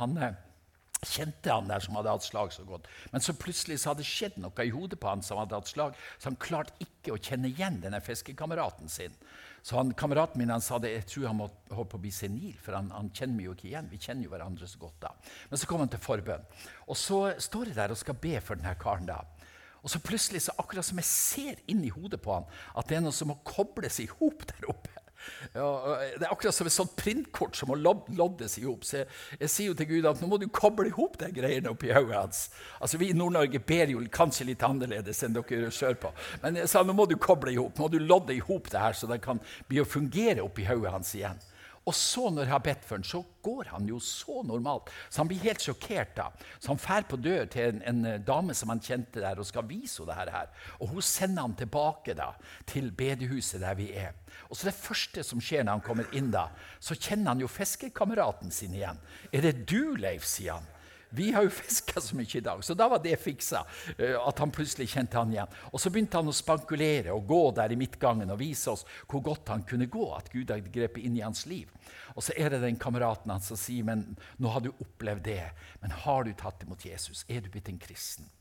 han, 1.04 1.12
kjente 1.12 1.54
han 1.54 1.70
der 1.70 1.84
som 1.84 1.98
hadde 2.00 2.16
hatt 2.16 2.26
slag 2.26 2.54
så 2.56 2.66
godt. 2.68 2.90
Men 3.14 3.24
så 3.24 3.36
plutselig 3.38 3.82
så 3.82 3.92
hadde 3.92 4.04
det 4.04 4.10
skjedd 4.10 4.40
noe 4.42 4.66
i 4.66 4.74
hodet 4.74 5.00
på 5.02 5.12
han 5.12 5.24
som 5.26 5.42
hadde 5.42 5.60
hatt 5.60 5.72
slag, 5.72 5.98
så 6.18 6.32
han 6.32 6.40
klarte 6.42 6.76
ikke 6.84 7.14
å 7.14 7.20
kjenne 7.22 7.52
igjen 7.52 7.82
denne 7.84 8.02
fiskekameraten 8.04 8.92
sin. 8.92 9.16
Så 9.64 9.78
han, 9.78 9.94
kameraten 9.96 10.42
min 10.42 10.52
han 10.52 10.64
sa 10.64 10.76
det, 10.82 10.92
jeg 10.92 11.08
tror 11.08 11.30
han 11.30 11.38
må 11.40 11.46
holde 11.72 11.92
på 11.94 12.00
å 12.00 12.04
bli 12.04 12.12
senil, 12.12 12.56
for 12.60 12.76
han, 12.76 12.90
han, 12.92 13.14
kjenner 13.16 13.38
meg 13.38 13.46
jo 13.48 13.54
ikke 13.56 13.70
igjen. 13.70 13.88
Vi 13.92 14.00
kjenner 14.02 14.28
jo 14.28 14.34
hverandre 14.34 14.68
så 14.68 14.82
godt 14.82 14.98
da. 15.06 15.14
Men 15.52 15.62
så 15.62 15.70
kom 15.70 15.84
han 15.84 15.94
til 15.94 16.04
forbønn. 16.04 16.44
Og 16.92 17.00
så 17.00 17.20
står 17.46 17.72
jeg 17.72 17.78
der 17.78 17.94
og 17.96 18.00
skal 18.02 18.20
be 18.20 18.34
for 18.44 18.60
denne 18.60 18.76
karen. 18.82 19.08
da. 19.08 19.22
Og 19.84 19.92
så 19.92 20.04
plutselig, 20.04 20.44
så 20.44 20.56
akkurat 20.60 20.88
som 20.88 21.00
jeg 21.00 21.08
ser 21.08 21.64
inn 21.72 21.84
i 21.88 21.94
hodet 21.96 22.20
på 22.24 22.36
han, 22.36 22.50
at 22.76 22.92
det 22.92 23.00
er 23.00 23.06
noe 23.06 23.16
som 23.16 23.32
må 23.32 23.40
kobles 23.48 24.02
i 24.04 24.10
hop 24.18 24.44
der 24.52 24.68
oppe. 24.72 25.03
Ja, 25.54 25.68
det 26.18 26.26
er 26.26 26.32
akkurat 26.34 26.56
som 26.56 26.68
et 26.70 26.76
sånt 26.76 26.96
printkort 27.00 27.58
som 27.58 27.72
må 27.72 27.78
loddes 27.78 28.58
i 28.60 28.66
hop. 28.66 28.86
Så 28.88 29.02
jeg, 29.02 29.10
jeg, 29.40 29.52
sier 29.52 29.72
jo 29.72 29.78
til 29.80 29.90
Gud 29.92 30.10
at 30.10 30.22
nå 30.24 30.30
må 30.32 30.40
du 30.42 30.48
koble 30.54 30.88
i 30.90 30.96
hop 30.96 31.18
de 31.22 31.30
greiene 31.36 31.72
oppi 31.74 31.92
hodet 31.94 32.18
hans. 32.18 32.44
Altså, 32.80 33.00
vi 33.02 33.12
i 33.12 33.18
Nord-Norge 33.18 33.62
ber 33.64 33.94
jo 33.94 34.04
kanskje 34.14 34.50
litt 34.52 34.66
annerledes 34.66 35.24
enn 35.26 35.38
dere 35.38 35.72
sørpå. 35.74 36.14
Men 36.44 36.62
jeg 36.64 36.72
sa 36.72 36.84
nå 36.84 36.96
må 36.98 37.08
du 37.10 37.18
koble 37.22 37.54
i 37.54 37.60
hop, 37.60 37.78
nå 37.78 37.88
må 37.88 37.92
du 37.94 38.00
lodde 38.02 38.36
i 38.36 38.44
hop 38.44 38.72
det 38.74 38.82
her, 38.82 38.98
så 38.98 39.10
det 39.10 39.22
kan 39.24 39.42
bli 39.70 39.82
å 39.84 39.88
fungere 39.88 40.46
oppi 40.46 40.68
hodet 40.68 40.94
hans 40.96 41.16
igjen. 41.18 41.42
Og 41.86 41.96
så, 41.96 42.30
når 42.30 42.46
jeg 42.46 42.52
har 42.54 42.62
bedt 42.64 42.86
for 42.88 42.96
ham, 42.96 43.04
så 43.04 43.20
går 43.44 43.68
han 43.74 43.88
jo 43.90 43.98
så 44.00 44.42
normalt. 44.48 44.92
Så 45.10 45.20
han 45.20 45.28
blir 45.28 45.44
helt 45.44 45.62
sjokkert. 45.62 46.16
da. 46.16 46.30
Så 46.60 46.72
han 46.72 46.80
drar 46.80 47.08
på 47.10 47.18
dør 47.20 47.46
til 47.46 47.74
en, 47.74 47.82
en, 47.82 48.06
eh, 48.06 48.20
dame 48.24 48.54
som 48.56 48.70
han 48.70 48.80
kjente 48.80 49.20
der, 49.20 49.40
og 49.40 49.46
skal 49.46 49.68
vise 49.68 50.04
henne 50.04 50.16
dette 50.16 50.32
her. 50.38 50.48
Og 50.80 50.94
hun 50.94 51.02
sender 51.02 51.42
han 51.42 51.56
tilbake 51.60 52.16
da, 52.16 52.32
til 52.66 52.92
bedehuset 52.92 53.62
der 53.62 53.76
vi 53.76 53.92
er. 53.92 54.14
Og 54.50 54.56
så 54.56 54.66
Det 54.66 54.74
første 54.74 55.24
som 55.24 55.42
skjer 55.42 55.64
når 55.64 55.72
han 55.72 55.82
kommer 55.82 56.16
inn, 56.16 56.32
da, 56.32 56.48
så 56.80 56.96
kjenner 56.96 57.34
han 57.34 57.42
jo 57.42 57.48
fiskerkameraten 57.48 58.52
sin 58.52 58.74
igjen. 58.74 59.00
'Er 59.32 59.42
det 59.42 59.70
du, 59.70 59.96
Leif?' 59.96 60.26
sier 60.26 60.54
han. 60.54 60.73
Vi 61.16 61.32
har 61.32 61.44
jo 61.46 61.50
fiska 61.54 62.02
så 62.02 62.16
mye 62.18 62.38
i 62.38 62.42
dag, 62.42 62.64
så 62.66 62.74
da 62.74 62.88
var 62.90 63.02
det 63.04 63.20
fiksa. 63.22 63.60
Eh, 63.98 64.16
at 64.18 64.40
han 64.42 64.52
plutselig 64.52 64.90
kjente 64.90 65.20
han 65.20 65.34
igjen. 65.34 65.52
Og 65.70 65.82
så 65.82 65.92
begynte 65.94 66.18
han 66.18 66.32
å 66.32 66.34
spankulere 66.34 67.14
og 67.14 67.28
gå 67.30 67.42
der 67.60 67.74
i 67.74 67.78
midtgangen 67.78 68.34
og 68.34 68.40
vise 68.42 68.74
oss 68.74 68.82
hvor 69.06 69.22
godt 69.22 69.52
han 69.54 69.66
kunne 69.70 69.86
gå. 69.94 70.08
At 70.18 70.32
Gud 70.34 70.50
hadde 70.50 70.74
grepet 70.74 71.06
inn 71.06 71.20
i 71.20 71.26
hans 71.26 71.46
liv. 71.46 71.70
Og 72.16 72.26
så 72.26 72.34
er 72.34 72.50
det 72.50 72.64
den 72.64 72.80
kameraten 72.82 73.30
hans 73.30 73.52
som 73.52 73.60
sier 73.60 73.86
men 73.86 74.16
nå 74.42 74.54
har 74.56 74.66
du 74.66 74.72
opplevd 74.74 75.28
det. 75.28 75.52
Men 75.84 75.94
har 76.04 76.26
du 76.26 76.34
tatt 76.34 76.66
imot 76.66 76.86
Jesus? 76.86 77.28
Er 77.30 77.46
du 77.46 77.52
blitt 77.54 77.70
en 77.70 77.82
kristen? 77.82 78.32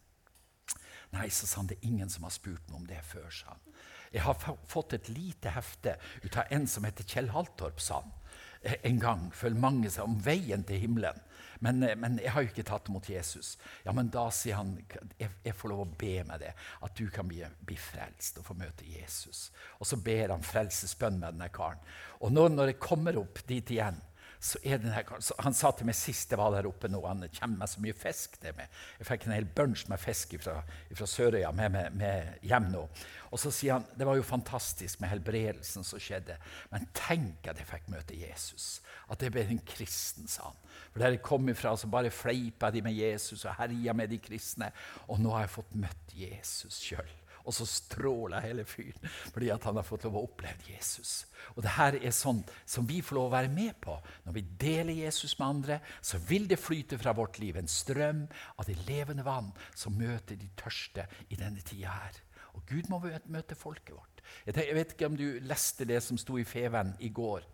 Nei, 1.13 1.29
så 1.29 1.45
sa 1.45 1.61
han, 1.61 1.69
det 1.69 1.77
er 1.77 1.91
ingen 1.91 2.09
som 2.09 2.25
har 2.25 2.33
spurt 2.33 2.65
meg 2.71 2.79
om 2.79 2.89
det 2.89 3.03
før. 3.05 3.29
sa 3.29 3.53
han. 3.53 3.77
Jeg 4.13 4.25
har 4.25 4.57
fått 4.69 4.97
et 4.97 5.13
lite 5.13 5.53
hefte 5.53 5.99
ut 6.25 6.37
av 6.37 6.49
en 6.53 6.67
som 6.69 6.85
heter 6.85 7.05
Kjell 7.05 7.29
Haltorp, 7.33 7.81
sa 7.81 8.01
han. 8.01 8.17
En 8.63 8.99
gang 9.03 9.23
følger 9.35 9.61
mange 9.61 9.91
seg 9.91 10.07
om 10.07 10.17
veien 10.23 10.65
til 10.65 10.81
himmelen. 10.85 11.19
Men, 11.63 11.83
eh, 11.83 11.97
men, 11.97 12.19
jeg 12.19 12.33
har 12.35 12.43
jo 12.43 12.51
ikke 12.51 12.67
tatt 12.67 12.89
imot 12.91 13.09
Jesus. 13.09 13.55
Ja, 13.87 13.95
men 13.95 14.11
da 14.11 14.25
sier 14.35 14.59
han 14.59 14.75
jeg, 15.21 15.55
får 15.55 15.71
lov 15.71 15.85
å 15.85 15.91
be 15.99 16.17
med 16.27 16.43
det, 16.43 16.51
at 16.83 16.97
du 16.99 17.07
kan 17.15 17.29
bli, 17.31 17.43
bli, 17.63 17.77
frelst 17.79 18.41
og 18.41 18.49
få 18.49 18.57
møte 18.59 18.87
Jesus. 18.89 19.45
Og 19.79 19.87
så 19.87 19.99
ber 20.03 20.35
han 20.35 20.43
frelsesbønn 20.43 21.21
med 21.21 21.37
denne 21.37 21.51
karen. 21.55 21.79
Og 22.19 22.35
nå 22.35 22.49
når 22.51 22.73
jeg 22.73 22.83
kommer 22.83 23.21
opp 23.21 23.45
dit 23.47 23.77
igjen, 23.77 24.01
så 24.43 24.59
er 24.67 24.83
karen, 25.07 25.23
Han 25.39 25.55
sa 25.55 25.71
til 25.71 25.87
meg 25.87 25.95
sist 25.95 26.33
jeg 26.33 26.41
var 26.41 26.51
der 26.51 26.67
oppe 26.67 26.89
nå, 26.91 26.99
han 27.07 27.23
kommer 27.37 27.61
med 27.61 27.71
så 27.71 27.83
mye 27.85 27.95
fisk 27.95 28.41
det 28.43 28.57
med. 28.59 28.71
Jeg 28.99 29.07
fikk 29.07 29.27
en 29.29 29.37
hel 29.37 29.47
bunch 29.47 29.85
med 29.91 30.03
fisk 30.03 30.35
fra 30.43 31.07
Sørøya 31.07 31.53
med, 31.55 31.71
med, 31.71 31.95
med, 32.01 32.33
hjem 32.51 32.67
nå. 32.73 32.83
Og 33.31 33.39
så 33.39 33.53
sier 33.55 33.79
han 33.79 33.87
det 33.95 34.09
var 34.09 34.19
jo 34.19 34.27
fantastisk 34.27 34.99
med 35.01 35.13
helbredelsen 35.13 35.87
som 35.87 36.03
skjedde, 36.03 36.41
men 36.73 36.91
tenk 36.97 37.47
at 37.47 37.63
jeg 37.63 37.71
fikk 37.71 37.87
møte 37.95 38.19
Jesus. 38.19 38.81
At 39.07 39.23
jeg 39.23 39.31
ble 39.31 39.47
en 39.47 39.63
kristen, 39.69 40.27
sa 40.27 40.51
han. 40.51 40.61
For 40.91 41.01
Der 41.01 41.15
jeg 41.15 41.23
kom 41.25 41.49
ifra, 41.49 41.77
så 41.79 41.87
bare 41.87 42.11
fleipa 42.11 42.73
de 42.75 42.83
med 42.83 42.99
Jesus 42.99 43.47
og 43.47 43.55
herja 43.61 43.95
med 43.95 44.11
de 44.11 44.19
kristne. 44.21 44.73
Og 45.07 45.23
nå 45.23 45.31
har 45.37 45.47
jeg 45.47 45.55
fått 45.55 45.79
møtt 45.79 46.17
Jesus 46.19 46.83
sjøl. 46.83 47.19
Og 47.45 47.55
så 47.57 47.67
stråler 47.69 48.45
hele 48.45 48.65
fyren 48.69 49.11
fordi 49.33 49.51
at 49.55 49.65
han 49.67 49.79
har 49.79 49.87
fått 49.87 50.07
lov 50.07 50.19
å 50.21 50.25
oppleve 50.29 50.69
Jesus. 50.71 51.25
Og 51.57 51.63
det 51.65 51.75
her 51.77 51.99
er 51.99 52.15
sånn 52.15 52.43
som 52.69 52.87
vi 52.89 53.01
får 53.03 53.19
lov 53.19 53.31
å 53.31 53.35
være 53.37 53.53
med 53.53 53.75
på. 53.83 53.97
Når 54.27 54.37
vi 54.37 54.45
deler 54.61 55.03
Jesus 55.03 55.35
med 55.39 55.49
andre, 55.49 55.81
så 56.01 56.21
vil 56.29 56.47
det 56.51 56.61
flyte 56.61 57.01
fra 57.01 57.15
vårt 57.17 57.41
liv 57.43 57.59
en 57.59 57.71
strøm 57.71 58.27
av 58.57 58.69
det 58.69 58.79
levende 58.87 59.27
vann 59.27 59.51
som 59.75 59.99
møter 59.99 60.39
de 60.39 60.51
tørste 60.59 61.09
i 61.31 61.41
denne 61.41 61.65
tida 61.67 61.97
her. 62.03 62.23
Og 62.53 62.67
Gud 62.69 62.91
må 62.93 63.01
møte 63.03 63.59
folket 63.59 63.97
vårt. 63.97 64.12
Jeg 64.43 64.75
vet 64.75 64.93
ikke 64.95 65.07
om 65.07 65.17
du 65.19 65.27
leste 65.47 65.87
det 65.87 66.01
som 66.03 66.19
sto 66.19 66.35
i 66.41 66.47
Feven 66.47 66.93
i 67.05 67.13
går 67.15 67.45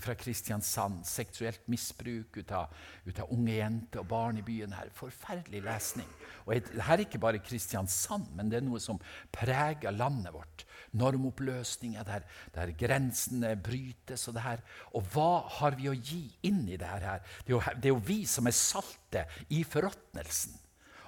fra 0.00 0.14
Kristiansand. 0.16 1.02
Seksuelt 1.08 1.66
misbruk 1.68 2.38
ut 2.40 2.52
av, 2.56 2.72
ut 3.04 3.20
av, 3.20 3.32
unge 3.34 3.58
jenter 3.58 4.02
og 4.02 4.08
barn 4.08 4.40
i 4.40 4.44
byen 4.46 4.72
her. 4.76 4.88
Forferdelig 4.96 5.60
lesning. 5.66 6.08
Og 6.46 6.54
Dette 6.56 6.84
er 6.84 7.04
ikke 7.04 7.20
bare 7.20 7.42
Kristiansand, 7.44 8.30
men 8.36 8.48
det 8.48 8.60
er 8.60 8.66
noe 8.66 8.80
som 8.80 9.00
preger 9.34 9.92
landet 9.92 10.32
vårt. 10.32 10.64
Normoppløsninger 10.96 12.06
der, 12.08 12.24
der 12.54 12.72
grensene 12.80 13.52
brytes. 13.60 14.28
Og 14.30 14.38
det 14.38 14.46
her. 14.46 14.64
Og 14.96 15.04
hva 15.12 15.32
har 15.58 15.76
vi 15.76 15.90
å 15.90 15.96
gi 15.96 16.22
inn 16.48 16.64
i 16.68 16.80
det 16.80 16.88
her? 16.88 17.20
Det 17.44 17.52
er 17.52 17.58
jo, 17.58 17.64
det 17.76 17.90
er 17.90 17.94
jo 17.96 18.06
vi 18.08 18.22
som 18.28 18.48
er 18.48 18.56
saltet 18.56 19.42
i 19.52 19.64
forråtnelsen. 19.68 20.56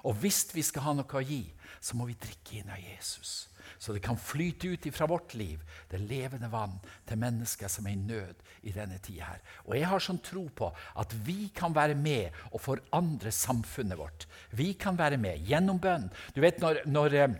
Og 0.05 0.17
hvis 0.21 0.47
vi 0.53 0.63
skal 0.65 0.87
ha 0.87 0.97
noe 0.97 1.17
å 1.17 1.25
gi, 1.25 1.43
så 1.81 1.97
må 1.97 2.07
vi 2.09 2.17
drikke 2.17 2.61
inn 2.61 2.69
av 2.73 2.81
Jesus 2.81 3.50
så 3.77 3.93
det 3.93 4.03
kan 4.05 4.19
flyte 4.19 4.73
ut 4.73 4.87
fra 4.95 5.07
vårt 5.09 5.35
liv, 5.37 5.61
det 5.91 6.01
levende 6.03 6.49
vann, 6.51 6.79
til 7.07 7.21
mennesker 7.21 7.71
som 7.71 7.87
er 7.87 7.95
i 7.95 8.01
nød 8.01 8.41
i 8.67 8.73
denne 8.75 8.99
tida 9.03 9.31
her. 9.31 9.41
Og 9.67 9.75
jeg 9.77 9.89
har 9.89 10.03
sånn 10.03 10.21
tro 10.25 10.47
på 10.55 10.71
at 11.01 11.15
vi 11.25 11.49
kan 11.55 11.75
være 11.75 11.95
med 11.95 12.35
og 12.51 12.61
forandre 12.63 13.33
samfunnet 13.35 13.99
vårt. 13.99 14.27
Vi 14.51 14.73
kan 14.79 14.99
være 14.99 15.19
med 15.21 15.47
gjennom 15.47 15.81
bønn. 15.81 16.09
Du 16.35 16.41
vet 16.43 16.61
når, 16.61 16.83
når 16.85 17.17
eh, 17.21 17.39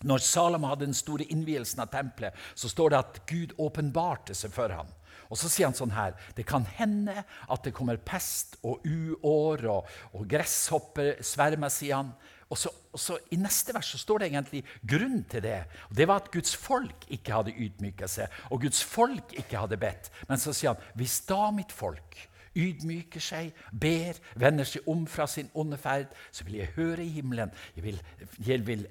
Når 0.00 0.22
Salomo 0.24 0.68
hadde 0.70 0.86
den 0.86 0.94
store 0.96 1.26
innvielsen 1.28 1.82
av 1.82 1.90
tempelet, 1.92 2.32
så 2.54 2.70
står 2.70 2.90
det 2.90 2.98
at 2.98 3.18
Gud 3.28 3.50
åpenbarte 3.60 4.32
seg 4.38 4.52
for 4.54 4.72
ham. 4.72 4.88
Og 5.28 5.36
så 5.36 5.50
sier 5.50 5.68
han 5.68 5.76
sånn 5.76 5.94
her 5.94 6.16
Det 6.36 6.46
kan 6.48 6.64
hende 6.78 7.24
at 7.48 7.64
det 7.64 7.74
kommer 7.76 8.00
pest 8.02 8.56
og 8.64 8.86
uår 8.86 9.66
og, 9.70 9.90
og 10.16 10.24
gresshopper 10.30 11.20
svermer, 11.26 11.68
sier 11.68 12.00
han. 12.00 12.14
Og 12.50 12.58
så, 12.58 12.72
og 12.90 12.98
så, 12.98 13.16
I 13.30 13.38
neste 13.38 13.74
vers 13.74 13.92
så 13.94 14.00
står 14.00 14.22
det 14.22 14.30
egentlig 14.30 14.64
grunnen 14.82 15.22
til 15.30 15.44
det. 15.44 15.60
Og 15.88 15.96
Det 15.96 16.08
var 16.10 16.24
at 16.24 16.32
Guds 16.34 16.56
folk 16.58 17.06
ikke 17.08 17.36
hadde 17.36 17.54
ydmyka 17.54 18.08
seg, 18.10 18.40
og 18.50 18.64
Guds 18.64 18.82
folk 18.84 19.36
ikke 19.38 19.62
hadde 19.62 19.78
bedt. 19.78 20.10
Men 20.28 20.42
så 20.42 20.54
sier 20.56 20.74
han 20.74 20.98
hvis 20.98 21.20
da 21.30 21.50
mitt 21.54 21.72
folk 21.72 22.18
ydmyker 22.58 23.22
seg, 23.22 23.52
ber, 23.70 24.18
vender 24.34 24.66
seg 24.66 24.88
om 24.90 25.04
fra 25.06 25.28
sin 25.30 25.50
onde 25.54 25.78
ferd, 25.78 26.10
så 26.34 26.44
vil 26.46 26.58
jeg 26.58 26.74
høre 26.74 27.04
i 27.04 27.12
himmelen. 27.14 27.52
Jeg 27.76 27.84
vil, 27.84 28.00
jeg 28.46 28.66
vil 28.66 28.86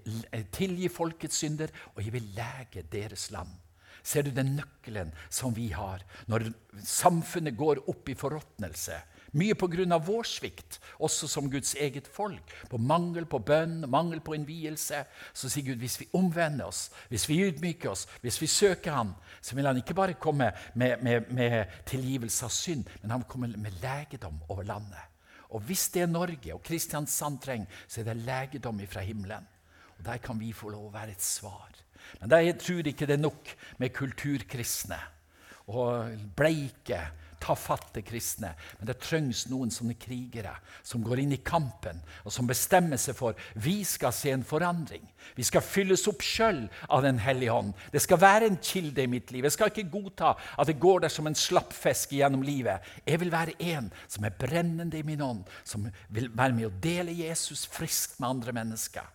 tilgi 0.56 0.88
folkets 0.88 1.42
synder, 1.44 1.74
og 1.96 2.04
jeg 2.06 2.16
vil 2.16 2.30
lege 2.38 2.86
deres 2.92 3.28
land. 3.36 3.52
Ser 4.00 4.24
du 4.24 4.32
den 4.32 4.56
nøkkelen 4.56 5.12
som 5.28 5.52
vi 5.52 5.68
har 5.76 6.06
når 6.32 6.48
samfunnet 6.88 7.58
går 7.60 7.84
opp 7.92 8.08
i 8.10 8.16
forråtnelse? 8.18 8.96
Mye 9.34 9.54
pga. 9.54 9.98
vår 9.98 10.24
svikt, 10.24 10.80
også 11.00 11.28
som 11.28 11.50
Guds 11.52 11.76
eget 11.76 12.08
folk. 12.08 12.54
På 12.70 12.78
mangel 12.78 13.26
på 13.26 13.40
bønn, 13.40 13.86
mangel 13.90 14.22
på 14.22 14.34
innvielse. 14.34 15.06
Så 15.34 15.50
sier 15.50 15.66
Gud 15.66 15.80
hvis 15.80 16.00
vi 16.02 16.10
omvender 16.14 16.66
oss, 16.66 16.90
hvis 17.10 17.30
vi 17.30 17.42
ydmyker 17.48 17.92
oss, 17.92 18.08
hvis 18.22 18.42
vi 18.42 18.48
søker 18.48 18.92
Ham, 18.92 19.14
så 19.42 19.56
vil 19.56 19.68
Han 19.68 19.78
ikke 19.78 19.94
bare 19.94 20.14
komme 20.14 20.52
med, 20.74 21.04
med, 21.04 21.30
med 21.30 21.66
tilgivelse 21.86 22.46
av 22.46 22.50
synd, 22.50 22.90
men 23.02 23.12
Han 23.12 23.24
kommer 23.24 23.48
med 23.58 23.78
legedom 23.82 24.42
over 24.50 24.64
landet. 24.64 25.06
Og 25.50 25.62
hvis 25.66 25.88
det 25.90 26.04
er 26.04 26.12
Norge 26.12 26.54
og 26.54 26.64
Kristiansand 26.64 27.40
trenger, 27.42 27.68
så 27.88 28.02
er 28.02 28.12
det 28.12 28.26
legedom 28.26 28.82
fra 28.88 29.02
himmelen. 29.02 29.48
Og 29.98 30.06
Der 30.06 30.18
kan 30.18 30.40
vi 30.40 30.54
få 30.54 30.70
lov 30.70 30.90
å 30.90 30.94
være 30.94 31.12
et 31.12 31.22
svar. 31.22 31.70
Men 32.22 32.32
jeg 32.32 32.58
tror 32.60 32.88
ikke 32.88 33.06
det 33.06 33.18
er 33.18 33.22
nok 33.22 33.50
med 33.78 33.94
kulturkristne 33.94 35.00
og 35.70 36.16
bleike, 36.38 37.02
tafatte 37.42 38.02
kristne. 38.06 38.54
Men 38.80 38.90
det 38.90 39.00
trengs 39.04 39.46
noen 39.50 39.72
sånne 39.74 39.96
krigere 40.00 40.56
som 40.86 41.04
går 41.06 41.24
inn 41.24 41.36
i 41.36 41.42
kampen 41.46 42.02
og 42.24 42.34
som 42.34 42.48
bestemmer 42.50 43.00
seg 43.02 43.18
for 43.18 43.38
vi 43.60 43.80
skal 43.88 44.14
se 44.16 44.34
en 44.34 44.46
forandring. 44.48 45.04
Vi 45.36 45.46
skal 45.48 45.66
fylles 45.66 46.06
opp 46.10 46.24
sjøl 46.26 46.66
av 46.88 47.04
Den 47.04 47.20
hellige 47.20 47.54
hånd. 47.54 47.74
Det 47.92 48.02
skal 48.04 48.22
være 48.22 48.50
en 48.50 48.60
kilde 48.64 49.04
i 49.04 49.12
mitt 49.12 49.32
liv. 49.32 49.46
Jeg 49.48 49.56
skal 49.56 49.72
ikke 49.72 49.90
godta 49.92 50.34
at 50.58 50.68
det 50.68 50.80
går 50.80 51.06
der 51.06 51.14
som 51.14 51.28
en 51.28 51.38
slappfisk 51.38 52.16
gjennom 52.16 52.44
livet. 52.46 52.86
Jeg 53.06 53.20
vil 53.22 53.32
være 53.32 53.58
en 53.76 53.92
som 54.08 54.26
er 54.26 54.36
brennende 54.36 55.00
i 55.00 55.06
min 55.06 55.22
ånd, 55.22 55.46
som 55.64 55.88
vil 56.10 56.30
være 56.34 56.56
med 56.56 56.70
å 56.70 56.76
dele 56.84 57.16
Jesus 57.16 57.66
friskt 57.70 58.20
med 58.20 58.30
andre 58.30 58.56
mennesker 58.56 59.08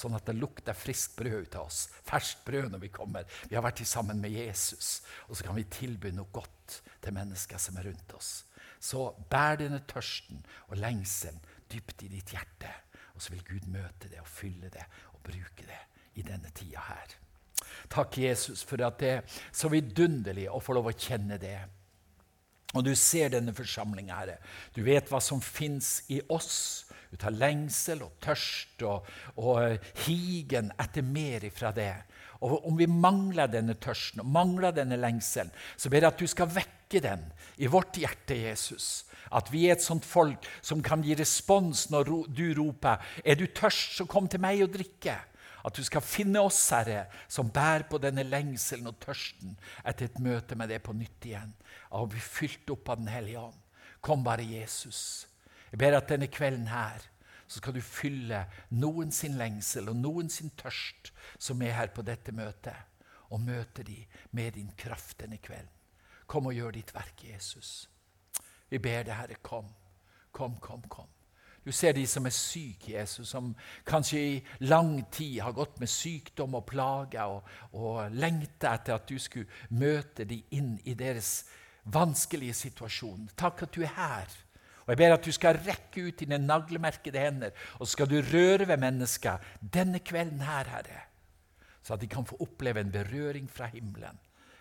sånn 0.00 0.16
at 0.16 0.26
det 0.28 0.36
lukter 0.38 0.76
friskt 0.76 1.16
brød 1.18 1.46
ut 1.46 1.56
av 1.60 1.68
oss. 1.68 1.84
Ferskt 2.06 2.44
brød 2.46 2.70
når 2.72 2.84
vi 2.84 2.92
kommer. 2.94 3.40
Vi 3.48 3.56
har 3.58 3.64
vært 3.64 3.82
sammen 3.88 4.20
med 4.22 4.34
Jesus, 4.34 5.00
og 5.28 5.36
så 5.36 5.46
kan 5.46 5.58
vi 5.58 5.68
tilby 5.70 6.12
noe 6.16 6.32
godt 6.32 6.80
til 7.02 7.16
mennesker 7.16 7.60
som 7.60 7.78
er 7.80 7.90
rundt 7.90 8.14
oss. 8.16 8.32
Så 8.80 9.10
bær 9.30 9.60
denne 9.60 9.82
tørsten 9.88 10.40
og 10.68 10.78
lengselen 10.80 11.40
dypt 11.70 12.06
i 12.06 12.12
ditt 12.12 12.32
hjerte, 12.34 12.70
og 13.14 13.22
så 13.22 13.34
vil 13.34 13.44
Gud 13.46 13.68
møte 13.70 14.08
det 14.08 14.22
og 14.22 14.30
fylle 14.30 14.70
det 14.72 14.86
og 15.12 15.20
bruke 15.26 15.66
det 15.68 15.82
i 16.18 16.24
denne 16.26 16.50
tida 16.56 16.82
her. 16.88 17.18
Takk, 17.92 18.16
Jesus, 18.18 18.64
for 18.66 18.80
at 18.86 18.98
det 19.02 19.10
er 19.18 19.42
så 19.52 19.68
vidunderlig 19.70 20.48
å 20.50 20.62
få 20.62 20.74
lov 20.78 20.88
å 20.90 20.96
kjenne 20.96 21.36
det. 21.40 21.58
Og 22.74 22.84
du 22.86 22.92
ser 22.98 23.32
denne 23.34 23.52
forsamlinga, 23.54 24.16
Herre. 24.16 24.38
Du 24.74 24.82
vet 24.86 25.10
hva 25.10 25.20
som 25.22 25.42
fins 25.42 26.00
i 26.08 26.20
oss 26.30 26.86
ut 27.10 27.26
av 27.26 27.34
lengsel 27.34 28.04
og 28.06 28.16
tørst 28.22 28.82
og, 28.86 29.06
og 29.42 29.78
higen 30.06 30.70
etter 30.80 31.06
mer 31.06 31.46
ifra 31.48 31.72
det. 31.74 31.94
Og 32.40 32.66
om 32.68 32.76
vi 32.78 32.88
mangler 32.88 33.50
denne 33.52 33.76
tørsten 33.76 34.22
og 34.22 34.30
mangler 34.32 34.74
denne 34.76 34.98
lengselen, 35.00 35.52
så 35.76 35.90
ber 35.90 36.04
jeg 36.04 36.14
at 36.14 36.22
du 36.22 36.30
skal 36.30 36.52
vekke 36.54 37.02
den 37.04 37.26
i 37.60 37.68
vårt 37.70 37.98
hjerte, 38.00 38.38
Jesus. 38.46 39.04
At 39.30 39.50
vi 39.52 39.66
er 39.68 39.76
et 39.76 39.84
sånt 39.84 40.06
folk 40.08 40.46
som 40.64 40.80
kan 40.82 41.04
gi 41.06 41.14
respons 41.18 41.88
når 41.92 42.08
du 42.26 42.46
roper 42.58 42.98
'Er 43.24 43.34
du 43.36 43.46
tørst, 43.46 43.96
så 43.96 44.06
kom 44.06 44.28
til 44.28 44.40
meg 44.40 44.62
og 44.62 44.72
drikke'. 44.74 45.18
At 45.64 45.76
du 45.76 45.84
skal 45.84 46.00
finne 46.00 46.40
oss, 46.40 46.70
Herre, 46.70 47.06
som 47.28 47.50
bærer 47.50 47.84
på 47.90 47.98
denne 47.98 48.22
lengselen 48.22 48.86
og 48.86 48.98
tørsten 49.00 49.58
etter 49.84 50.04
et 50.04 50.18
møte 50.18 50.56
med 50.56 50.68
deg 50.68 50.82
på 50.82 50.92
nytt 50.96 51.26
igjen. 51.26 51.52
Og 51.90 52.10
bli 52.10 52.20
fylt 52.20 52.70
opp 52.70 52.88
av 52.88 52.96
Den 52.96 53.08
hellige 53.08 53.38
ånd. 53.38 53.58
Kom 54.00 54.24
bare, 54.24 54.42
Jesus. 54.42 55.26
Jeg 55.70 55.78
ber 55.78 55.96
at 55.96 56.08
denne 56.10 56.26
kvelden 56.26 56.68
her 56.68 57.06
så 57.50 57.58
skal 57.58 57.74
du 57.74 57.82
fylle 57.82 58.44
noen 58.78 59.10
sin 59.14 59.34
lengsel 59.38 59.90
og 59.90 59.98
noen 59.98 60.30
sin 60.30 60.52
tørst 60.58 61.10
som 61.38 61.62
er 61.66 61.74
her 61.74 61.90
på 61.94 62.04
dette 62.06 62.32
møtet, 62.32 62.76
og 63.30 63.42
møte 63.42 63.82
de 63.86 63.98
med 64.34 64.54
din 64.54 64.70
kraft 64.78 65.18
denne 65.22 65.38
kvelden. 65.42 65.70
Kom 66.30 66.46
og 66.46 66.54
gjør 66.54 66.76
ditt 66.76 66.92
verk, 66.94 67.24
Jesus. 67.26 67.88
Vi 68.70 68.78
ber 68.78 69.02
deg, 69.02 69.16
Herre, 69.18 69.38
kom. 69.42 69.66
Kom, 70.30 70.56
kom, 70.62 70.82
kom. 70.86 71.08
Du 71.66 71.72
ser 71.74 71.92
de 71.92 72.06
som 72.06 72.26
er 72.26 72.34
syke, 72.34 72.92
Jesus, 72.94 73.28
som 73.28 73.50
kanskje 73.86 74.20
i 74.20 74.36
lang 74.70 74.94
tid 75.12 75.40
har 75.42 75.52
gått 75.52 75.80
med 75.82 75.90
sykdom 75.90 76.54
og 76.56 76.68
plager 76.70 77.34
og, 77.34 77.50
og 77.74 78.14
lengta 78.14 78.76
etter 78.78 78.96
at 78.96 79.10
du 79.10 79.18
skulle 79.18 79.50
møte 79.74 80.24
de 80.24 80.38
inn 80.56 80.76
i 80.86 80.94
deres 80.94 81.44
vanskelige 81.84 82.54
situasjon. 82.62 83.28
Takk 83.36 83.66
at 83.66 83.74
du 83.74 83.82
er 83.82 83.92
her 83.98 84.38
og 84.90 84.96
Jeg 84.96 84.98
ber 84.98 85.12
at 85.14 85.22
du 85.22 85.30
skal 85.30 85.58
rekke 85.62 86.02
ut 86.08 86.18
dine 86.18 86.38
naglemerkede 86.42 87.20
hender, 87.22 87.50
og 87.78 87.86
så 87.86 87.92
skal 87.92 88.08
du 88.10 88.16
røre 88.18 88.66
ved 88.66 88.80
mennesker 88.82 89.38
denne 89.62 90.00
kvelden 90.02 90.40
her, 90.42 90.66
Herre, 90.66 91.04
så 91.82 91.94
at 91.94 92.00
de 92.02 92.08
kan 92.10 92.26
få 92.26 92.40
oppleve 92.42 92.82
en 92.82 92.90
berøring 92.90 93.46
fra 93.46 93.68
himmelen 93.70 94.18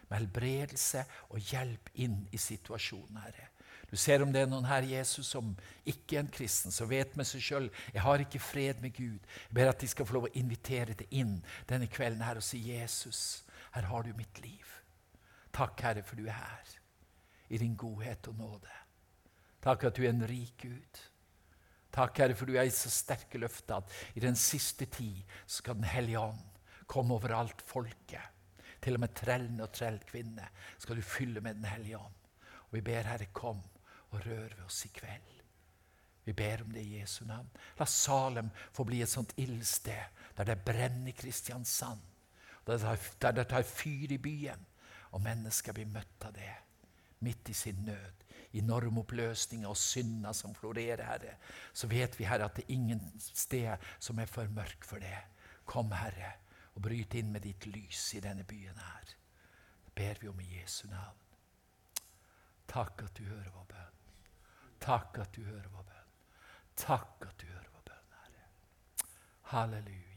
med 0.09 0.19
helbredelse 0.19 1.01
og 1.34 1.39
hjelp 1.49 1.89
inn 2.05 2.19
i 2.30 2.38
situasjonen, 2.38 3.17
Herre. 3.23 3.47
Du 3.89 3.97
ser 3.97 4.21
om 4.21 4.30
det 4.30 4.43
er 4.43 4.51
noen 4.51 4.67
her, 4.69 4.86
Jesus, 4.86 5.32
som 5.34 5.55
ikke 5.82 6.19
er 6.19 6.21
en 6.21 6.30
kristen, 6.30 6.69
som 6.69 6.91
vet 6.91 7.15
med 7.17 7.25
seg 7.25 7.41
sjøl 7.41 7.69
jeg 7.95 8.03
har 8.05 8.21
ikke 8.21 8.41
fred 8.43 8.84
med 8.86 8.93
Gud. 8.93 9.17
Jeg 9.47 9.55
ber 9.57 9.71
at 9.71 9.82
de 9.82 9.89
skal 9.89 10.05
få 10.05 10.19
lov 10.19 10.27
å 10.30 10.36
invitere 10.38 10.93
deg 10.99 11.09
inn 11.09 11.39
denne 11.71 11.89
kvelden 11.89 12.21
her 12.21 12.38
og 12.38 12.45
si, 12.45 12.61
'Jesus, 12.69 13.47
her 13.73 13.89
har 13.89 14.05
du 14.05 14.13
mitt 14.13 14.43
liv.' 14.45 14.75
Takk, 15.57 15.82
Herre, 15.82 16.05
for 16.05 16.21
du 16.21 16.30
er 16.30 16.38
her 16.38 16.77
i 17.49 17.57
din 17.57 17.73
godhet 17.73 18.30
og 18.30 18.38
nåde. 18.38 18.78
Takk 19.64 19.89
at 19.89 19.97
du 19.97 20.05
er 20.05 20.14
en 20.14 20.28
rik 20.28 20.55
Gud. 20.64 20.99
Takk, 21.91 22.22
Herre, 22.22 22.36
for 22.38 22.47
du 22.47 22.55
er 22.55 22.70
så 22.72 22.91
sterke 22.93 23.41
løfter 23.41 23.82
at 23.82 23.95
i 24.16 24.24
den 24.24 24.38
siste 24.39 24.86
tid 24.86 25.24
skal 25.47 25.76
Den 25.80 25.89
hellige 25.89 26.20
ånd 26.22 26.45
komme 26.88 27.16
over 27.18 27.34
alt 27.36 27.62
folket. 27.66 28.38
Til 28.80 28.95
og 28.95 29.03
med 29.03 29.16
trellene 29.18 29.66
og 29.66 29.74
trellkvinnene 29.76 30.45
skal 30.78 30.95
du 30.95 31.03
fylle 31.03 31.41
med 31.41 31.60
Den 31.60 31.68
hellige 31.68 31.97
ånd. 31.97 32.16
Og 32.70 32.78
vi 32.78 32.82
ber, 32.86 33.10
Herre, 33.10 33.28
kom 33.34 33.60
og 34.12 34.26
rør 34.26 34.55
ved 34.55 34.64
oss 34.66 34.86
i 34.86 34.93
kveld. 34.93 35.36
Vi 36.24 36.34
ber 36.34 36.62
om 36.62 36.72
det 36.72 36.84
i 36.86 36.99
Jesu 36.99 37.26
navn. 37.26 37.49
La 37.80 37.86
Salem 37.89 38.51
få 38.72 38.86
bli 38.86 39.01
et 39.01 39.10
sånt 39.10 39.34
ildsted 39.41 40.22
der 40.38 40.45
det 40.45 40.62
brenner 40.66 41.10
i 41.10 41.18
Kristiansand. 41.18 42.01
Der 42.70 43.32
det 43.34 43.47
tar 43.49 43.66
fyr 43.66 44.12
i 44.14 44.18
byen, 44.22 44.66
og 45.12 45.24
mennesker 45.26 45.74
blir 45.74 45.89
møtt 45.89 46.26
av 46.28 46.36
det 46.36 46.53
midt 47.26 47.49
i 47.49 47.53
sin 47.57 47.82
nød 47.84 48.28
i 48.52 48.62
normoppløsninga 48.66 49.70
og 49.70 49.78
synder 49.78 50.34
som 50.34 50.56
florerer, 50.58 51.04
Herre, 51.06 51.36
så 51.74 51.88
vet 51.88 52.18
vi, 52.20 52.26
Herre, 52.26 52.50
at 52.50 52.58
det 52.58 52.66
er 52.66 52.74
ingen 52.74 53.04
sted 53.20 53.89
som 54.00 54.20
er 54.20 54.30
for 54.30 54.50
mørk 54.56 54.86
for 54.86 55.04
det. 55.04 55.20
Kom, 55.70 55.91
Herre, 55.93 56.34
og 56.74 56.82
bryt 56.88 57.14
inn 57.20 57.32
med 57.34 57.45
ditt 57.45 57.70
lys 57.70 58.08
i 58.18 58.24
denne 58.26 58.45
byen 58.47 58.78
her. 58.82 59.16
Det 59.86 59.93
ber 59.95 60.22
vi 60.22 60.32
om 60.32 60.41
i 60.41 60.50
Jesu 60.58 60.88
navn. 60.89 61.26
Takk 62.70 63.06
at 63.06 63.18
du 63.18 63.26
hører 63.26 63.50
vår 63.54 63.66
bønn. 63.70 64.04
Takk 64.80 65.18
at 65.22 65.34
du 65.36 65.41
hører 65.43 65.70
vår 65.74 65.88
bønn. 65.89 66.14
Takk 66.80 67.26
at 67.30 67.41
du 67.41 67.50
hører 67.50 67.74
vår 67.74 67.89
bønn, 67.89 68.14
Herre. 68.20 68.45
Halleluja. 69.54 70.09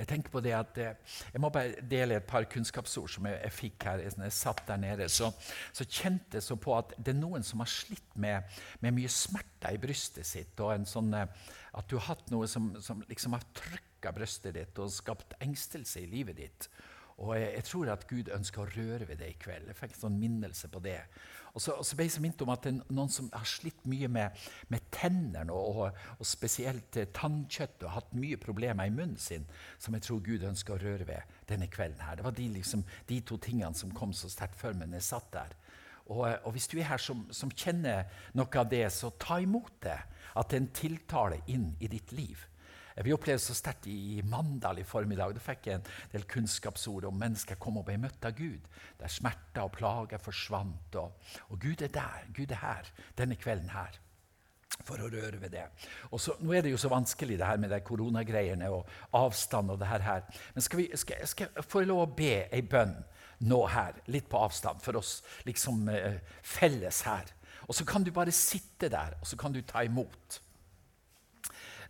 Jeg 0.00 0.08
tenker 0.08 0.32
på 0.32 0.40
det 0.44 0.54
at 0.56 0.78
eh, 0.80 1.16
jeg 1.34 1.42
må 1.42 1.50
bare 1.52 1.82
dele 1.90 2.16
et 2.16 2.28
par 2.28 2.46
kunnskapsord 2.48 3.10
som 3.12 3.26
jeg, 3.28 3.36
jeg 3.44 3.56
fikk 3.56 3.86
her. 3.88 4.04
når 4.16 4.30
jeg 4.30 4.36
satt 4.38 4.62
der 4.68 4.80
nede, 4.80 5.08
så, 5.12 5.28
så, 5.76 5.84
kjente 5.84 6.38
jeg 6.38 6.46
så 6.46 6.56
på 6.56 6.72
at 6.78 6.94
det 6.96 7.12
er 7.12 7.20
noen 7.20 7.44
som 7.44 7.60
har 7.60 7.68
slitt 7.70 8.16
med, 8.16 8.48
med 8.80 8.96
mye 8.96 9.10
smerter 9.12 9.76
i 9.76 9.82
brystet 9.82 10.26
sitt. 10.26 10.60
og 10.60 10.88
sånn, 10.88 11.12
eh, 11.14 11.28
At 11.76 11.90
du 11.90 11.98
har 11.98 12.14
hatt 12.14 12.32
noe 12.32 12.48
som, 12.48 12.72
som 12.80 13.04
liksom 13.10 13.36
har 13.36 13.44
trykka 13.56 14.14
brystet 14.16 14.56
ditt 14.56 14.80
og 14.80 14.92
skapt 14.94 15.36
engstelse 15.44 16.00
i 16.00 16.08
livet 16.08 16.40
ditt. 16.40 16.70
Og 17.20 17.34
jeg, 17.36 17.50
jeg, 17.52 17.64
tror 17.68 17.90
at 17.92 18.06
Gud 18.08 18.30
ønsker 18.32 18.62
å 18.62 18.70
røre 18.70 19.06
ved 19.08 19.20
det 19.20 19.28
i 19.28 19.36
kveld. 19.40 19.68
Jeg 19.68 19.76
fikk 19.76 19.92
en 19.96 20.02
sånn 20.06 20.18
minnelse 20.20 20.70
på 20.72 20.80
det. 20.84 21.02
Og 21.52 21.62
så, 21.62 21.74
og 21.74 21.84
så 21.86 21.96
ble 21.98 22.06
jeg 22.06 22.14
så 22.14 22.22
minnet 22.22 22.42
om 22.44 22.52
at 22.54 22.64
det 22.64 22.72
er 22.72 22.94
noen 22.94 23.10
som 23.12 23.28
har 23.34 23.48
slitt 23.48 23.82
mye 23.90 24.08
med, 24.12 24.44
med 24.70 24.86
tennene, 24.94 25.52
og, 25.52 25.82
og, 26.16 26.26
spesielt 26.26 26.86
tannkjøttet, 26.94 27.14
tannkjøtt, 27.18 27.84
og 27.84 27.94
hatt 27.96 28.14
mye 28.16 28.38
problemer 28.40 28.88
i 28.88 28.94
munnen 28.94 29.18
sin, 29.20 29.44
som 29.78 29.96
jeg 29.96 30.06
tror 30.06 30.22
Gud 30.24 30.46
ønsker 30.46 30.76
å 30.76 30.82
røre 30.82 31.08
ved 31.08 31.40
denne 31.50 31.68
kvelden. 31.72 32.00
her. 32.06 32.20
Det 32.20 32.26
var 32.28 32.36
de, 32.38 32.48
liksom, 32.54 32.84
de 33.10 33.20
to 33.26 33.40
tingene 33.42 33.76
som 33.76 33.92
kom 33.96 34.14
så 34.16 34.30
sterkt 34.30 34.58
for 34.60 34.76
meg 34.78 34.88
når 34.92 35.02
jeg 35.02 35.10
satt 35.10 35.32
der. 35.34 35.56
Og, 36.10 36.24
eh, 36.28 36.38
og, 36.44 36.52
hvis 36.54 36.68
du 36.70 36.78
er 36.78 36.88
her 36.90 37.02
som, 37.02 37.26
som, 37.34 37.50
kjenner 37.50 38.08
noe 38.38 38.62
av 38.62 38.70
det, 38.70 38.86
så 38.94 39.12
ta 39.18 39.38
imot 39.42 39.76
det. 39.84 39.98
At 40.38 40.50
det 40.50 40.56
er 40.56 40.62
en 40.62 40.74
tiltale 40.74 41.42
inn 41.50 41.72
i 41.82 41.90
ditt 41.90 42.14
liv. 42.14 42.46
Vi 43.04 43.12
opplevde 43.14 43.42
så 43.42 43.54
sterkt 43.56 43.86
i 43.88 44.20
Mandal 44.28 44.82
i 44.82 44.84
formiddag. 44.84 45.32
Da 45.36 45.42
fikk 45.44 45.70
jeg 45.70 45.78
en 45.78 45.88
del 46.12 46.26
kunnskapsord 46.28 47.06
om 47.08 47.16
mennesker 47.16 47.56
kom 47.60 47.78
og 47.80 47.86
ble 47.88 47.96
møtt 48.02 48.26
av 48.28 48.36
Gud. 48.36 48.66
Der 49.00 49.12
smerter 49.12 49.64
og 49.64 49.72
plager 49.78 50.20
forsvant. 50.20 50.98
Og, 51.00 51.32
og 51.48 51.60
Gud 51.62 51.82
er 51.86 51.92
der. 51.94 52.28
Gud 52.36 52.52
er 52.52 52.60
her 52.60 52.90
denne 53.18 53.38
kvelden 53.40 53.72
her 53.72 53.96
for 54.86 55.00
å 55.02 55.08
røre 55.12 55.40
ved 55.40 55.52
det. 55.54 55.64
Og 56.10 56.20
så, 56.22 56.36
Nå 56.40 56.54
er 56.54 56.64
det 56.64 56.74
jo 56.74 56.80
så 56.80 56.90
vanskelig 56.92 57.38
det 57.40 57.48
her 57.48 57.60
med 57.60 57.72
de 57.72 57.80
koronagreiene 57.84 58.70
og 58.72 58.88
avstand. 59.16 59.70
og 59.70 59.80
det 59.80 59.88
her. 59.90 60.04
her. 60.04 60.44
Men 60.54 60.66
skal, 60.66 60.82
vi, 60.82 60.90
skal, 60.96 61.26
skal 61.28 61.50
jeg 61.54 61.66
få 61.66 61.84
lov 61.84 62.04
å 62.04 62.12
be 62.16 62.46
ei 62.50 62.62
bønn 62.62 62.96
nå 63.48 63.60
her, 63.72 63.96
litt 64.12 64.28
på 64.28 64.40
avstand, 64.40 64.82
for 64.84 65.00
oss 65.00 65.20
liksom 65.48 65.88
eh, 65.88 66.20
felles 66.42 67.02
her? 67.08 67.32
Og 67.68 67.76
så 67.76 67.84
kan 67.88 68.04
du 68.04 68.12
bare 68.12 68.32
sitte 68.34 68.88
der, 68.92 69.16
og 69.20 69.26
så 69.26 69.36
kan 69.40 69.52
du 69.54 69.60
ta 69.62 69.84
imot. 69.86 70.40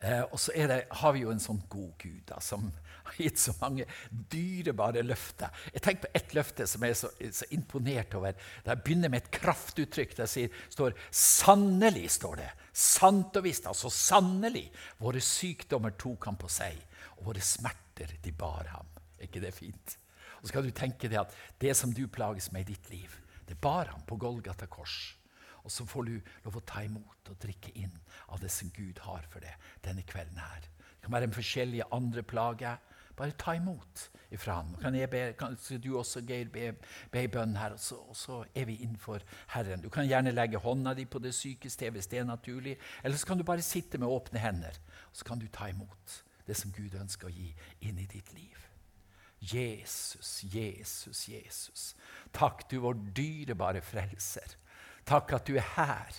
Eh, 0.01 0.22
og 0.22 0.40
så 0.40 0.55
har 0.57 1.12
vi 1.12 1.24
jo 1.26 1.32
en 1.32 1.42
sånn 1.42 1.61
god 1.68 1.92
Gud 2.01 2.22
da, 2.28 2.38
som 2.40 2.70
har 3.11 3.18
gitt 3.20 3.40
så 3.42 3.53
mange 3.61 3.84
dyrebare 4.11 5.03
løfter. 5.05 5.53
Jeg 5.74 5.84
tenker 5.84 6.07
på 6.07 6.12
ett 6.20 6.34
løfte 6.36 6.66
som 6.70 6.84
jeg 6.84 6.94
er 6.94 7.01
så, 7.01 7.11
så 7.40 7.48
imponert 7.55 8.16
over. 8.16 8.36
Det 8.64 8.78
begynner 8.84 9.12
med 9.12 9.24
et 9.24 9.32
kraftuttrykk. 9.40 10.16
Det 10.16 10.28
står 10.30 10.96
'sannelig'. 11.11 12.09
står 12.09 12.36
det. 12.36 12.51
Sant 12.72 13.36
og 13.36 13.44
visst. 13.44 13.66
Altså 13.66 13.90
sannelig. 13.90 14.70
Våre 14.98 15.20
sykdommer 15.20 15.96
tok 15.98 16.24
han 16.24 16.36
på 16.40 16.48
seg, 16.48 16.78
og 17.18 17.32
våre 17.32 17.40
smerter, 17.40 18.16
de 18.22 18.32
bar 18.32 18.72
ham. 18.72 18.86
Er 19.18 19.28
ikke 19.28 19.44
det 19.44 19.55
fint? 19.55 19.98
Og 20.40 20.48
så 20.48 20.53
kan 20.53 20.64
du 20.64 20.70
tenke 20.70 21.09
deg 21.09 21.20
at 21.20 21.34
det 21.61 21.76
som 21.76 21.92
du 21.92 22.07
plages 22.09 22.53
med 22.53 22.64
i 22.64 22.72
ditt 22.72 22.90
liv, 22.90 23.12
det 23.46 23.61
bar 23.61 23.90
ham 23.92 24.01
på 24.07 24.16
Golgata 24.16 24.66
kors. 24.66 25.16
Og 25.65 25.73
så 25.73 25.87
får 25.89 26.09
du 26.09 26.15
lov 26.45 26.61
å 26.61 26.67
ta 26.67 26.85
imot 26.87 27.33
og 27.33 27.41
drikke 27.43 27.73
inn 27.79 27.97
av 28.29 28.41
det 28.43 28.51
som 28.53 28.71
Gud 28.77 29.03
har 29.05 29.27
for 29.33 29.45
deg 29.45 29.71
denne 29.85 30.05
kvelden 30.09 30.41
her. 30.41 30.69
Det 31.01 31.07
kan 31.07 31.17
være 31.17 31.31
en 31.31 31.37
forskjellige 31.37 31.91
andre 31.97 32.23
plager. 32.23 32.81
Bare 33.17 33.37
ta 33.37 33.53
imot 33.57 34.07
ifra 34.33 34.55
ham. 34.61 34.75
Kan, 34.81 34.97
be, 35.13 35.23
kan 35.37 35.57
du 35.83 35.91
også, 35.99 36.23
Geir, 36.25 36.49
be, 36.53 36.71
be 37.13 37.27
bønn 37.29 37.57
her, 37.59 37.75
og 37.77 37.83
så, 37.83 37.99
og 38.09 38.17
så, 38.17 38.39
er 38.55 38.65
vi 38.65 38.79
innenfor 38.81 39.21
Herren. 39.53 39.83
Du 39.83 39.91
kan 39.93 40.09
gjerne 40.09 40.33
legge 40.33 40.61
hånda 40.63 40.95
di 40.97 41.05
på 41.05 41.21
det 41.21 41.35
sykeste 41.37 41.91
hvis 41.91 42.09
det 42.09 42.23
er 42.23 42.29
naturlig. 42.29 42.79
Eller 43.05 43.21
så 43.21 43.29
kan 43.29 43.39
du 43.39 43.45
bare 43.45 43.65
sitte 43.67 43.99
med 43.99 44.09
åpne 44.09 44.41
hender, 44.41 44.81
og 45.11 45.21
så 45.21 45.29
kan 45.29 45.39
du 45.39 45.49
ta 45.53 45.69
imot 45.69 46.23
det 46.47 46.57
som 46.57 46.73
Gud 46.73 46.97
ønsker 46.97 47.29
å 47.29 47.35
gi 47.35 47.53
inn 47.85 48.01
i 48.01 48.09
ditt 48.09 48.33
liv. 48.35 48.57
Jesus, 49.41 50.45
Jesus, 50.45 51.29
Jesus. 51.29 51.85
Takk, 52.33 52.67
du 52.71 52.81
vår 52.85 52.99
dyrebare 53.17 53.81
frelser. 53.85 54.57
Takk 55.11 55.35
at 55.35 55.49
du 55.49 55.57
er 55.59 55.73
her. 55.75 56.19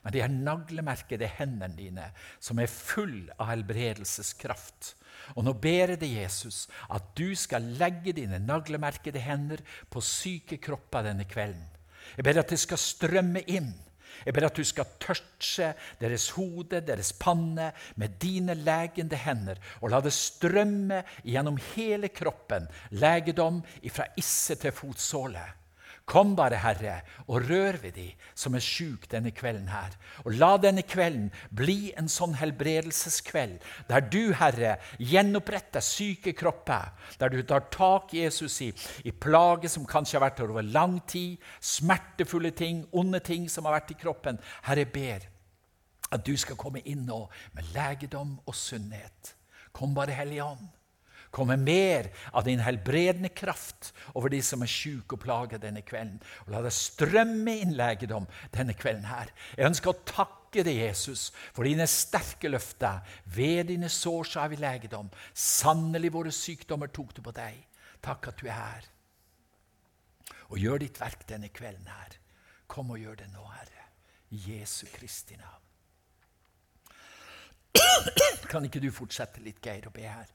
Men 0.00 0.14
de 0.14 0.22
er 0.24 0.32
naglemerkede 0.32 1.28
hendene 1.36 1.76
dine, 1.76 2.06
som 2.40 2.58
er 2.58 2.72
full 2.72 3.28
av 3.36 3.50
helbredelseskraft. 3.50 4.94
Og 5.36 5.44
nå 5.44 5.52
ber 5.60 5.92
jeg 5.92 6.00
deg, 6.00 6.16
Jesus, 6.22 6.64
at 6.88 7.12
du 7.18 7.34
skal 7.36 7.66
legge 7.78 8.14
dine 8.16 8.40
naglemerkede 8.42 9.20
hender 9.22 9.60
på 9.92 10.02
syke 10.02 10.56
kropper 10.62 11.10
denne 11.10 11.28
kvelden. 11.28 11.68
Jeg 12.16 12.26
ber 12.26 12.40
at 12.40 12.50
det 12.50 12.58
skal 12.62 12.80
strømme 12.80 13.44
inn. 13.52 13.70
Jeg 14.24 14.34
ber 14.34 14.48
at 14.48 14.56
du 14.56 14.64
skal 14.66 14.88
touche 15.00 15.70
deres 16.00 16.26
hode, 16.34 16.80
deres 16.84 17.12
panne, 17.16 17.70
med 18.00 18.18
dine 18.20 18.56
legende 18.58 19.20
hender, 19.20 19.60
og 19.80 19.92
la 19.92 20.00
det 20.04 20.12
strømme 20.16 21.04
gjennom 21.22 21.60
hele 21.74 22.10
kroppen, 22.12 22.66
legedom 22.96 23.62
ifra 23.86 24.08
isse 24.20 24.58
til 24.60 24.74
fotsåle. 24.76 25.44
Kom 26.10 26.32
bare, 26.34 26.58
Herre, 26.58 26.96
og 27.30 27.44
rør 27.46 27.76
ved 27.84 27.92
de 27.94 28.08
som 28.34 28.56
er 28.58 28.64
sjuke 28.64 29.06
denne 29.12 29.30
kvelden 29.30 29.68
her. 29.70 29.92
Og 30.24 30.34
la 30.34 30.56
denne 30.58 30.82
kvelden 30.82 31.28
bli 31.54 31.92
en 31.98 32.10
sånn 32.10 32.34
helbredelseskveld, 32.40 33.60
der 33.86 34.08
du, 34.10 34.32
Herre, 34.34 34.72
gjenoppretter 34.98 35.84
syke 35.86 36.34
kropper, 36.34 36.90
der 37.20 37.30
du 37.30 37.38
tar 37.46 37.68
tak 37.70 38.14
Jesus 38.16 38.58
i, 38.66 38.72
i 39.06 39.14
plager 39.14 39.70
som 39.70 39.86
kanskje 39.86 40.18
har 40.18 40.26
vært 40.26 40.42
over 40.48 40.66
lang 40.66 40.98
tid, 41.06 41.38
smertefulle 41.62 42.50
ting, 42.58 42.82
onde 42.90 43.22
ting 43.22 43.46
som 43.46 43.70
har 43.70 43.78
vært 43.78 43.94
i 43.94 44.00
kroppen. 44.02 44.42
Herre, 44.66 44.88
ber 44.90 45.30
at 46.10 46.26
du 46.26 46.34
skal 46.34 46.58
komme 46.58 46.82
inn 46.90 47.06
nå 47.06 47.22
med 47.54 47.70
legedom 47.76 48.34
og 48.42 48.58
sunnhet. 48.58 49.36
Kom 49.70 49.94
bare, 49.94 50.18
Hellige 50.18 50.50
Ånd 50.50 50.79
komme 51.30 51.56
mer 51.56 52.10
av 52.32 52.44
din 52.44 52.60
helbredende 52.60 53.28
kraft 53.28 53.92
over 54.14 54.32
de 54.32 54.40
som 54.42 54.62
er 54.62 54.70
syke 54.70 55.16
og 55.16 55.22
plaga 55.24 55.60
denne 55.62 55.82
kvelden. 55.86 56.18
Og 56.46 56.54
la 56.54 56.62
det 56.64 56.74
strømme 56.74 57.56
inn 57.62 57.76
legedom 57.78 58.26
denne 58.54 58.74
kvelden 58.78 59.06
her. 59.10 59.32
Jeg 59.56 59.70
ønsker 59.70 59.92
å 59.92 60.00
takke 60.04 60.64
deg, 60.66 60.82
Jesus, 60.82 61.28
for 61.54 61.66
dine 61.68 61.86
sterke 61.90 62.50
løfter. 62.50 63.04
Ved 63.30 63.70
dine 63.70 63.90
sår 63.92 64.32
så 64.32 64.44
har 64.44 64.52
vi 64.52 64.60
legedom. 64.60 65.10
Sannelig 65.34 66.12
våre 66.16 66.34
sykdommer 66.34 66.90
tok 66.90 67.14
du 67.16 67.22
på 67.24 67.34
deg. 67.36 67.62
Takk 68.02 68.32
at 68.32 68.40
du 68.40 68.48
er 68.48 68.58
her. 68.58 68.90
Og 70.50 70.58
gjør 70.58 70.82
ditt 70.82 70.98
verk 70.98 71.22
denne 71.30 71.52
kvelden 71.54 71.86
her. 71.86 72.18
Kom 72.70 72.90
og 72.90 72.98
gjør 72.98 73.22
det 73.22 73.30
nå, 73.30 73.44
Herre. 73.54 73.86
I 74.30 74.38
Jesu 74.50 74.86
Kristi 74.90 75.38
navn. 75.38 75.66
Kan 78.50 78.66
ikke 78.66 78.82
du 78.82 78.90
fortsette 78.94 79.42
litt, 79.42 79.60
Geir, 79.62 79.86
og 79.86 79.94
be 79.94 80.06
her? 80.06 80.26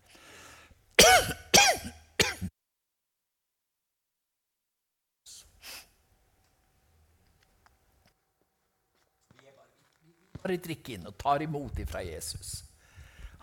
Bare 10.45 10.59
drikk 10.61 10.91
inn 10.93 11.07
og 11.09 11.15
tar 11.17 11.41
imot 11.41 11.79
ifra 11.81 12.03
Jesus. 12.05 12.59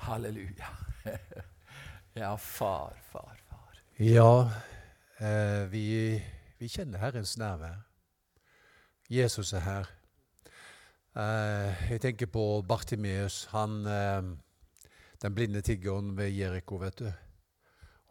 Halleluja. 0.06 0.70
Ja, 2.14 2.36
far, 2.36 2.92
far, 3.08 3.38
far. 3.48 3.78
Ja, 3.96 4.50
eh, 5.16 5.62
vi, 5.72 6.20
vi, 6.58 6.68
kjenner 6.68 7.00
Herrens 7.00 7.38
nærvær. 7.40 7.78
Jesus 9.08 9.54
er 9.56 9.64
her. 9.64 9.88
Eh, 11.16 11.86
jeg 11.94 12.02
tenker 12.04 12.28
på 12.28 12.44
Bartimeus, 12.68 13.46
han, 13.54 13.78
eh, 13.88 14.28
den 15.24 15.34
blinde 15.34 15.64
tiggeren 15.64 16.12
ved 16.16 16.36
Jeriko, 16.36 16.76
vet 16.84 16.98
du. 16.98 17.08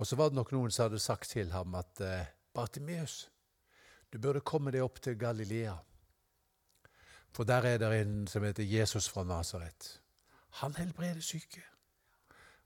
Og 0.02 0.08
så 0.08 0.18
var 0.18 0.32
det 0.32 0.39
nok 0.39 0.49
noen 0.56 0.72
som 0.74 0.88
hadde 0.88 0.99
sagt 0.99 1.30
til 1.30 1.52
ham 1.54 1.76
at 1.78 1.99
eh, 2.02 2.30
Bartimeus, 2.58 3.28
du 4.10 4.18
burde 4.18 4.41
komme 4.41 4.74
deg 4.74 4.82
opp 4.82 4.97
til 4.97 5.14
Galilea. 5.14 5.76
For 7.30 7.45
der 7.45 7.68
er 7.70 7.78
det 7.78 7.91
en 7.99 8.16
som 8.28 8.41
heter 8.43 8.66
Jesus 8.66 9.06
fra 9.10 9.22
Nasaret. 9.24 9.91
Han 10.64 10.74
helbreder 10.76 11.22
syke. 11.22 11.62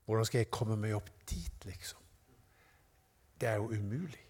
Hvordan 0.08 0.24
skal 0.24 0.38
jeg 0.38 0.50
komme 0.50 0.78
meg 0.80 0.96
opp 0.96 1.12
dit, 1.28 1.68
liksom? 1.68 2.00
Det 3.36 3.52
er 3.52 3.60
jo 3.60 3.68
umulig. 3.68 4.24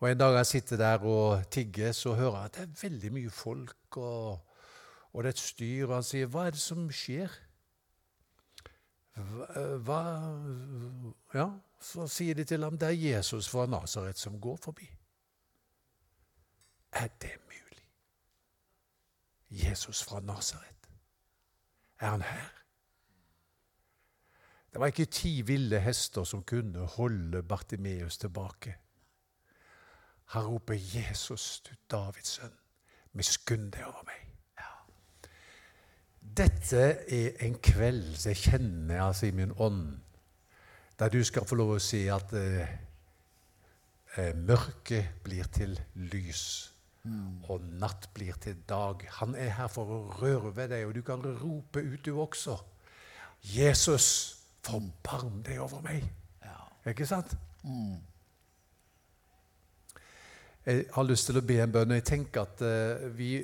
Og 0.00 0.10
En 0.10 0.18
dag 0.18 0.36
jeg 0.38 0.46
sitter 0.46 0.76
der 0.76 1.02
og 1.04 1.50
tigger, 1.50 1.92
så 1.92 2.14
hører 2.14 2.36
jeg 2.36 2.44
at 2.44 2.54
det 2.54 2.62
er 2.62 2.88
veldig 2.88 3.12
mye 3.12 3.30
folk, 3.30 3.96
og, 3.96 4.38
og 5.12 5.24
det 5.24 5.28
er 5.28 5.34
et 5.34 5.42
styr. 5.42 5.88
Og 5.88 5.94
han 5.94 6.06
sier, 6.06 6.26
'Hva 6.26 6.46
er 6.46 6.50
det 6.50 6.60
som 6.60 6.86
skjer?' 6.88 7.49
Hva 9.14 10.00
Ja, 11.34 11.46
så 11.80 12.06
sier 12.06 12.34
de 12.34 12.44
til 12.44 12.62
ham 12.64 12.78
det 12.78 12.88
er 12.88 13.16
Jesus 13.16 13.48
fra 13.48 13.66
Nasaret 13.66 14.18
som 14.18 14.40
går 14.40 14.56
forbi. 14.56 14.88
Er 16.92 17.08
det 17.22 17.36
mulig? 17.46 17.84
Jesus 19.50 20.02
fra 20.04 20.20
Nasaret. 20.20 20.90
Er 22.00 22.10
han 22.10 22.22
her? 22.22 22.50
Det 24.72 24.80
var 24.80 24.86
ikke 24.86 25.04
ti 25.04 25.42
ville 25.42 25.80
hester 25.80 26.24
som 26.24 26.42
kunne 26.42 26.86
holde 26.86 27.42
Bartimeus 27.42 28.18
tilbake. 28.18 28.76
Han 30.24 30.46
roper 30.46 30.74
'Jesus, 30.74 31.60
du 31.60 31.74
Davids 31.90 32.28
sønn, 32.28 32.58
miskunn 33.12 33.70
deg 33.70 33.84
over 33.84 34.04
meg'. 34.06 34.29
Dette 36.20 36.82
er 37.08 37.40
en 37.46 37.56
kveld 37.62 38.12
som 38.14 38.30
jeg 38.30 38.42
kjenner 38.44 39.02
altså 39.06 39.26
i 39.26 39.34
min 39.34 39.52
ånd, 39.56 39.98
der 40.98 41.08
du 41.08 41.22
skal 41.24 41.46
få 41.48 41.56
lov 41.56 41.74
å 41.74 41.80
si 41.82 42.02
at 42.12 42.32
eh, 42.36 42.74
eh, 44.16 44.34
mørket 44.36 45.22
blir 45.24 45.48
til 45.52 45.72
lys, 46.12 46.42
mm. 47.02 47.48
og 47.48 47.64
natt 47.80 48.10
blir 48.14 48.36
til 48.40 48.60
dag. 48.68 49.06
Han 49.20 49.34
er 49.34 49.56
her 49.56 49.72
for 49.72 49.88
å 49.96 50.02
røre 50.20 50.52
ved 50.56 50.74
deg, 50.74 50.86
og 50.86 50.94
du 50.94 51.02
kan 51.06 51.24
rope 51.24 51.80
ut, 51.80 52.04
du 52.04 52.20
også. 52.20 52.58
Jesus, 53.40 54.36
forbarm 54.62 55.40
deg 55.46 55.62
over 55.64 55.80
meg. 55.84 56.04
Ja. 56.44 56.58
Ikke 56.92 57.08
sant? 57.08 57.32
Mm. 57.64 57.96
Jeg 60.66 60.84
har 60.92 61.08
lyst 61.08 61.26
til 61.26 61.40
å 61.40 61.46
be 61.48 61.56
en 61.62 61.72
bønn. 61.72 61.96
Jeg 61.96 62.04
tenker 62.12 62.44
at 62.44 62.60
eh, 62.62 63.08
vi 63.16 63.38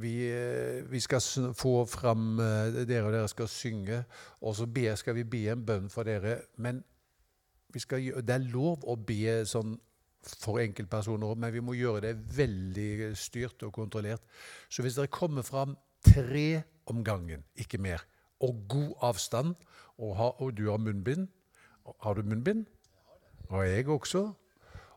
vi, 0.00 0.14
eh, 0.30 0.82
vi, 0.90 1.00
skal 1.00 1.20
få 1.56 1.84
fram 1.88 2.40
eh, 2.40 2.84
Dere 2.88 3.08
og 3.08 3.14
dere 3.14 3.30
skal 3.30 3.48
synge, 3.50 4.02
og 4.40 4.56
så 4.56 4.66
be, 4.66 4.88
skal 4.96 5.16
vi 5.18 5.24
be 5.24 5.46
en 5.52 5.64
bønn 5.66 5.90
for 5.92 6.06
dere. 6.08 6.40
Men 6.56 6.82
skal, 7.78 8.22
det 8.22 8.36
er 8.36 8.50
lov 8.52 8.84
å 8.86 8.96
be 8.96 9.40
sånn 9.48 9.76
for 10.24 10.60
enkeltpersoner, 10.62 11.34
men 11.36 11.52
vi 11.52 11.62
må 11.64 11.74
gjøre 11.76 12.06
det 12.06 12.36
veldig 12.36 13.12
styrt 13.18 13.66
og 13.66 13.74
kontrollert. 13.76 14.22
Så 14.72 14.84
hvis 14.84 14.96
dere 14.96 15.12
kommer 15.12 15.44
fram 15.44 15.76
tre 16.04 16.64
om 16.90 17.02
gangen, 17.04 17.44
ikke 17.60 17.80
mer, 17.80 18.04
og 18.44 18.64
god 18.68 18.94
avstand. 19.10 19.54
Og, 19.98 20.16
ha, 20.18 20.30
og 20.42 20.56
du 20.58 20.68
har 20.70 20.80
munnbind. 20.82 21.28
Har 22.02 22.14
du 22.14 22.22
munnbind? 22.26 22.64
Og 23.48 23.66
jeg 23.66 23.88
også. 23.88 24.32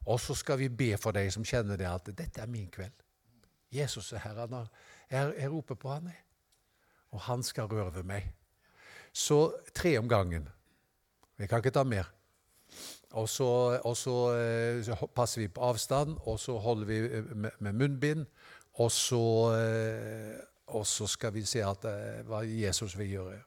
Og 0.07 0.19
så 0.19 0.35
skal 0.35 0.59
vi 0.59 0.69
be 0.69 0.95
for 0.97 1.15
deg 1.15 1.29
som 1.33 1.45
kjenner 1.45 1.77
det, 1.79 1.87
at 1.87 2.09
dette 2.17 2.41
er 2.41 2.49
min 2.49 2.69
kveld. 2.71 3.06
Jesus 3.71 4.13
er 4.13 4.23
her. 4.23 4.67
Jeg, 5.11 5.33
jeg 5.37 5.51
roper 5.51 5.75
på 5.75 5.89
han. 5.93 6.11
Og 7.11 7.21
han 7.21 7.43
skal 7.43 7.69
røre 7.71 7.95
ved 7.95 8.03
meg. 8.03 8.31
Så 9.13 9.53
tre 9.75 9.97
om 9.97 10.09
gangen. 10.09 10.47
Vi 11.37 11.47
kan 11.47 11.61
ikke 11.61 11.73
ta 11.73 11.83
mer. 11.83 12.09
Og 13.17 13.29
så, 13.29 13.47
og 13.83 13.97
så, 13.97 14.15
så 14.83 15.07
passer 15.15 15.41
vi 15.41 15.47
på 15.47 15.61
avstand, 15.63 16.17
og 16.27 16.39
så 16.39 16.57
holder 16.57 16.85
vi 16.85 16.99
med, 17.33 17.51
med 17.59 17.73
munnbind. 17.73 18.25
Og 18.73 18.91
så, 18.91 19.21
og 20.67 20.87
så, 20.87 21.07
skal 21.07 21.33
vi 21.33 21.45
se 21.45 21.63
at, 21.65 21.85
hva 22.27 22.43
Jesus 22.45 22.97
vil 22.97 23.09
gjøre. 23.09 23.39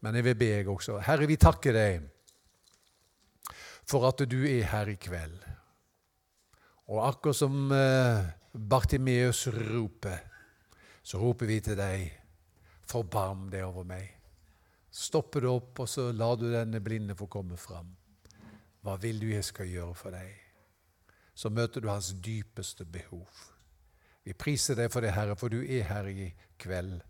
Men 0.00 0.14
jeg 0.14 0.24
vil 0.24 0.38
be 0.38 0.50
jeg 0.52 0.68
også. 0.68 0.98
Herre, 1.04 1.26
vi 1.26 1.36
takker 1.40 1.76
deg 1.76 2.06
for 3.88 4.06
at 4.08 4.22
du 4.30 4.38
er 4.48 4.64
her 4.70 4.88
i 4.88 4.96
kveld. 5.00 5.36
Og 6.88 7.00
akkurat 7.08 7.36
som 7.36 7.72
Bartimeus 8.56 9.46
roper, 9.46 10.18
så 11.02 11.18
roper 11.18 11.48
vi 11.50 11.56
til 11.60 11.74
deg, 11.74 12.04
forbarm 12.86 13.48
deg 13.50 13.64
over 13.66 13.82
meg. 13.88 14.12
Stopper 14.94 15.42
du 15.42 15.48
opp, 15.50 15.80
og 15.82 15.88
så 15.90 16.04
lar 16.14 16.36
du 16.38 16.44
denne 16.52 16.78
blinde 16.78 17.16
få 17.18 17.26
komme 17.26 17.56
fram. 17.58 17.88
Hva 18.86 18.94
vil 19.02 19.18
du 19.18 19.26
jeg 19.32 19.42
skal 19.48 19.66
gjøre 19.66 19.96
for 19.98 20.14
deg? 20.14 20.30
Så 21.34 21.50
møter 21.50 21.82
du 21.82 21.88
hans 21.90 22.12
dypeste 22.22 22.86
behov. 22.86 23.26
Vi 24.22 24.36
priser 24.38 24.78
deg 24.78 24.92
for 24.94 25.02
det, 25.02 25.16
Herre, 25.16 25.34
for 25.34 25.50
du 25.50 25.58
er 25.58 25.88
her 25.90 26.06
i 26.12 26.28
kveld. 26.62 27.00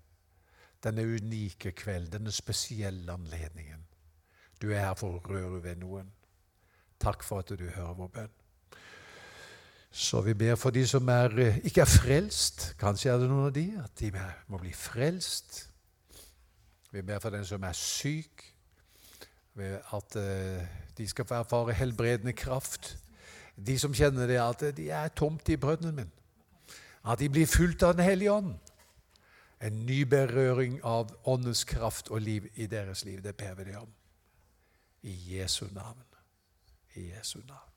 Denne 0.80 1.04
unike 1.04 1.74
kveld, 1.76 2.08
denne 2.14 2.32
spesielle 2.32 3.12
anledningen. 3.12 3.84
Du 4.62 4.70
er 4.70 4.86
her 4.86 4.96
for 4.96 5.18
å 5.18 5.28
røre 5.28 5.60
ved 5.60 5.84
noen. 5.84 6.08
Takk 6.96 7.20
for 7.20 7.44
at 7.44 7.52
du 7.52 7.68
hører 7.68 8.00
vår 8.00 8.10
bønn. 8.16 8.34
Så 9.94 10.20
vi 10.20 10.34
ber 10.34 10.56
for 10.58 10.74
de 10.74 10.82
som 10.86 11.08
er, 11.08 11.36
ikke 11.62 11.84
er 11.84 11.90
frelst. 11.90 12.72
Kanskje 12.80 13.12
er 13.12 13.20
det 13.22 13.28
noen 13.30 13.46
av 13.46 13.52
de, 13.54 13.62
at 13.78 13.92
de 14.00 14.10
må 14.50 14.58
bli 14.58 14.72
frelst. 14.74 15.68
Vi 16.90 17.02
ber 17.02 17.20
for 17.22 17.30
den 17.30 17.44
som 17.46 17.62
er 17.62 17.76
syk, 17.78 18.42
at 19.94 20.16
de 20.98 21.06
skal 21.06 21.28
få 21.28 21.38
erfare 21.38 21.76
helbredende 21.78 22.34
kraft. 22.34 22.96
De 23.54 23.76
som 23.78 23.94
kjenner 23.94 24.26
det, 24.26 24.40
at 24.42 24.64
de 24.76 24.88
er 24.90 25.14
tomt 25.14 25.48
i 25.48 25.56
brønnen 25.62 25.94
min. 25.94 26.10
At 27.06 27.22
de 27.22 27.28
blir 27.30 27.46
fulgt 27.46 27.82
av 27.86 27.94
Den 27.94 28.04
hellige 28.04 28.32
ånd. 28.32 28.56
En 29.62 29.86
ny 29.86 30.02
berøring 30.10 30.80
av 30.82 31.14
åndens 31.24 31.62
kraft 31.64 32.10
og 32.10 32.20
liv 32.20 32.50
i 32.54 32.66
deres 32.66 33.04
liv. 33.04 33.22
Det 33.22 33.36
ber 33.36 33.54
vi 33.54 33.70
dem 33.70 33.86
om. 33.86 33.94
I 35.02 35.36
Jesu 35.36 35.66
navn. 35.70 36.02
I 36.94 37.12
Jesu 37.14 37.38
navn. 37.46 37.73